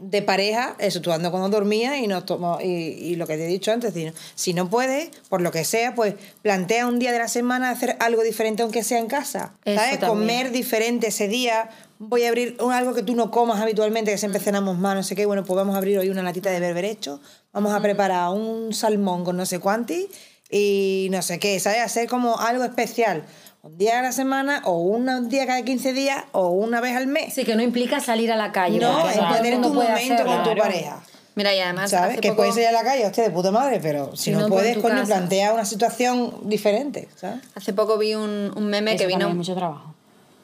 de 0.00 0.22
pareja, 0.22 0.76
eso, 0.78 1.00
tú 1.00 1.10
ando 1.12 1.30
cuando 1.30 1.48
dormía 1.48 1.98
y, 1.98 2.06
nos 2.06 2.24
tomo, 2.26 2.58
y, 2.62 2.66
y 2.68 3.16
lo 3.16 3.26
que 3.26 3.36
te 3.36 3.44
he 3.44 3.48
dicho 3.48 3.72
antes, 3.72 3.92
si 3.94 4.04
no, 4.04 4.12
si 4.34 4.54
no 4.54 4.70
puedes, 4.70 5.10
por 5.28 5.40
lo 5.40 5.50
que 5.50 5.64
sea, 5.64 5.94
pues 5.94 6.14
plantea 6.42 6.86
un 6.86 6.98
día 6.98 7.10
de 7.12 7.18
la 7.18 7.28
semana 7.28 7.70
hacer 7.70 7.96
algo 8.00 8.22
diferente 8.22 8.62
aunque 8.62 8.82
sea 8.84 8.98
en 8.98 9.06
casa. 9.08 9.54
Eso 9.64 9.80
¿Sabes? 9.80 9.98
también. 9.98 10.08
Comer 10.20 10.50
diferente 10.52 11.08
ese 11.08 11.26
día. 11.28 11.68
Voy 11.98 12.24
a 12.24 12.28
abrir 12.28 12.56
un- 12.60 12.72
algo 12.72 12.94
que 12.94 13.02
tú 13.02 13.16
no 13.16 13.30
comas 13.32 13.60
habitualmente, 13.60 14.12
que 14.12 14.18
siempre 14.18 14.40
cenamos 14.40 14.78
más, 14.78 14.94
no 14.94 15.02
sé 15.02 15.16
qué. 15.16 15.26
Bueno, 15.26 15.44
pues 15.44 15.56
vamos 15.56 15.74
a 15.74 15.78
abrir 15.78 15.98
hoy 15.98 16.08
una 16.10 16.22
latita 16.22 16.50
de 16.50 16.60
berberecho. 16.60 17.20
Vamos 17.52 17.72
a 17.72 17.80
preparar 17.80 18.30
un 18.32 18.72
salmón 18.72 19.24
con 19.24 19.36
no 19.36 19.46
sé 19.46 19.58
cuánti 19.58 20.08
y 20.50 21.08
no 21.10 21.22
sé 21.22 21.38
qué, 21.40 21.58
¿sabes? 21.60 21.80
Hacer 21.80 22.08
como 22.08 22.38
algo 22.38 22.62
especial. 22.62 23.24
Un 23.62 23.76
día 23.76 23.98
a 23.98 24.02
la 24.02 24.12
semana 24.12 24.62
o 24.64 24.78
un 24.78 25.28
día 25.28 25.46
cada 25.46 25.62
15 25.62 25.92
días 25.92 26.24
o 26.32 26.48
una 26.48 26.80
vez 26.80 26.96
al 26.96 27.06
mes. 27.06 27.34
Sí, 27.34 27.44
que 27.44 27.56
no 27.56 27.62
implica 27.62 28.00
salir 28.00 28.30
a 28.32 28.36
la 28.36 28.52
calle. 28.52 28.78
no, 28.78 29.08
es 29.08 29.16
tener 29.36 29.60
tu 29.60 29.74
puede 29.74 29.88
momento 29.90 30.14
hacerlo. 30.14 30.32
con 30.44 30.54
tu 30.54 30.60
pareja. 30.60 31.00
Mira, 31.34 31.54
y 31.54 31.60
además, 31.60 31.90
¿Sabes? 31.90 32.12
hace 32.12 32.20
Que 32.20 32.28
poco- 32.30 32.38
puedes 32.38 32.56
ir 32.56 32.66
a 32.66 32.72
la 32.72 32.82
calle, 32.82 33.06
hostia, 33.06 33.22
de 33.24 33.30
puta 33.30 33.50
madre, 33.52 33.78
pero 33.80 34.16
si, 34.16 34.24
Si 34.24 34.30
no, 34.32 34.40
no, 34.40 34.48
pues 34.48 34.60
puedes, 34.62 34.78
coño, 34.78 35.04
plantea 35.04 35.52
una 35.54 35.64
situación 35.64 36.34
diferente, 36.42 37.08
¿sabes? 37.14 37.40
Hace 37.54 37.72
poco 37.72 37.96
vi 37.96 38.14
un, 38.16 38.52
un 38.56 38.66
meme 38.66 38.94
Eso 38.94 39.02
que 39.02 39.06
vino... 39.06 39.28
es 39.28 39.34
mucho 39.36 39.54
trabajo. 39.54 39.94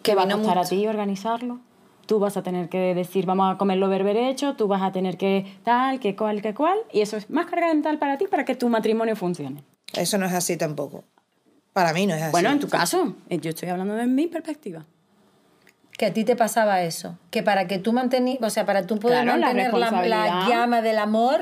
que 0.02 0.12
Que 0.12 0.14
va 0.16 0.22
a 0.22 0.28
costar 0.28 0.58
a 0.58 0.64
ti 0.64 0.86
organizarlo. 0.86 1.58
Tú 2.06 2.18
vas 2.20 2.36
a 2.36 2.42
tener 2.42 2.68
que 2.68 2.94
decir, 2.94 3.26
vamos 3.26 3.52
a 3.52 3.58
comerlo 3.58 3.88
berberecho, 3.88 4.54
tú 4.54 4.68
vas 4.68 4.82
a 4.82 4.92
tener 4.92 5.16
que 5.16 5.46
tal, 5.64 5.98
que 6.00 6.14
cual, 6.14 6.42
que 6.42 6.54
cual. 6.54 6.78
Y 6.92 7.00
eso 7.00 7.16
es 7.16 7.28
más 7.30 7.46
carga 7.46 7.68
mental 7.68 7.98
para 7.98 8.18
ti 8.18 8.26
para 8.28 8.44
que 8.44 8.54
tu 8.54 8.68
matrimonio 8.68 9.16
funcione. 9.16 9.64
Eso 9.94 10.18
no 10.18 10.26
es 10.26 10.32
así 10.32 10.56
tampoco. 10.56 11.02
Para 11.74 11.92
mí 11.92 12.06
no 12.06 12.14
es 12.14 12.22
así. 12.22 12.30
Bueno, 12.32 12.50
en 12.50 12.60
tu 12.60 12.68
caso, 12.68 13.16
eh, 13.28 13.38
yo 13.38 13.50
estoy 13.50 13.68
hablando 13.68 13.94
de 13.96 14.06
mi 14.06 14.26
perspectiva. 14.28 14.86
Que 15.98 16.06
a 16.06 16.12
ti 16.12 16.24
te 16.24 16.34
pasaba 16.36 16.82
eso, 16.82 17.18
que 17.30 17.42
para 17.42 17.66
que 17.68 17.78
tú 17.78 17.92
mantenías, 17.92 18.38
o 18.42 18.48
sea, 18.50 18.64
para 18.64 18.86
tú 18.86 18.98
poder 18.98 19.22
Claro, 19.24 19.38
la 19.38 19.46
mantener 19.52 19.74
la, 19.74 19.90
la 20.06 20.48
llama 20.48 20.82
del 20.82 20.98
amor, 20.98 21.40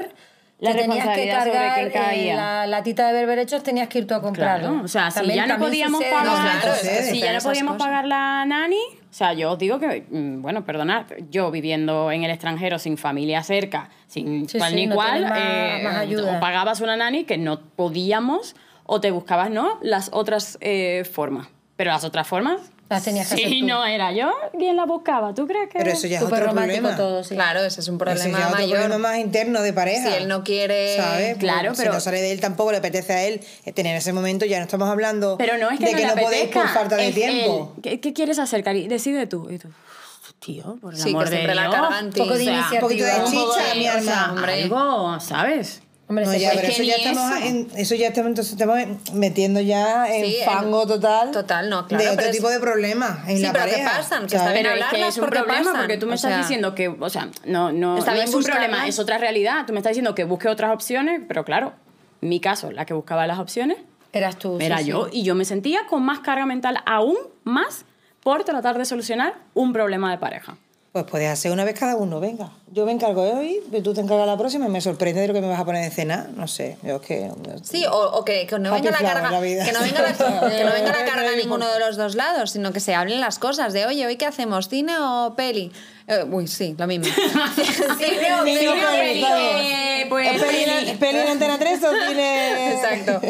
La 0.59 0.73
te 0.73 0.79
tenías 0.83 1.09
que 1.16 1.29
cargar 1.29 1.79
eh, 2.14 2.33
la 2.35 2.66
latita 2.66 3.07
de 3.07 3.12
berberechos, 3.14 3.62
tenías 3.62 3.88
que 3.88 4.01
ir 4.01 4.07
tú 4.07 4.14
a 4.14 4.21
comprarlo. 4.21 4.68
Claro, 4.68 4.85
o 4.85 4.88
sea, 4.88 5.11
si 5.11 5.21
También- 5.21 5.37
ya 5.38 5.47
no 5.47 5.59
podíamos 5.59 5.99
sucede. 6.03 6.12
pagar, 6.14 6.27
No, 6.27 6.61
claro, 6.61 6.81
que 6.81 7.03
si 7.03 7.21
ya 7.21 7.33
no 7.33 7.38
podíamos 7.40 7.73
cosas. 7.75 7.87
pagar 7.88 8.07
la 8.07 8.45
nani, 8.47 8.77
o 9.11 9.14
sea, 9.14 9.33
yo 9.35 9.53
os 9.53 9.59
digo 9.59 9.79
que, 9.79 10.07
mm, 10.11 10.40
bueno, 10.42 10.64
perdonad, 10.66 11.07
yo 11.31 11.51
viviendo 11.51 12.11
en 12.12 12.25
el 12.25 12.31
extranjero 12.31 12.79
sin 12.79 12.97
familia 12.99 13.42
cerca, 13.42 13.88
sin 14.07 14.49
Sí, 14.49 14.59
cual 14.59 14.71
sí, 14.71 14.77
ni 14.77 14.87
no 14.87 14.95
cual, 14.95 15.23
más- 15.23 15.38
eh, 15.38 15.81
más 15.85 15.97
ayuda. 15.97 16.37
o 16.37 16.40
pagabas 16.40 16.81
una 16.83 16.97
nani 16.97 17.25
que 17.25 17.38
no 17.38 17.59
podíamos, 17.61 18.55
o 18.85 19.01
te 19.01 19.11
buscabas, 19.11 19.51
¿no? 19.51 19.79
Las 19.83 20.11
otras 20.12 20.59
eh, 20.61 21.05
formas. 21.11 21.49
Pero 21.77 21.90
las 21.90 22.05
otras 22.05 22.29
formas, 22.29 22.61
Las 22.90 23.03
tenías 23.05 23.29
que 23.29 23.35
hacer 23.35 23.49
si 23.49 23.61
tú. 23.61 23.66
no 23.66 23.85
era 23.87 24.12
yo 24.12 24.31
quien 24.59 24.77
las 24.77 24.87
buscaba, 24.87 25.33
¿tú 25.35 25.47
crees 25.47 25.68
que...? 25.71 25.79
Pero 25.79 25.90
eso 25.92 26.07
ya 26.07 26.18
es 26.18 26.23
otro 26.25 26.51
problema. 26.51 26.95
todo, 26.97 27.25
sí. 27.25 27.35
Claro, 27.35 27.61
ese 27.61 27.81
es 27.81 27.88
un 27.88 27.95
Ese 27.95 27.99
problema 28.05 28.38
ya 28.38 28.45
es 28.45 28.47
otro 28.53 28.61
mayor. 28.61 28.79
problema 28.81 29.09
más 29.09 29.18
interno 29.18 29.62
de 29.62 29.73
pareja. 29.73 30.09
Si 30.11 30.14
él 30.14 30.29
no 30.29 30.45
quiere- 30.45 30.97
¿Sabes? 30.97 31.38
Claro, 31.38 31.68
Pues, 31.71 31.79
pero- 31.79 31.92
Si 31.92 31.97
no 31.97 32.01
sale 32.01 32.21
de 32.21 32.31
él 32.33 32.40
tampoco, 32.40 32.71
le 32.71 32.79
apetece 32.79 33.12
a 33.14 33.23
él 33.25 33.40
eh, 33.64 33.73
tener 33.73 33.97
ese 33.97 34.12
momento, 34.12 34.45
ya 34.45 34.59
no 34.59 34.64
estamos 34.64 34.88
hablando 34.88 35.37
Pero 35.38 35.57
no 35.59 35.71
es 35.71 35.79
que 35.79 35.87
de 35.87 35.92
no 35.92 35.97
que 35.99 36.03
le 36.07 36.09
no 36.14 36.14
podéis 36.23 36.42
por 36.49 36.59
apetezca, 36.62 36.79
falta 36.81 36.97
de 36.97 37.09
es 37.09 37.14
tiempo. 37.14 37.73
¿Qué, 37.83 38.01
qué 38.01 38.12
quieres 38.12 38.38
hacer, 38.38 38.62
Cari? 38.62 38.87
Decide 38.88 39.27
tú. 39.27 39.49
Y 39.51 39.59
tú, 39.59 39.68
"Uf, 39.68 40.33
tío, 40.38 40.77
por 40.81 40.92
el 40.92 40.99
Sí, 41.01 41.05
que 41.07 41.11
amor 41.11 41.31
de 41.31 41.55
la 41.55 41.68
Dios. 41.68 42.14
Poco 42.16 42.35
de 42.35 42.45
sea, 42.45 42.53
iniciativa. 42.53 42.75
un 42.75 42.81
poquito 42.81 43.05
de 43.07 43.25
chicha, 43.25 43.75
mi 43.75 43.87
hermano. 43.87 44.33
hombre. 44.35 44.62
algo, 44.64 45.21
¿sabes? 45.21 45.82
Hombre, 46.12 46.27
No, 46.27 46.33
se 46.33 46.40
ya, 46.40 46.51
puede- 46.51 46.61
pero 46.61 46.68
es 46.68 46.75
eso 46.79 46.83
que 46.83 46.88
ya 46.88 46.96
estamos 47.11 47.37
eso. 47.38 47.46
en, 47.46 47.68
eso 47.75 47.94
ya 47.94 48.09
estamos, 48.09 48.29
entonces 48.29 48.53
estamos 48.53 48.79
metiendo 49.14 49.61
ya 49.62 50.14
en 50.14 50.27
Sí, 50.27 50.37
fango 50.44 50.87
total. 50.87 51.31
Total, 51.31 51.70
no, 51.70 51.87
claro, 51.87 52.05
De 52.05 52.11
otro 52.11 52.27
es- 52.27 52.33
tipo 52.33 52.51
de 52.51 52.61
problemas 52.61 53.27
en 53.31 53.38
Sí, 53.38 53.42
la 53.44 53.53
pero 53.55 53.64
¿qué 53.64 53.70
pareja. 53.72 53.90
pasan? 53.96 54.27
Que 54.27 54.37
está 54.37 54.53
bien 54.53 54.62
Pero 54.66 54.75
es 54.77 54.85
que 54.90 55.07
es 55.09 55.16
un 55.16 55.20
porque 55.22 55.38
problema 55.38 55.59
pasan, 55.64 55.77
porque 55.81 55.96
tú 55.96 56.05
me 56.07 56.12
o 56.12 56.14
estás 56.16 56.31
sea, 56.33 56.38
diciendo 56.38 56.75
que, 56.75 56.88
o 56.88 57.09
sea, 57.09 57.29
no, 57.46 57.72
no, 57.72 57.96
Está 57.96 58.11
no 58.11 58.16
bien 58.18 58.29
es 58.29 58.35
un 58.35 58.42
problema, 58.44 58.87
es 58.87 58.98
otra 58.98 59.16
realidad. 59.16 59.64
Tú 59.66 59.72
me 59.72 59.79
estás 59.79 59.92
diciendo 59.92 60.14
que 60.14 60.25
busque 60.25 60.48
otras 60.48 60.70
opciones, 60.75 61.22
pero 61.27 61.46
claro, 61.46 61.72
en 62.20 62.29
mi 62.29 62.40
caso, 62.40 62.70
la 62.72 62.85
que 62.85 62.92
buscaba 62.92 63.27
las 63.27 63.38
opciones 63.38 63.79
Eras 64.12 64.38
tú. 64.38 64.59
sí, 64.61 64.66
era 64.66 64.79
sí. 64.81 64.85
yo. 64.85 65.09
Y 65.11 65.22
yo 65.22 65.35
me 65.35 65.46
sentía 65.46 65.87
con 65.88 66.03
más 66.03 66.18
carga 66.20 66.44
mental 66.44 66.83
aún 66.85 67.16
más 67.44 67.87
por 68.22 68.44
tratar 68.44 68.77
de 68.77 68.85
solucionar 68.85 69.33
un 69.55 69.72
problema 69.72 70.11
de 70.11 70.18
pareja. 70.18 70.59
Pues 70.92 71.07
puedes 71.07 71.31
hacer 71.31 71.50
una 71.50 71.64
vez 71.64 71.78
cada 71.78 71.96
uno, 71.96 72.20
venga. 72.20 72.50
Yo 72.70 72.85
me 72.85 72.92
encargo 72.92 73.24
de 73.24 73.33
hoy, 73.33 73.61
tú 73.83 73.94
te 73.94 74.02
encargas 74.02 74.26
la 74.26 74.37
próxima 74.37 74.66
y 74.66 74.68
me 74.68 74.83
sorprende 74.83 75.22
de 75.22 75.28
lo 75.28 75.33
que 75.33 75.40
me 75.40 75.48
vas 75.48 75.59
a 75.59 75.64
poner 75.64 75.83
de 75.83 75.90
cena. 75.90 76.28
No 76.37 76.46
sé, 76.46 76.76
yo 76.83 76.96
es 76.96 77.00
que... 77.00 77.31
Sí, 77.62 77.87
o, 77.87 78.11
o 78.12 78.24
que, 78.26 78.46
que 78.46 78.59
no 78.59 78.74
venga 78.74 78.90
la 78.90 78.98
carga, 78.98 79.31
la 79.31 79.40
vida. 79.40 79.64
que 79.64 79.72
no 79.72 79.81
venga 79.81 80.02
la, 80.02 80.12
que 80.50 80.64
no 80.64 80.72
venga 80.72 80.92
la 80.92 81.05
carga 81.07 81.31
a 81.33 81.37
ninguno 81.37 81.66
de 81.66 81.81
los 81.81 81.96
dos 81.96 82.14
lados, 82.14 82.50
sino 82.50 82.74
que 82.74 82.81
se 82.81 82.94
hablen 82.94 83.22
las 83.22 83.38
cosas 83.38 83.72
de, 83.72 83.87
oye, 83.87 84.07
¿hoy 84.07 84.16
qué 84.16 84.26
hacemos? 84.26 84.68
¿Cine 84.68 84.92
o 85.00 85.33
peli? 85.35 85.72
Eh, 86.06 86.24
uy, 86.30 86.46
sí, 86.48 86.74
lo 86.78 86.86
mismo. 86.86 87.04
Cine 87.04 88.34
o 88.34 88.44
Cine 88.44 88.68
o 88.68 88.74
peli, 88.74 89.24
Eh, 89.24 90.06
pues, 90.08 90.42
¿Peli 90.42 90.64
en- 90.90 90.98
¿Peli 90.98 91.18
en 91.18 91.28
Antena 91.28 91.58
3 91.58 91.80
o 91.84 91.90
cine...? 92.08 92.72
Exacto. 92.74 93.20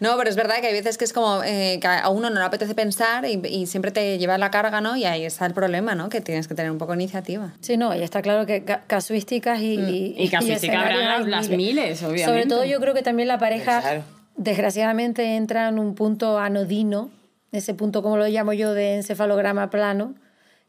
No, 0.00 0.16
pero 0.16 0.30
es 0.30 0.36
verdad 0.36 0.56
que 0.60 0.68
hay 0.68 0.72
veces 0.72 0.96
que 0.98 1.04
es 1.04 1.12
como 1.12 1.42
eh, 1.44 1.78
que 1.80 1.86
a 1.86 2.08
uno 2.08 2.30
no 2.30 2.38
le 2.40 2.46
apetece 2.46 2.74
pensar 2.74 3.24
y, 3.26 3.40
y 3.46 3.66
siempre 3.66 3.90
te 3.90 4.18
lleva 4.18 4.38
la 4.38 4.50
carga, 4.50 4.80
¿no? 4.80 4.96
Y 4.96 5.04
ahí 5.04 5.24
está 5.24 5.46
el 5.46 5.52
problema, 5.54 5.94
¿no? 5.94 6.08
Que 6.08 6.20
tienes 6.20 6.48
que 6.48 6.54
tener 6.54 6.70
un 6.70 6.78
poco 6.78 6.92
de 6.92 7.02
iniciativa. 7.02 7.52
Sí, 7.60 7.76
no, 7.76 7.94
y 7.94 8.02
está 8.02 8.22
claro 8.22 8.46
que 8.46 8.64
ca- 8.64 8.84
casuísticas 8.86 9.60
y, 9.60 9.74
y, 9.74 10.14
Y 10.18 10.28
casuísticas 10.28 10.76
habrá 10.82 11.18
las 11.20 11.48
miles, 11.50 12.02
obviamente. 12.02 12.24
Sobre 12.24 12.46
todo 12.46 12.64
yo 12.64 12.80
creo 12.80 12.94
que 12.94 13.02
también 13.02 13.28
la 13.28 13.38
pareja, 13.38 13.80
Claro. 13.82 14.02
desgraciadamente, 14.36 15.36
entra 15.36 15.68
en 15.68 15.78
un 15.78 15.94
punto 15.94 16.38
anodino, 16.38 17.10
ese 17.52 17.74
punto 17.74 18.02
como 18.02 18.16
lo 18.16 18.26
llamo 18.28 18.52
yo 18.52 18.72
de 18.74 18.96
encefalograma 18.96 19.70
plano, 19.70 20.14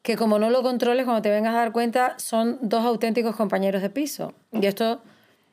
que 0.05 0.15
como 0.17 0.37
no 0.37 0.51
lo 0.51 0.61
controles, 0.61 1.03
cuando 1.05 1.23
te 1.23 1.31
vengas 1.31 1.55
a 1.55 1.57
dar 1.57 1.71
cuenta, 1.71 2.13
son 2.17 2.59
dos 2.61 2.85
auténticos 2.85 3.35
compañeros 3.35 3.81
de 3.81 3.89
piso. 3.89 4.33
Y 4.53 4.63
esto 4.67 5.01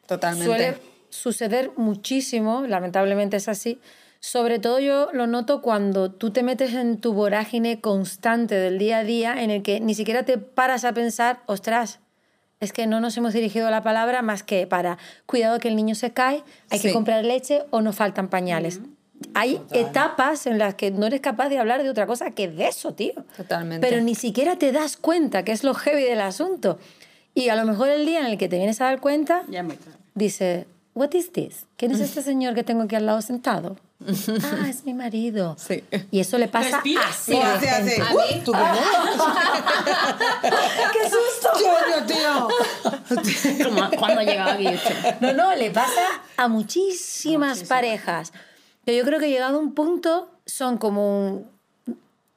Totalmente. 0.07 0.45
suele 0.45 0.77
suceder 1.09 1.71
muchísimo, 1.79 2.67
lamentablemente 2.69 3.39
es 3.39 3.49
así. 3.49 3.81
Sobre 4.21 4.59
todo 4.59 4.79
yo 4.79 5.09
lo 5.15 5.27
noto 5.27 5.63
cuando 5.63 6.11
tú 6.13 6.33
te 6.33 6.43
metes 6.43 6.75
en 6.75 7.01
tu 7.01 7.15
vorágine 7.15 7.81
constante 7.81 8.55
del 8.57 8.79
día 8.79 8.99
a 8.99 9.05
día 9.05 9.43
en 9.43 9.51
el 9.51 9.63
que 9.63 9.81
ni 9.81 9.95
siquiera 9.95 10.23
te 10.25 10.37
paras 10.37 10.85
a 10.85 10.93
pensar, 10.93 11.41
ostras, 11.47 12.01
es 12.61 12.75
que 12.75 12.87
no 12.87 13.01
nos 13.01 13.17
hemos 13.17 13.33
dirigido 13.33 13.71
la 13.71 13.83
palabra 13.83 14.21
más 14.21 14.43
que 14.43 14.67
para 14.67 14.99
cuidado 15.25 15.59
que 15.61 15.69
el 15.69 15.77
niño 15.77 15.95
se 15.95 16.13
cae, 16.13 16.45
hay 16.69 16.79
que 16.79 16.89
Sí. 16.89 16.93
comprar 16.93 17.25
leche 17.25 17.63
o 17.71 17.81
nos 17.81 17.97
faltan 17.97 18.29
pañales. 18.29 18.81
Hay 19.35 19.61
etapas 19.73 20.47
en 20.47 20.59
las 20.59 20.75
que 20.75 20.91
no 20.91 21.07
eres 21.07 21.21
capaz 21.21 21.49
de 21.49 21.59
hablar 21.59 21.83
de 21.83 21.91
otra 21.91 22.07
cosa 22.07 22.31
que 22.33 22.49
de 22.49 22.67
eso, 22.69 22.93
tío. 22.95 23.13
Totalmente. 23.37 23.87
Pero 23.87 24.03
ni 24.03 24.15
siquiera 24.15 24.57
te 24.57 24.73
das 24.73 24.97
cuenta, 24.97 25.45
que 25.45 25.53
es 25.53 25.65
lo 25.65 25.75
heavy 25.75 26.03
del 26.05 26.21
asunto. 26.21 26.79
Y 27.35 27.49
a 27.49 27.57
lo 27.57 27.65
mejor 27.65 27.89
el 27.89 28.05
día 28.07 28.21
en 28.21 28.27
el 28.27 28.39
que 28.39 28.49
te 28.49 28.57
vienes 28.57 28.81
a 28.81 28.85
dar 28.87 29.01
cuenta, 29.01 29.43
Ya 29.49 29.63
tarde. 29.63 29.79
dice, 30.15 30.67
What 30.95 31.13
is 31.15 31.33
this? 31.33 31.65
¿Quién 31.79 31.93
es 31.93 32.01
este 32.09 32.23
señor 32.23 32.55
que 32.55 32.63
tengo 32.65 32.83
aquí 32.83 32.95
al 32.97 33.07
lado 33.07 33.23
sentado? 33.23 33.77
ah, 34.05 34.67
es 34.69 34.85
mi 34.85 34.93
marido. 34.95 35.57
Sí. 35.69 35.83
Y 36.11 36.21
eso 36.21 36.37
le 36.37 36.49
pasa 36.49 36.71
Respira. 36.83 37.03
así. 37.09 37.33
O 37.33 37.37
de 37.39 37.43
hace, 37.45 37.69
hace... 37.71 38.03
A 38.03 38.13
¡Uh! 38.13 38.17
mí- 38.35 38.43
¿Tú 38.45 38.53
¡Qué 40.93 41.09
susto! 41.09 41.49
¡Coño, 41.53 42.07
tío! 42.07 42.49
Como 43.65 43.91
cuando 43.99 44.23
llegaba 44.23 44.53
aquí. 44.53 44.67
No, 45.21 45.33
no, 45.33 45.55
le 45.55 45.71
pasa 45.71 46.03
a 46.37 46.49
muchísimas 46.49 47.63
parejas. 47.65 48.33
Yo 48.87 49.05
creo 49.05 49.21
que 49.21 49.29
llegado 49.31 49.57
a 49.59 49.61
un 49.61 49.75
punto 49.75 50.31
son 50.47 50.77
como 50.79 51.19
un, 51.29 51.47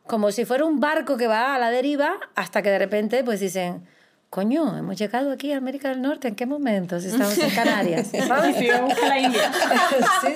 como 0.06 0.32
si 0.32 0.46
fuera 0.46 0.66
un 0.66 0.80
barco 0.80 1.18
que 1.18 1.28
va 1.28 1.56
a 1.56 1.60
la 1.60 1.72
deriva 1.72 2.14
hasta 2.36 2.62
que 2.62 2.70
de 2.70 2.78
repente 2.78 3.24
pues 3.24 3.40
dicen, 3.40 3.88
coño, 4.30 4.78
hemos 4.78 4.98
llegado 4.98 5.32
aquí 5.32 5.54
a 5.54 5.58
América 5.58 5.90
del 5.90 6.02
Norte, 6.04 6.28
¿en 6.28 6.36
qué 6.36 6.46
momento? 6.46 7.00
Si 7.00 7.08
estamos 7.08 7.36
en 7.40 7.50
Canarias, 7.50 8.10
¿sabes? 8.28 8.56
Sí, 8.60 8.68
la 8.68 9.20
India. 9.20 9.52
sí, 10.22 10.34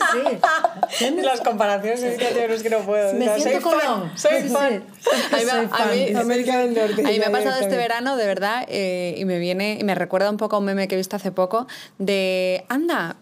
sí. 1.00 1.16
Las 1.22 1.42
comparaciones 1.42 2.02
es 2.02 2.18
que 2.18 2.34
yo 2.34 2.54
es 2.56 2.64
que 2.64 2.70
no 2.72 2.80
puedo. 2.80 3.14
Me 3.14 3.30
O 3.30 3.38
sea, 3.38 3.40
siento 3.40 3.70
soy 3.70 3.80
fan, 3.80 3.88
Colón. 3.96 4.12
Soy 4.18 4.42
Sí, 4.42 4.50
fan. 4.50 4.84
sí. 5.00 5.10
A 5.32 5.38
mí, 5.38 5.44
me- 5.46 5.52
Soy 5.52 5.60
a 5.66 5.68
fan. 5.70 5.90
mí- 5.92 6.16
América 6.16 6.58
del 6.60 6.74
Norte. 6.74 6.94
A 6.94 6.96
mí 6.98 7.04
me 7.04 7.18
ya 7.20 7.28
ha 7.28 7.32
pasado 7.32 7.62
este 7.62 7.78
verano, 7.78 8.16
de 8.18 8.26
verdad, 8.26 8.66
eh, 8.68 9.14
y 9.18 9.26
me 9.26 9.38
viene 9.38 9.78
y 9.80 9.84
me 9.84 9.94
recuerda 9.96 10.30
un 10.32 10.38
poco 10.38 10.56
a 10.56 10.60
un 10.60 10.66
meme 10.66 10.88
que 10.88 10.96
he 10.96 10.98
visto 10.98 11.16
hace 11.18 11.32
poco 11.32 11.68
de, 12.00 12.66
anda, 12.70 13.18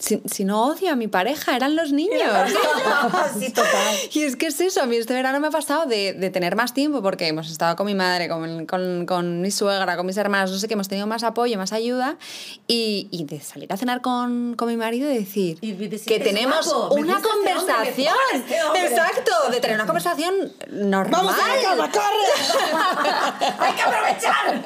si, 0.00 0.20
si 0.28 0.44
no 0.44 0.64
odio 0.66 0.90
a 0.90 0.96
mi 0.96 1.06
pareja, 1.06 1.54
eran 1.54 1.76
los 1.76 1.92
niños. 1.92 2.20
sí, 3.38 3.50
total. 3.50 3.70
Y 4.12 4.22
es 4.22 4.34
que 4.34 4.46
es 4.46 4.60
eso, 4.60 4.82
a 4.82 4.86
mí 4.86 4.96
este 4.96 5.14
verano 5.14 5.38
me 5.40 5.46
ha 5.46 5.50
pasado 5.50 5.86
de, 5.86 6.14
de 6.14 6.30
tener 6.30 6.56
más 6.56 6.74
tiempo 6.74 7.02
porque 7.02 7.28
hemos 7.28 7.50
estado 7.50 7.76
con 7.76 7.86
mi 7.86 7.94
madre, 7.94 8.28
con, 8.28 8.66
con, 8.66 9.06
con 9.06 9.40
mi 9.42 9.50
suegra, 9.50 9.96
con 9.96 10.06
mis 10.06 10.16
hermanas, 10.16 10.50
no 10.50 10.58
sé 10.58 10.66
qué, 10.66 10.74
hemos 10.74 10.88
tenido 10.88 11.06
más 11.06 11.22
apoyo, 11.22 11.56
más 11.58 11.72
ayuda 11.72 12.16
y, 12.66 13.08
y 13.12 13.24
de 13.24 13.40
salir 13.40 13.72
a 13.72 13.76
cenar 13.76 14.00
con, 14.00 14.54
con 14.56 14.68
mi 14.68 14.76
marido 14.76 15.10
y 15.10 15.18
decir 15.18 15.58
Y 15.60 15.72
decir, 15.72 16.08
que 16.08 16.16
"Es 16.16 16.24
tenemos 16.24 16.66
guapo, 16.66 16.94
una 16.94 17.16
este 17.16 17.28
hombre, 17.28 17.52
conversación. 17.54 18.14
este 18.34 18.62
hombre". 18.64 18.86
Exacto, 18.86 19.32
de 19.50 19.60
tener 19.60 19.76
una 19.76 19.86
conversación 19.86 20.34
normal. 20.70 21.10
¡Vamos 21.26 21.34
a 21.34 21.46
la 21.56 21.62
cama, 21.62 21.90
corre! 21.92 23.54
¡Hay 23.58 23.72
que 23.74 23.82
aprovechar! 23.82 24.62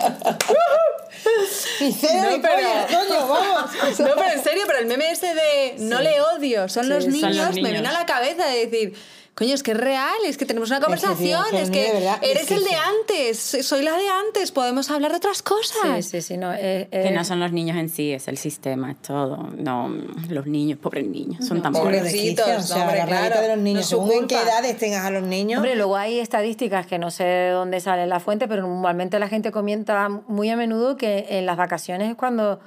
Y 1.81 1.93
cena 1.93 2.31
No, 2.31 2.43
pero- 2.43 2.87
coño, 2.89 3.27
vamos. 3.29 3.71
No, 3.99 4.11
pero 4.17 4.31
en 4.33 4.43
serio, 4.45 4.65
pero 4.67 4.79
el 4.81 4.87
meme 4.87 5.11
ese 5.25 5.35
de 5.35 5.89
no 5.89 6.01
le 6.01 6.21
odio, 6.21 6.69
son, 6.69 6.85
Sí, 6.85 6.91
los, 6.91 7.05
son 7.05 7.13
niños, 7.13 7.37
los 7.37 7.49
me 7.51 7.63
niños. 7.63 7.71
viene 7.73 7.89
a 7.89 7.93
la 7.93 8.07
cabeza 8.07 8.47
de 8.47 8.67
decir, 8.67 8.95
coño, 9.35 9.53
es 9.55 9.65
que 9.65 9.73
es 9.73 9.77
real, 9.77 10.15
es 10.27 10.39
que 10.39 10.47
tenemos 10.47 10.69
una 10.71 10.79
que, 10.79 10.87
tío, 10.87 10.95
conversación, 11.03 11.45
que 11.51 11.61
es 11.63 11.71
que 11.71 11.89
eres 12.23 12.43
es 12.43 12.47
que 12.49 12.55
el 12.55 12.63
de 12.63 12.71
sí. 12.71 12.77
antes, 13.01 13.67
soy 13.67 13.83
la 13.83 13.97
de 13.97 14.09
antes, 14.09 14.53
podemos 14.53 14.91
hablar 14.93 15.11
de 15.11 15.17
otras 15.17 15.39
Sí, 15.39 15.43
cosas. 15.43 16.07
sí, 16.07 16.23
sí, 16.23 16.37
no. 16.37 16.53
eh, 16.55 16.87
Que 16.91 17.09
eh, 17.09 17.11
no 17.11 17.25
son 17.25 17.41
los 17.41 17.51
niños 17.51 17.77
en 17.77 17.89
sí, 17.89 18.13
es 18.13 18.29
el 18.29 18.39
sistema, 18.39 18.93
es 18.93 19.03
todo. 19.03 19.49
No, 19.57 19.93
los 20.29 20.47
niños, 20.47 20.79
pobres 20.79 21.07
niños, 21.09 21.45
son 21.45 21.61
tan 21.63 21.73
pobres. 21.73 22.05
de 22.05 22.09
Pobrecitos, 22.11 22.45
quicio, 22.47 22.59
o 22.61 22.63
sea, 22.63 22.83
hombre, 22.85 22.99
la 22.99 23.07
claro, 23.07 23.41
de 23.41 23.49
los 23.49 23.57
no 23.57 23.63
niños. 23.65 23.87
su 23.87 23.97
Según 23.97 24.13
en 24.13 24.27
qué 24.29 24.37
edades 24.41 24.79
tengas 24.79 25.05
a 25.05 25.11
los 25.11 25.23
niños. 25.25 25.59
Hombre, 25.59 25.75
luego 25.75 25.97
hay 25.97 26.21
estadísticas 26.21 26.87
que 26.87 26.99
no 27.01 27.11
sé 27.11 27.25
de 27.25 27.51
dónde 27.51 27.81
sale 27.81 28.07
la 28.07 28.21
fuente, 28.21 28.47
pero 28.47 28.63
normalmente 28.63 29.19
la 29.19 29.27
gente 29.29 29.51
comenta 29.51 30.09
muy 30.09 30.49
a 30.51 30.57
menudo 30.57 30.97
que 30.97 31.27
en 31.31 31.45
las 31.47 31.57
vacaciones 31.57 32.09
es 32.11 32.15
cuando 32.17 32.61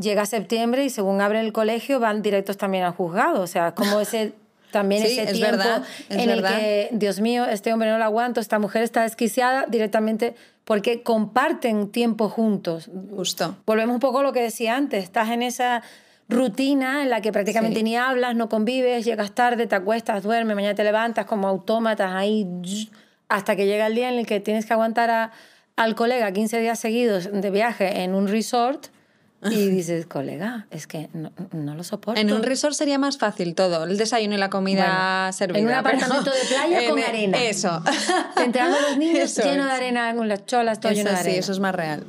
llega 0.00 0.26
septiembre 0.26 0.84
y 0.84 0.90
según 0.90 1.20
abre 1.20 1.40
el 1.40 1.52
colegio 1.52 2.00
van 2.00 2.22
directos 2.22 2.56
también 2.56 2.84
al 2.84 2.92
juzgado. 2.92 3.42
O 3.42 3.46
sea, 3.46 3.68
es 3.68 3.74
como 3.74 4.00
ese 4.00 4.32
también 4.70 5.02
Sí, 5.06 5.12
ese 5.18 5.22
es 5.24 5.32
tiempo 5.32 5.56
verdad, 5.56 5.82
es 6.08 6.16
en 6.18 6.26
verdad. 6.28 6.52
el 6.54 6.60
que, 6.60 6.88
Dios 6.92 7.20
mío, 7.20 7.46
este 7.46 7.72
hombre 7.72 7.90
no 7.90 7.98
lo 7.98 8.04
aguanto, 8.04 8.40
esta 8.40 8.58
mujer 8.58 8.82
está 8.82 9.02
desquiciada 9.02 9.66
directamente 9.68 10.34
porque 10.64 11.02
comparten 11.02 11.90
tiempo 11.90 12.28
juntos. 12.28 12.90
Justo. 13.14 13.56
Volvemos 13.66 13.94
un 13.94 14.00
poco 14.00 14.20
a 14.20 14.22
lo 14.22 14.32
que 14.32 14.42
decía 14.42 14.76
antes, 14.76 15.02
estás 15.02 15.30
en 15.30 15.42
esa 15.42 15.82
rutina 16.28 17.02
en 17.02 17.10
la 17.10 17.20
que 17.20 17.32
prácticamente 17.32 17.78
Sí. 17.78 17.82
ni 17.82 17.96
hablas, 17.96 18.36
no 18.36 18.48
convives, 18.48 19.04
llegas 19.04 19.32
tarde, 19.32 19.66
te 19.66 19.74
acuestas, 19.74 20.22
duermes, 20.22 20.54
mañana 20.54 20.76
te 20.76 20.84
levantas 20.84 21.26
como 21.26 21.48
autómatas 21.48 22.12
ahí, 22.14 22.46
hasta 23.28 23.56
que 23.56 23.66
llega 23.66 23.88
el 23.88 23.96
día 23.96 24.08
en 24.10 24.18
el 24.18 24.26
que 24.26 24.38
tienes 24.38 24.64
que 24.66 24.72
aguantar 24.72 25.10
a- 25.10 25.32
al 25.76 25.94
colega 25.96 26.30
15 26.32 26.60
días 26.60 26.78
seguidos 26.78 27.28
de 27.32 27.50
viaje 27.50 28.02
en 28.02 28.14
un 28.14 28.28
resort 28.28 28.86
y 29.50 29.68
dices, 29.68 30.06
colega, 30.06 30.66
es 30.70 30.86
que 30.86 31.08
no, 31.14 31.32
no 31.52 31.74
lo 31.74 31.82
soporto. 31.84 32.20
En 32.20 32.32
un 32.32 32.42
resort 32.42 32.74
sería 32.74 32.98
más 32.98 33.16
fácil 33.18 33.54
todo, 33.54 33.84
el 33.84 33.96
desayuno 33.96 34.34
y 34.34 34.38
la 34.38 34.50
comida 34.50 35.22
Bueno, 35.22 35.32
servida. 35.32 35.58
en 35.60 35.64
un 35.64 35.68
pero- 35.68 35.80
apartamento 35.80 36.30
de 36.30 36.40
playa 36.48 36.88
con 36.90 36.98
en- 36.98 37.04
arena. 37.04 37.42
Eso. 37.42 37.82
Entrando 38.44 38.76
los 38.80 38.96
niños 38.98 39.30
Eso 39.30 39.42
lleno 39.42 39.62
es. 39.62 39.68
de 39.70 39.72
arena, 39.76 40.14
con 40.14 40.28
las 40.28 40.44
cholas, 40.46 40.78
todo 40.80 40.92
Eso 40.92 40.98
lleno 40.98 41.10
de 41.10 41.16
sí, 41.16 41.20
arena. 41.22 41.38
eso 41.38 41.52
es 41.52 41.58
más 41.60 41.74
real. 41.74 42.04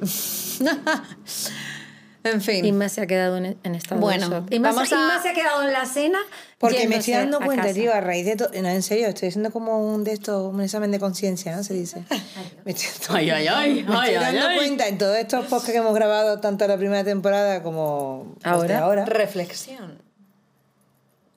En 2.23 2.41
fin. 2.41 2.63
Inma 2.65 2.87
se 2.89 3.01
ha 3.01 3.07
quedado 3.07 3.37
en, 3.37 3.57
en 3.63 3.75
estado 3.75 3.99
Bueno, 4.01 4.29
de 4.29 4.35
shock. 4.35 4.51
Inma, 4.53 4.71
vamos 4.71 4.91
a- 4.91 4.95
Inma 4.95 5.21
se 5.21 5.29
ha 5.29 5.33
quedado 5.33 5.63
en 5.63 5.73
la 5.73 5.85
cena 5.85 6.19
Porque 6.57 6.87
me 6.87 6.97
estoy 6.97 7.15
dando 7.15 7.37
a 7.37 7.45
cuenta, 7.45 7.63
casa. 7.63 7.75
tío, 7.75 7.93
a 7.93 8.01
raíz 8.01 8.25
de 8.25 8.35
todo. 8.35 8.49
No, 8.61 8.67
en 8.69 8.83
serio, 8.83 9.07
estoy 9.07 9.29
haciendo 9.29 9.51
como 9.51 9.93
un 9.93 10.03
de 10.03 10.13
estos, 10.13 10.53
un 10.53 10.61
examen 10.61 10.91
de 10.91 10.99
conciencia, 10.99 11.55
¿no? 11.55 11.63
Se 11.63 11.73
dice. 11.73 12.03
Me 12.65 12.71
estoy, 12.73 13.29
Ay, 13.29 13.29
ay, 13.31 13.47
ay, 13.47 13.73
me 13.83 13.95
estoy 13.95 14.13
dando 14.15 14.47
ay. 14.47 14.57
cuenta 14.57 14.87
en 14.87 14.97
todos 14.97 15.17
estos 15.17 15.45
podcasts 15.45 15.71
que 15.71 15.77
hemos 15.77 15.95
grabado, 15.95 16.39
tanto 16.39 16.67
la 16.67 16.77
primera 16.77 17.03
temporada 17.03 17.63
como 17.63 18.35
de 18.43 18.49
Ahora. 18.49 18.79
ahora, 18.79 19.05
Reflexión. 19.05 19.99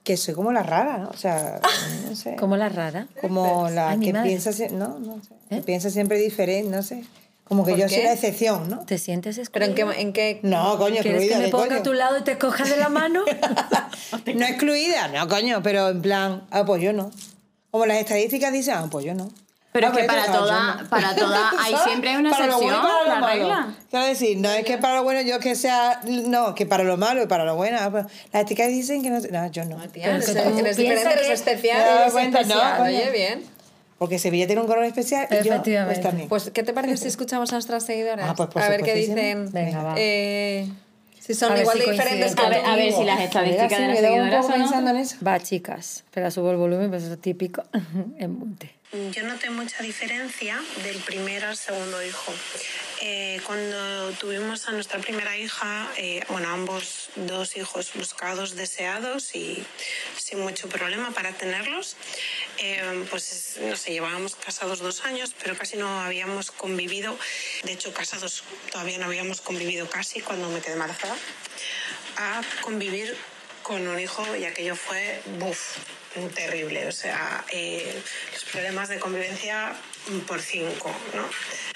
que 0.03 0.17
soy 0.17 0.35
como 0.35 0.51
la 0.51 0.61
rara, 0.61 0.99
¿no? 0.99 1.09
O 1.09 1.17
sea, 1.17 1.59
no 2.07 2.15
sé. 2.15 2.35
Como 2.39 2.57
la 2.57 2.69
rara. 2.69 3.07
Como 3.19 3.67
la 3.71 3.89
Ay, 3.89 3.99
que 4.01 4.13
piensa, 4.13 4.51
no, 4.71 4.99
no 4.99 5.19
sé, 5.23 5.29
que 5.49 5.55
¿Eh? 5.57 5.61
piensa 5.65 5.89
siempre 5.89 6.19
diferente, 6.19 6.69
no 6.69 6.83
sé. 6.83 7.03
Como 7.45 7.63
que 7.63 7.71
¿Por 7.71 7.79
yo 7.81 7.87
qué? 7.87 7.93
soy 7.95 8.03
la 8.03 8.13
excepción, 8.13 8.69
¿no? 8.69 8.79
¿Te 8.85 8.97
sientes 8.97 9.35
¿Pero 9.51 9.65
excluida? 9.65 9.93
en 9.93 9.93
qué, 9.93 10.01
en 10.01 10.13
qué 10.13 10.39
No, 10.41 10.77
coño, 10.79 11.01
¿Quieres 11.01 11.23
excluida, 11.23 11.35
que 11.35 11.39
me 11.39 11.45
¿qué 11.45 11.51
ponga 11.51 11.67
coño? 11.67 11.79
a 11.79 11.83
tu 11.83 11.93
lado 11.93 12.17
y 12.17 12.21
te 12.23 12.37
coja 12.39 12.63
de 12.65 12.77
la 12.77 12.89
mano? 12.89 13.23
No 14.35 14.45
excluida, 14.45 15.07
no, 15.09 15.27
coño, 15.27 15.61
pero 15.63 15.89
en 15.89 16.01
plan, 16.01 16.43
ah, 16.51 16.65
pues 16.65 16.81
yo 16.81 16.91
no. 16.93 17.11
Como 17.71 17.85
las 17.85 17.97
estadísticas 17.97 18.51
dicen, 18.51 18.75
ah, 18.77 18.87
pues 18.89 19.05
yo 19.05 19.13
no. 19.13 19.29
Pero 19.71 19.87
Ah, 19.87 19.91
es 19.91 19.97
que 19.97 20.03
pues 20.05 20.07
para 20.17 20.25
yo 20.27 20.33
no. 20.33 20.39
toda, 20.39 20.85
para 20.89 21.15
toda, 21.15 21.49
hay 21.59 21.71
¿Sabes? 21.73 21.85
siempre 21.87 22.09
hay 22.11 22.15
una 22.15 22.31
Para 22.31 22.47
lo 22.47 22.57
bueno 22.59 22.71
y 22.71 22.77
excepción, 22.77 22.91
para 22.91 23.03
lo 23.03 23.09
la 23.13 23.19
malo. 23.19 23.33
regla. 23.65 23.75
Quiero 23.89 24.05
decir, 24.05 24.37
no 24.37 24.51
es 24.51 24.65
que 24.65 24.77
para 24.77 24.95
lo 24.95 25.03
bueno 25.03 25.21
yo 25.21 25.39
que 25.39 25.55
sea, 25.55 25.99
no, 26.05 26.55
que 26.55 26.65
para 26.65 26.83
lo 26.83 26.97
malo 26.97 27.21
y 27.23 27.27
para 27.27 27.43
lo 27.45 27.55
bueno. 27.55 27.77
ah, 27.81 27.91
pues, 27.91 28.05
las 28.05 28.13
estadísticas 28.23 28.69
dicen 28.69 29.03
que 29.03 29.09
no, 29.09 29.19
no 29.19 29.51
yo 29.51 29.65
no. 29.65 29.75
Tía, 29.89 30.05
Pero 30.05 30.15
eres, 30.15 30.25
que 30.25 30.33
tú 30.41 30.57
eres 30.59 30.77
diferente, 30.77 31.13
eres 31.13 31.29
especial. 31.29 31.99
Eres 32.01 32.11
cuenta, 32.13 32.41
¿no? 32.43 32.47
especial. 32.55 32.81
Oye, 32.81 33.11
bien. 33.11 33.54
Porque 33.97 34.19
Sevilla 34.19 34.45
tiene 34.45 34.61
un 34.61 34.67
color 34.67 34.83
especial 34.83 35.27
y 35.31 35.35
yo 35.35 35.53
Efectivamente. 35.53 35.85
pues 35.85 36.01
también. 36.01 36.29
Pues, 36.29 36.51
¿qué 36.53 36.63
te 36.63 36.73
parece 36.73 36.97
si 36.97 37.07
escuchamos 37.07 37.51
a 37.51 37.55
nuestras 37.55 37.85
seguidoras? 37.85 38.27
Ah, 38.29 38.35
pues, 38.35 38.65
a 38.65 38.69
ver 38.69 38.83
qué 38.83 38.93
dicen. 38.93 39.51
Venga, 39.51 39.83
va. 39.83 39.95
Eh, 39.97 40.67
si 41.19 41.33
son 41.33 41.57
igual 41.57 41.79
si 41.79 41.85
de 41.85 41.91
diferentes 41.91 42.37
A 42.37 42.49
ver, 42.49 42.61
tú. 42.61 42.69
a 42.69 42.75
ver 42.75 42.93
si 42.93 43.03
las 43.03 43.19
estadísticas 43.21 43.69
sí, 43.69 43.81
de 43.81 43.87
me 43.87 43.93
las 43.93 44.01
seguidoras 44.01 44.45
son 44.45 44.53
pensando 44.55 44.91
en 44.91 44.97
eso. 44.97 45.15
Va, 45.25 45.39
chicas. 45.39 46.03
Espera, 46.05 46.29
subo 46.29 46.51
el 46.51 46.57
volumen, 46.57 46.89
pues 46.89 47.03
eso 47.03 47.13
es 47.13 47.21
típico. 47.21 47.63
en 48.19 48.37
Monte. 48.37 48.75
Yo 49.11 49.23
noté 49.23 49.49
mucha 49.49 49.81
diferencia 49.81 50.57
del 50.83 50.97
primer 50.97 51.43
al 51.43 51.57
segundo 51.57 52.03
hijo. 52.03 52.31
Eh, 53.01 53.41
cuando 53.45 54.11
tuvimos 54.13 54.67
a 54.67 54.71
nuestra 54.71 54.99
primera 54.99 55.37
hija, 55.37 55.89
eh, 55.97 56.23
bueno, 56.29 56.49
ambos 56.49 57.09
dos 57.15 57.57
hijos 57.57 57.91
buscados, 57.93 58.55
deseados 58.55 59.35
y 59.35 59.65
sin 60.17 60.39
mucho 60.39 60.69
problema 60.69 61.11
para 61.11 61.33
tenerlos, 61.33 61.97
eh, 62.57 63.05
pues 63.09 63.57
no 63.61 63.75
sé, 63.75 63.91
llevábamos 63.91 64.35
casados 64.35 64.79
dos 64.79 65.03
años, 65.03 65.35
pero 65.41 65.57
casi 65.57 65.77
no 65.77 65.99
habíamos 66.01 66.51
convivido. 66.51 67.17
De 67.63 67.73
hecho, 67.73 67.93
casados 67.93 68.43
todavía 68.71 68.97
no 68.97 69.05
habíamos 69.05 69.41
convivido 69.41 69.89
casi 69.89 70.21
cuando 70.21 70.49
me 70.49 70.61
quedé 70.61 70.73
embarazada. 70.73 71.15
A 72.17 72.41
convivir 72.61 73.15
con 73.61 73.85
un 73.87 73.99
hijo 73.99 74.35
y 74.37 74.45
aquello 74.45 74.75
fue, 74.75 75.21
buf, 75.39 75.77
terrible. 76.33 76.87
O 76.87 76.91
sea, 76.91 77.43
eh, 77.51 78.01
los 78.31 78.43
problemas 78.45 78.89
de 78.89 78.99
convivencia 78.99 79.75
por 80.27 80.41
cinco, 80.41 80.93
¿no? 81.13 81.74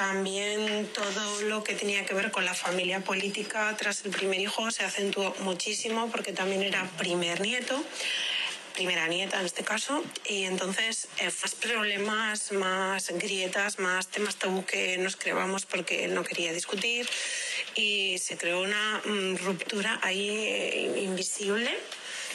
También 0.00 0.88
todo 0.94 1.42
lo 1.42 1.62
que 1.62 1.74
tenía 1.74 2.06
que 2.06 2.14
ver 2.14 2.30
con 2.30 2.46
la 2.46 2.54
familia 2.54 3.00
política 3.00 3.76
tras 3.76 4.02
el 4.06 4.10
primer 4.10 4.40
hijo 4.40 4.70
se 4.70 4.82
acentuó 4.82 5.36
muchísimo 5.40 6.10
porque 6.10 6.32
también 6.32 6.62
era 6.62 6.90
primer 6.96 7.42
nieto, 7.42 7.84
primera 8.72 9.08
nieta 9.08 9.38
en 9.40 9.44
este 9.44 9.62
caso, 9.62 10.02
y 10.26 10.44
entonces 10.44 11.08
eh, 11.18 11.30
más 11.42 11.54
problemas, 11.54 12.50
más 12.52 13.10
grietas, 13.10 13.78
más 13.78 14.08
temas 14.08 14.36
tabú 14.36 14.64
que 14.64 14.96
nos 14.96 15.16
creamos 15.16 15.66
porque 15.66 16.06
él 16.06 16.14
no 16.14 16.24
quería 16.24 16.54
discutir 16.54 17.06
y 17.74 18.16
se 18.16 18.38
creó 18.38 18.62
una 18.62 19.02
mm, 19.04 19.36
ruptura 19.44 20.00
ahí 20.02 20.30
eh, 20.30 21.02
invisible. 21.02 21.70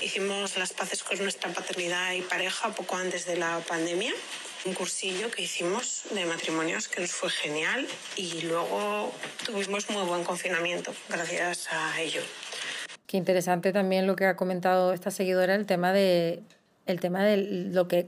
Hicimos 0.04 0.56
las 0.58 0.72
paces 0.72 1.02
con 1.02 1.18
nuestra 1.18 1.52
paternidad 1.52 2.14
y 2.14 2.22
pareja 2.22 2.76
poco 2.76 2.96
antes 2.96 3.26
de 3.26 3.38
la 3.38 3.60
pandemia 3.62 4.14
un 4.66 4.74
cursillo 4.74 5.30
que 5.30 5.44
hicimos 5.44 6.04
de 6.14 6.26
matrimonios 6.26 6.88
que 6.88 7.02
nos 7.02 7.12
fue 7.12 7.30
genial 7.30 7.86
y 8.16 8.42
luego 8.42 9.12
tuvimos 9.46 9.90
muy 9.92 10.04
buen 10.04 10.24
confinamiento 10.24 10.92
gracias 11.10 11.68
a 11.72 12.02
ello. 12.02 12.22
Qué 13.06 13.18
interesante 13.18 13.72
también 13.72 14.08
lo 14.08 14.16
que 14.16 14.26
ha 14.26 14.36
comentado 14.36 14.92
esta 14.94 15.12
seguidora, 15.12 15.54
el 15.54 15.68
tema 15.68 15.94
de, 15.94 16.42
el 16.88 17.00
tema 17.00 17.24
de 17.24 17.38
lo 17.38 17.88
que 17.88 18.08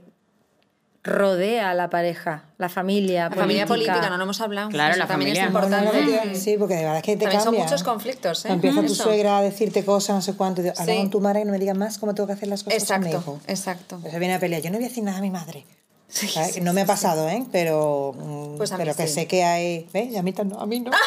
rodea 1.04 1.70
a 1.70 1.74
la 1.74 1.88
pareja, 1.90 2.46
la 2.58 2.68
familia, 2.68 3.28
La 3.30 3.36
familia 3.36 3.64
política, 3.66 4.10
no 4.10 4.16
lo 4.16 4.24
hemos 4.24 4.40
hablado. 4.40 4.68
Claro, 4.70 4.90
Eso 4.90 4.98
la 4.98 5.06
también 5.06 5.36
familia. 5.36 5.46
es 5.46 5.52
No, 5.52 5.60
no, 5.60 5.68
no, 5.68 6.00
importante. 6.00 6.28
no, 6.32 6.34
sí, 6.40 6.56
porque 6.58 6.74
de 6.74 6.80
verdad 6.82 6.96
es 6.98 7.02
que 7.04 7.12
te 7.16 7.20
También 7.22 7.40
son 7.40 7.52
cambia. 7.54 7.64
muchos 7.64 7.82
conflictos, 7.84 8.44
¿eh? 8.46 8.48
Empieza 8.50 8.80
tu 8.80 8.86
Eso. 8.92 9.04
suegra 9.04 9.38
a 9.38 9.42
decirte 9.42 9.84
cosas, 9.84 10.16
no 10.16 10.22
sé 10.22 10.34
cuánto. 10.34 10.60
y 10.60 10.68
Habla 10.68 10.84
Sí. 10.84 10.96
con 10.96 11.10
tu 11.10 11.20
madre 11.20 11.42
y 11.42 11.44
no 11.44 11.52
me 11.52 11.60
digas 11.60 11.76
más 11.76 11.98
cómo 11.98 12.14
tengo 12.14 12.26
que 12.26 12.32
hacer 12.32 12.48
las 12.48 12.64
cosas 12.64 12.84
con 12.84 13.00
mi 13.00 13.06
Exacto, 13.06 13.30
hijo. 13.30 13.40
exacto. 13.46 13.98
Pues 14.00 14.12
se 14.12 14.18
viene 14.18 14.34
a 14.34 14.40
pelear. 14.40 14.60
Yo 14.60 14.70
no 14.70 14.76
voy 14.78 14.86
a 14.86 14.88
decir 14.88 15.04
nada 15.04 15.18
a 15.18 15.22
mi 15.22 15.30
madre. 15.30 15.64
Sí, 16.10 16.26
¿Sabes? 16.28 16.54
sí, 16.54 16.60
no 16.62 16.72
me 16.72 16.80
ha 16.82 16.86
pasado, 16.86 17.28
¿eh? 17.28 17.44
Pero, 17.52 18.14
mm, 18.16 18.56
Pues 18.56 18.72
pero 18.76 18.94
que 18.96 19.06
sí. 19.06 19.12
sé 19.14 19.26
que 19.26 19.44
hay... 19.44 19.86
¿Ves? 19.92 20.10
Y 20.12 20.16
a 20.16 20.22
mí, 20.22 20.34
no, 20.44 20.58
a 20.58 20.66
mí 20.66 20.80
no. 20.80 20.90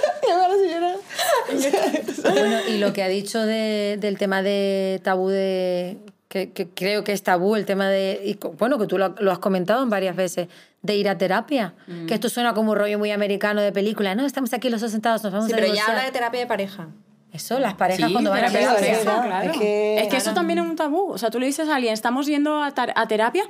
Bueno, 2.22 2.58
y 2.68 2.78
lo 2.78 2.92
que 2.92 3.02
ha 3.02 3.08
dicho 3.08 3.40
de- 3.44 3.96
del 4.00 4.18
tema 4.18 4.42
de 4.42 5.00
tabú 5.02 5.28
de... 5.28 5.96
Que, 6.28 6.50
que 6.52 6.68
creo 6.68 7.04
que 7.04 7.12
es 7.12 7.22
tabú 7.22 7.56
el 7.56 7.64
tema 7.64 7.88
de... 7.88 8.20
y 8.22 8.38
bueno, 8.58 8.78
que 8.78 8.86
tú 8.86 8.98
lo, 8.98 9.14
lo 9.18 9.32
has 9.32 9.38
comentado 9.38 9.82
en 9.82 9.88
varias 9.88 10.14
veces, 10.14 10.48
de 10.82 10.94
ir 10.94 11.08
a 11.08 11.16
terapia. 11.16 11.72
Que 12.06 12.12
esto 12.14 12.28
suena 12.28 12.52
como 12.52 12.72
un 12.72 12.78
rollo 12.78 12.98
muy 12.98 13.10
americano 13.12 13.62
de 13.62 13.72
película. 13.72 14.14
No, 14.14 14.26
estamos 14.26 14.52
aquí 14.52 14.68
los 14.68 14.82
dos 14.82 14.90
sentados, 14.92 15.24
nos 15.24 15.32
vamos 15.32 15.46
Sí, 15.48 15.54
a 15.54 15.56
pero 15.56 15.72
ya 15.74 15.86
habla 15.86 16.04
de 16.04 16.10
terapia 16.12 16.40
de 16.40 16.46
pareja. 16.46 16.88
Eso, 17.32 17.58
las 17.58 17.74
parejas 17.74 18.06
Sí, 18.08 18.12
cuando 18.12 18.30
van 18.30 18.44
a 18.44 18.48
terapia 18.50 18.74
pareja, 18.74 19.22
claro. 19.22 19.50
es 19.52 19.58
que- 19.58 20.00
Es 20.00 20.08
que 20.08 20.16
eso 20.16 20.32
también 20.34 20.58
es 20.60 20.64
un 20.64 20.76
tabú. 20.76 21.10
O 21.12 21.18
sea, 21.18 21.30
tú 21.30 21.38
le 21.38 21.46
dices 21.46 21.68
a 21.68 21.76
alguien, 21.76 21.92
estamos 21.92 22.26
yendo 22.26 22.62
a, 22.62 22.72
tar- 22.72 22.92
a 22.96 23.06
terapia, 23.06 23.44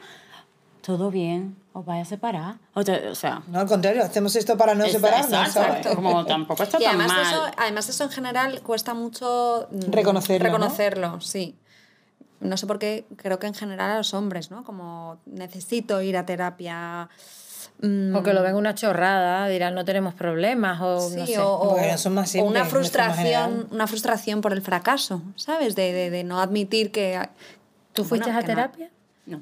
todo 0.83 1.11
bien, 1.11 1.55
os 1.75 1.85
vais 1.85 2.03
a 2.03 2.05
separar. 2.09 2.57
O, 2.75 2.83
te- 2.83 3.09
o 3.09 3.15
sea, 3.15 3.43
No, 3.49 3.61
al 3.61 3.67
contrario, 3.69 4.03
hacemos 4.03 4.35
esto 4.37 4.57
para 4.57 4.75
no 4.75 4.85
es- 4.85 4.93
separarnos. 4.93 5.31
exacto, 5.31 5.53
¿sabes? 5.83 5.95
Como 5.95 6.25
tampoco 6.27 6.63
está 6.63 6.79
Y 6.81 6.85
tan 6.85 7.01
además 7.01 7.09
mal. 7.17 7.27
eso, 7.27 7.43
además 7.57 7.89
eso 7.89 8.05
en 8.05 8.11
general 8.11 8.63
cuesta 8.63 8.95
mucho 8.95 9.69
mm, 9.71 9.93
Reconocerlo, 9.93 10.49
¿no? 10.49 10.55
Reconocerlo, 10.57 11.21
sí. 11.21 11.57
No 12.41 12.57
sé 12.57 12.67
por 12.67 12.79
qué, 12.79 13.05
creo 13.17 13.39
que 13.39 13.49
en 13.49 13.55
general 13.55 13.91
a 13.91 13.97
los 13.99 14.15
hombres, 14.15 14.51
¿no? 14.51 14.63
Como 14.65 15.19
necesito 15.27 16.01
ir 16.03 16.17
a 16.17 16.25
terapia. 16.25 17.09
Mm, 17.83 18.15
O 18.17 18.23
que 18.23 18.33
lo 18.33 18.43
ven 18.43 18.55
una 18.57 18.75
chorrada, 18.75 19.47
dirán 19.49 19.75
no 19.75 19.85
tenemos 19.85 20.15
problemas 20.15 20.81
o 20.81 21.01
Sí, 21.11 21.17
no 21.17 21.27
sé. 21.27 21.39
o, 21.39 21.53
o- 21.53 21.71
Bueno, 21.71 21.95
o 21.95 22.45
una 22.45 22.65
frustración, 22.65 23.69
una 23.71 23.87
frustración 23.87 24.41
por 24.41 24.53
el 24.53 24.63
fracaso, 24.63 25.23
¿sabes? 25.37 25.75
De, 25.77 25.93
de, 25.93 26.11
de 26.11 26.25
no 26.25 26.41
admitir 26.41 26.91
que. 26.91 27.19
¿Tú 27.93 28.05
bueno, 28.05 28.25
fuiste 28.25 28.31
a 28.31 28.41
no. 28.41 28.47
terapia? 28.47 28.91
No. 29.27 29.41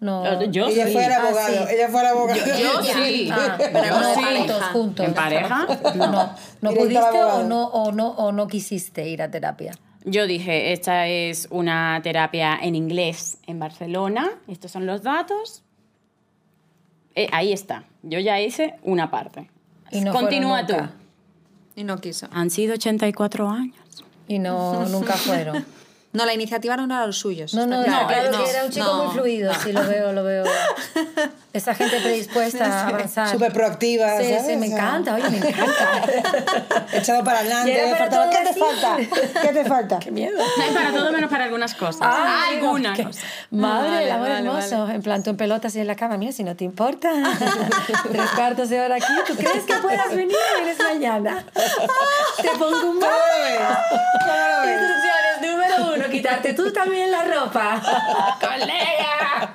No. 0.00 0.42
Yo 0.50 0.66
ella 0.66 0.86
sí. 0.86 0.92
fue 0.92 1.06
el 1.06 1.12
Ah, 1.12 1.16
abogado, 1.26 1.66
sí. 1.66 1.74
ella 1.74 1.88
fue 1.88 2.00
el 2.00 2.06
abogado. 2.06 2.40
Yo 2.44 2.82
sí. 2.82 3.30
Ah, 3.32 3.56
Pero 3.58 4.00
no 4.00 4.14
juntos, 4.14 4.62
juntos. 4.72 5.06
¿En 5.06 5.14
pareja? 5.14 5.66
No. 5.94 6.34
¿No 6.60 6.74
pudiste 6.74 7.22
o 7.22 7.42
no, 7.44 7.64
o, 7.68 7.90
no, 7.92 8.08
o 8.10 8.30
no 8.32 8.46
quisiste 8.48 9.08
ir 9.08 9.22
a 9.22 9.30
terapia? 9.30 9.72
Yo 10.04 10.26
dije, 10.26 10.72
esta 10.74 11.06
es 11.06 11.48
una 11.50 11.98
terapia 12.02 12.58
en 12.60 12.74
inglés 12.74 13.38
en 13.46 13.58
Barcelona, 13.58 14.30
estos 14.48 14.70
son 14.70 14.84
los 14.84 15.02
datos. 15.02 15.62
Eh, 17.14 17.28
ahí 17.32 17.52
está, 17.52 17.84
yo 18.02 18.18
ya 18.18 18.40
hice 18.40 18.74
una 18.82 19.10
parte. 19.10 19.48
Y 19.90 20.00
no 20.00 20.12
Continúa 20.12 20.66
tú. 20.66 20.74
Y 21.76 21.84
no 21.84 22.00
quiso. 22.00 22.28
Han 22.32 22.50
sido 22.50 22.74
84 22.74 23.48
años. 23.48 23.76
Y 24.26 24.38
no, 24.38 24.86
nunca 24.88 25.14
fueron. 25.14 25.64
No, 26.14 26.24
la 26.24 26.32
iniciativa 26.32 26.76
no 26.76 26.84
era 26.84 27.04
los 27.06 27.18
suyos. 27.18 27.52
No, 27.54 27.66
no, 27.66 27.82
claro. 27.82 28.02
no, 28.02 28.06
claro 28.08 28.30
No, 28.30 28.44
que 28.44 28.50
era 28.50 28.64
un 28.64 28.70
chico 28.70 28.86
no, 28.86 29.04
muy 29.04 29.14
fluido, 29.14 29.52
no. 29.52 29.60
sí, 29.60 29.72
lo 29.72 29.82
veo, 29.86 30.12
lo 30.12 30.22
veo. 30.24 30.44
Esa 31.52 31.74
gente 31.74 32.00
predispuesta 32.00 32.64
a 32.66 32.88
avanzar. 32.88 33.28
Súper 33.28 33.52
proactiva, 33.52 34.18
Sí, 34.20 34.28
¿sabes? 34.30 34.46
sí, 34.46 34.56
me 34.56 34.66
encanta, 34.66 35.14
oye, 35.14 35.28
me 35.30 35.38
encanta. 35.38 36.86
Echado 36.92 37.22
para 37.24 37.40
adelante, 37.40 37.94
para 37.98 38.30
¿qué 38.30 38.38
te 38.52 38.54
falta? 38.58 38.96
¿Qué 39.42 39.48
te 39.48 39.64
falta? 39.64 39.98
Qué 39.98 40.10
miedo. 40.12 40.40
Hay 40.62 40.72
para 40.74 40.92
todo 40.92 41.12
menos 41.12 41.30
para 41.30 41.44
algunas 41.44 41.74
cosas. 41.74 42.00
Ay, 42.02 42.56
algunas 42.58 42.96
qué- 42.96 43.04
cosas. 43.04 43.24
Madre, 43.50 43.88
Vale, 43.90 44.04
el 44.04 44.10
amor 44.12 44.28
vale, 44.28 44.46
hermoso. 44.48 44.88
En 44.90 45.02
plan, 45.02 45.22
tú 45.22 45.30
en 45.30 45.36
pelotas 45.36 45.74
y 45.76 45.80
en 45.80 45.86
la 45.88 45.96
cama, 45.96 46.16
mira, 46.16 46.30
si 46.32 46.42
no 46.44 46.54
te 46.56 46.64
importa. 46.64 47.10
Tres 48.10 48.30
cuartos 48.36 48.68
de 48.68 48.80
hora 48.80 48.96
aquí. 48.96 49.12
¿Tú 49.26 49.34
crees 49.34 49.64
que 49.64 49.74
puedas 49.74 50.10
venir 50.10 50.36
vienes 50.56 50.78
mañana? 50.78 51.44
Te 52.40 52.48
pongo 52.50 52.90
un 52.90 53.00
¿Cómo 53.00 53.00
lo 53.00 54.66
ves? 54.66 54.78
Número 55.40 55.94
uno, 55.94 56.08
quitarte 56.10 56.54
tú 56.54 56.72
también 56.72 57.10
la 57.10 57.24
ropa. 57.24 57.80
¡Colega! 58.40 59.54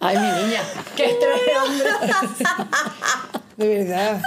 Ay, 0.00 0.18
mi 0.18 0.30
niña, 0.42 0.60
qué 0.96 1.10
estrés, 1.10 1.40
hombre. 1.62 1.88
De 3.56 3.84
verdad. 3.84 4.20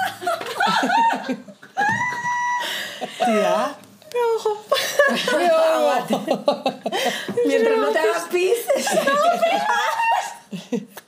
Tía. 3.25 3.75
Mientras 7.45 7.77
no 7.77 7.89
te 7.89 7.99
hagas 7.99 8.23
pis. 8.31 8.57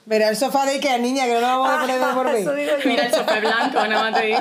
Mira, 0.05 0.29
el 0.29 0.37
sofá 0.37 0.65
de 0.65 0.73
Ikea, 0.73 0.97
niña, 0.99 1.25
que 1.25 1.33
no 1.33 1.41
lo 1.41 1.47
vamos 1.47 1.69
a 1.69 1.79
poner 1.81 1.99
de 1.99 2.05
por 2.13 2.31
mí. 2.31 2.43
yo. 2.43 2.51
Mira 2.85 3.05
el 3.05 3.13
sofá 3.13 3.39
blanco, 3.39 3.87
nada 3.87 4.09
más 4.11 4.19
te 4.19 4.25
digo. 4.27 4.39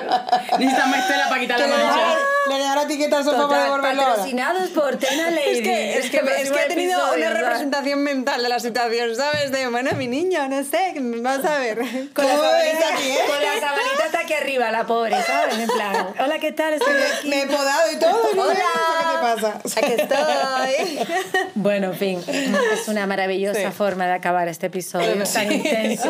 Necesitamos 0.59 0.99
estela 0.99 1.29
para 1.29 1.41
quitar 1.41 1.59
la 1.61 1.67
le 1.67 1.73
mancha. 1.73 1.89
dejará- 1.99 2.19
le 2.49 2.59
dejará 2.59 2.83
etiqueta 2.83 3.19
al 3.19 3.25
sofá 3.25 3.49
para 3.49 3.65
devolverlo 3.65 4.03
patrocinados 4.05 4.69
por 4.71 4.97
Tena 4.97 5.31
Lady. 5.31 5.51
Es 5.51 5.63
que, 5.63 5.99
es 5.99 6.11
que, 6.11 6.19
es 6.43 6.51
que 6.53 6.61
he 6.61 6.69
tenido 6.69 7.01
una 7.15 7.31
representación 7.31 7.99
mental 8.05 8.43
de 8.43 8.49
la 8.49 8.61
situación, 8.61 9.17
¿sabes? 9.17 9.51
De, 9.51 9.67
bueno, 9.69 9.91
mi 9.97 10.07
niño, 10.07 10.49
no 10.49 10.63
sé, 10.63 10.95
vas 10.99 11.45
a 11.45 11.59
ver. 11.59 11.79
¿Cómo 12.15 12.29
la 12.29 12.35
sabanita- 12.35 12.95
aquí, 12.95 13.11
eh? 13.11 13.19
Con 13.27 13.43
la 13.43 13.61
sabanita 13.61 14.05
hasta 14.07 14.21
aquí 14.21 14.33
arriba, 14.57 14.71
la 14.73 14.87
pobre, 14.87 15.17
¿sabes? 15.23 15.59
En 15.59 15.69
plan, 15.69 16.09
hola, 16.19 16.39
¿qué 16.39 16.53
tal? 16.53 16.75
Estoy 16.75 16.95
aquí. 16.95 17.29
Me 17.29 17.43
he 17.43 17.47
podado 17.47 17.93
y 17.93 17.99
todo. 17.99 18.23
niña, 18.33 18.43
Hola. 18.43 18.55
¿Qué 19.01 19.07
te 19.13 19.43
pasa? 19.43 19.61
Aquí 19.81 19.93
estoy. 20.01 21.07
Bueno, 21.55 21.89
en 21.93 21.95
fin, 21.95 22.25
es 22.73 22.89
una 22.89 23.07
maravillosa 23.07 23.73
forma 23.73 24.07
de 24.07 24.13
acabar 24.13 24.47
este 24.49 24.67
episodio 24.67 25.25
tan 25.25 25.51
intenso. 25.53 26.09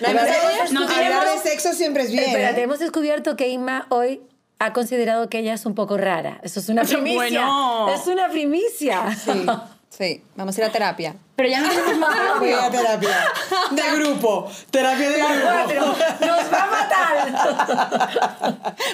No 0.00 0.08
de- 0.08 0.72
No 0.72 0.82
hablar 0.88 1.28
de 1.42 1.48
sexo 1.50 1.72
siempre 1.72 2.02
es 2.04 2.10
bien. 2.12 2.24
Espérate, 2.24 2.60
¿eh? 2.60 2.64
hemos 2.64 2.78
descubierto 2.80 3.36
que 3.36 3.48
Inma 3.48 3.86
hoy 3.90 4.20
ha 4.58 4.72
considerado 4.72 5.28
que 5.28 5.38
ella 5.38 5.54
es 5.54 5.64
un 5.66 5.74
poco 5.74 5.96
rara. 5.96 6.38
Eso 6.42 6.60
es 6.60 6.68
una 6.68 6.82
primicia. 6.84 7.14
bueno. 7.14 7.88
Es 7.94 8.06
una 8.06 8.28
primicia. 8.28 9.14
Sí, 9.16 9.46
sí, 9.90 10.24
vamos 10.36 10.56
a 10.56 10.60
ir 10.60 10.66
a 10.66 10.70
terapia. 10.72 11.14
Pero 11.36 11.48
ya 11.48 11.60
no 11.60 11.68
tenemos 11.68 11.96
más 11.98 12.38
Voy 12.38 12.52
audio. 12.52 12.60
a 12.60 12.70
terapia. 12.70 13.32
De 13.72 13.82
grupo. 13.98 14.48
Terapia 14.70 15.10
de 15.10 15.16
grupo. 15.18 15.34
Cuatro. 15.42 15.86
Nos 16.20 16.52
va 16.52 16.62
a 16.62 16.66
matar. 16.66 17.14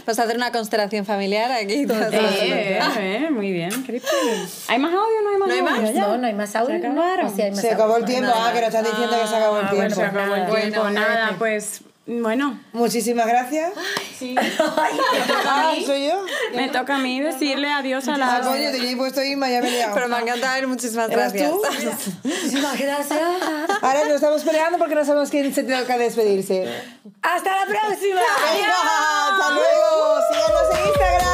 Vamos 0.06 0.18
a 0.18 0.22
hacer 0.22 0.36
una 0.36 0.50
constelación 0.50 1.04
familiar 1.04 1.50
aquí. 1.52 1.86
Eh, 1.90 2.80
eh, 2.98 3.28
muy 3.30 3.52
bien. 3.52 3.70
¿Hay 4.68 4.78
más 4.78 4.90
audio 4.90 5.02
o 5.02 5.22
no 5.22 5.30
hay 5.30 5.36
más 5.38 5.48
¿No 5.48 5.54
hay 5.54 5.60
audio? 5.60 5.82
más? 5.82 5.94
No, 5.94 6.16
no 6.18 6.26
hay 6.26 6.34
más 6.34 6.56
audio. 6.56 6.78
¿Se 6.80 6.86
acabaron? 6.86 7.26
¿O 7.26 7.30
sí 7.36 7.42
hay 7.42 7.50
más 7.50 7.60
Se 7.60 7.70
acabó 7.72 7.96
el 7.98 8.04
tiempo. 8.06 8.32
Ah, 8.34 8.50
que 8.54 8.60
nos 8.60 8.68
están 8.68 8.84
diciendo 8.84 9.20
que 9.20 9.26
se 9.28 9.36
acabó 9.36 9.58
el 9.58 9.66
Ah, 9.66 9.70
tiempo. 9.70 9.86
bueno, 9.86 9.94
Se 9.96 10.02
acabó 10.04 10.34
el 10.34 10.40
Nada. 10.40 10.56
tiempo. 10.60 10.80
Bueno, 10.80 10.90
Nada, 11.00 11.14
cállate. 11.14 11.34
pues 11.38 11.80
Bueno, 12.12 12.58
Muchísimas 12.72 13.24
gracias. 13.28 13.72
sí. 14.18 14.34
Ah, 15.46 15.72
¿soy 15.86 16.08
yo? 16.08 16.24
Me 16.56 16.68
toca 16.68 16.96
a 16.96 16.98
mí 16.98 17.20
decirle 17.20 17.70
adiós 17.70 18.08
a 18.08 18.14
Ah, 18.14 18.16
puesto 18.96 19.22
ya 19.48 19.60
me 19.62 19.68
he 19.68 19.70
liado. 19.70 19.94
Pero 19.94 20.08
me 20.08 20.16
ha 20.16 20.20
encantado, 20.20 20.66
muchísimas 20.68 21.08
¿Eras 21.08 21.32
gracias. 21.32 21.50
tú? 21.52 21.62
Muchísimas 22.28 22.78
gracias. 22.78 23.20
Ahora 23.80 24.04
nos 24.04 24.14
estamos 24.14 24.42
peleando 24.42 24.78
porque 24.78 24.96
no 24.96 25.04
sabemos 25.04 25.30
quién 25.30 25.54
se 25.54 25.62
toca 25.62 25.96
despedirse. 25.98 26.66
¡Hasta 27.22 27.50
la 27.60 27.66
próxima! 27.66 28.20
¡Venga! 28.54 28.74
¡Hasta 29.30 29.50
luego! 29.50 30.20
Síganos 30.32 30.78
en 30.78 31.29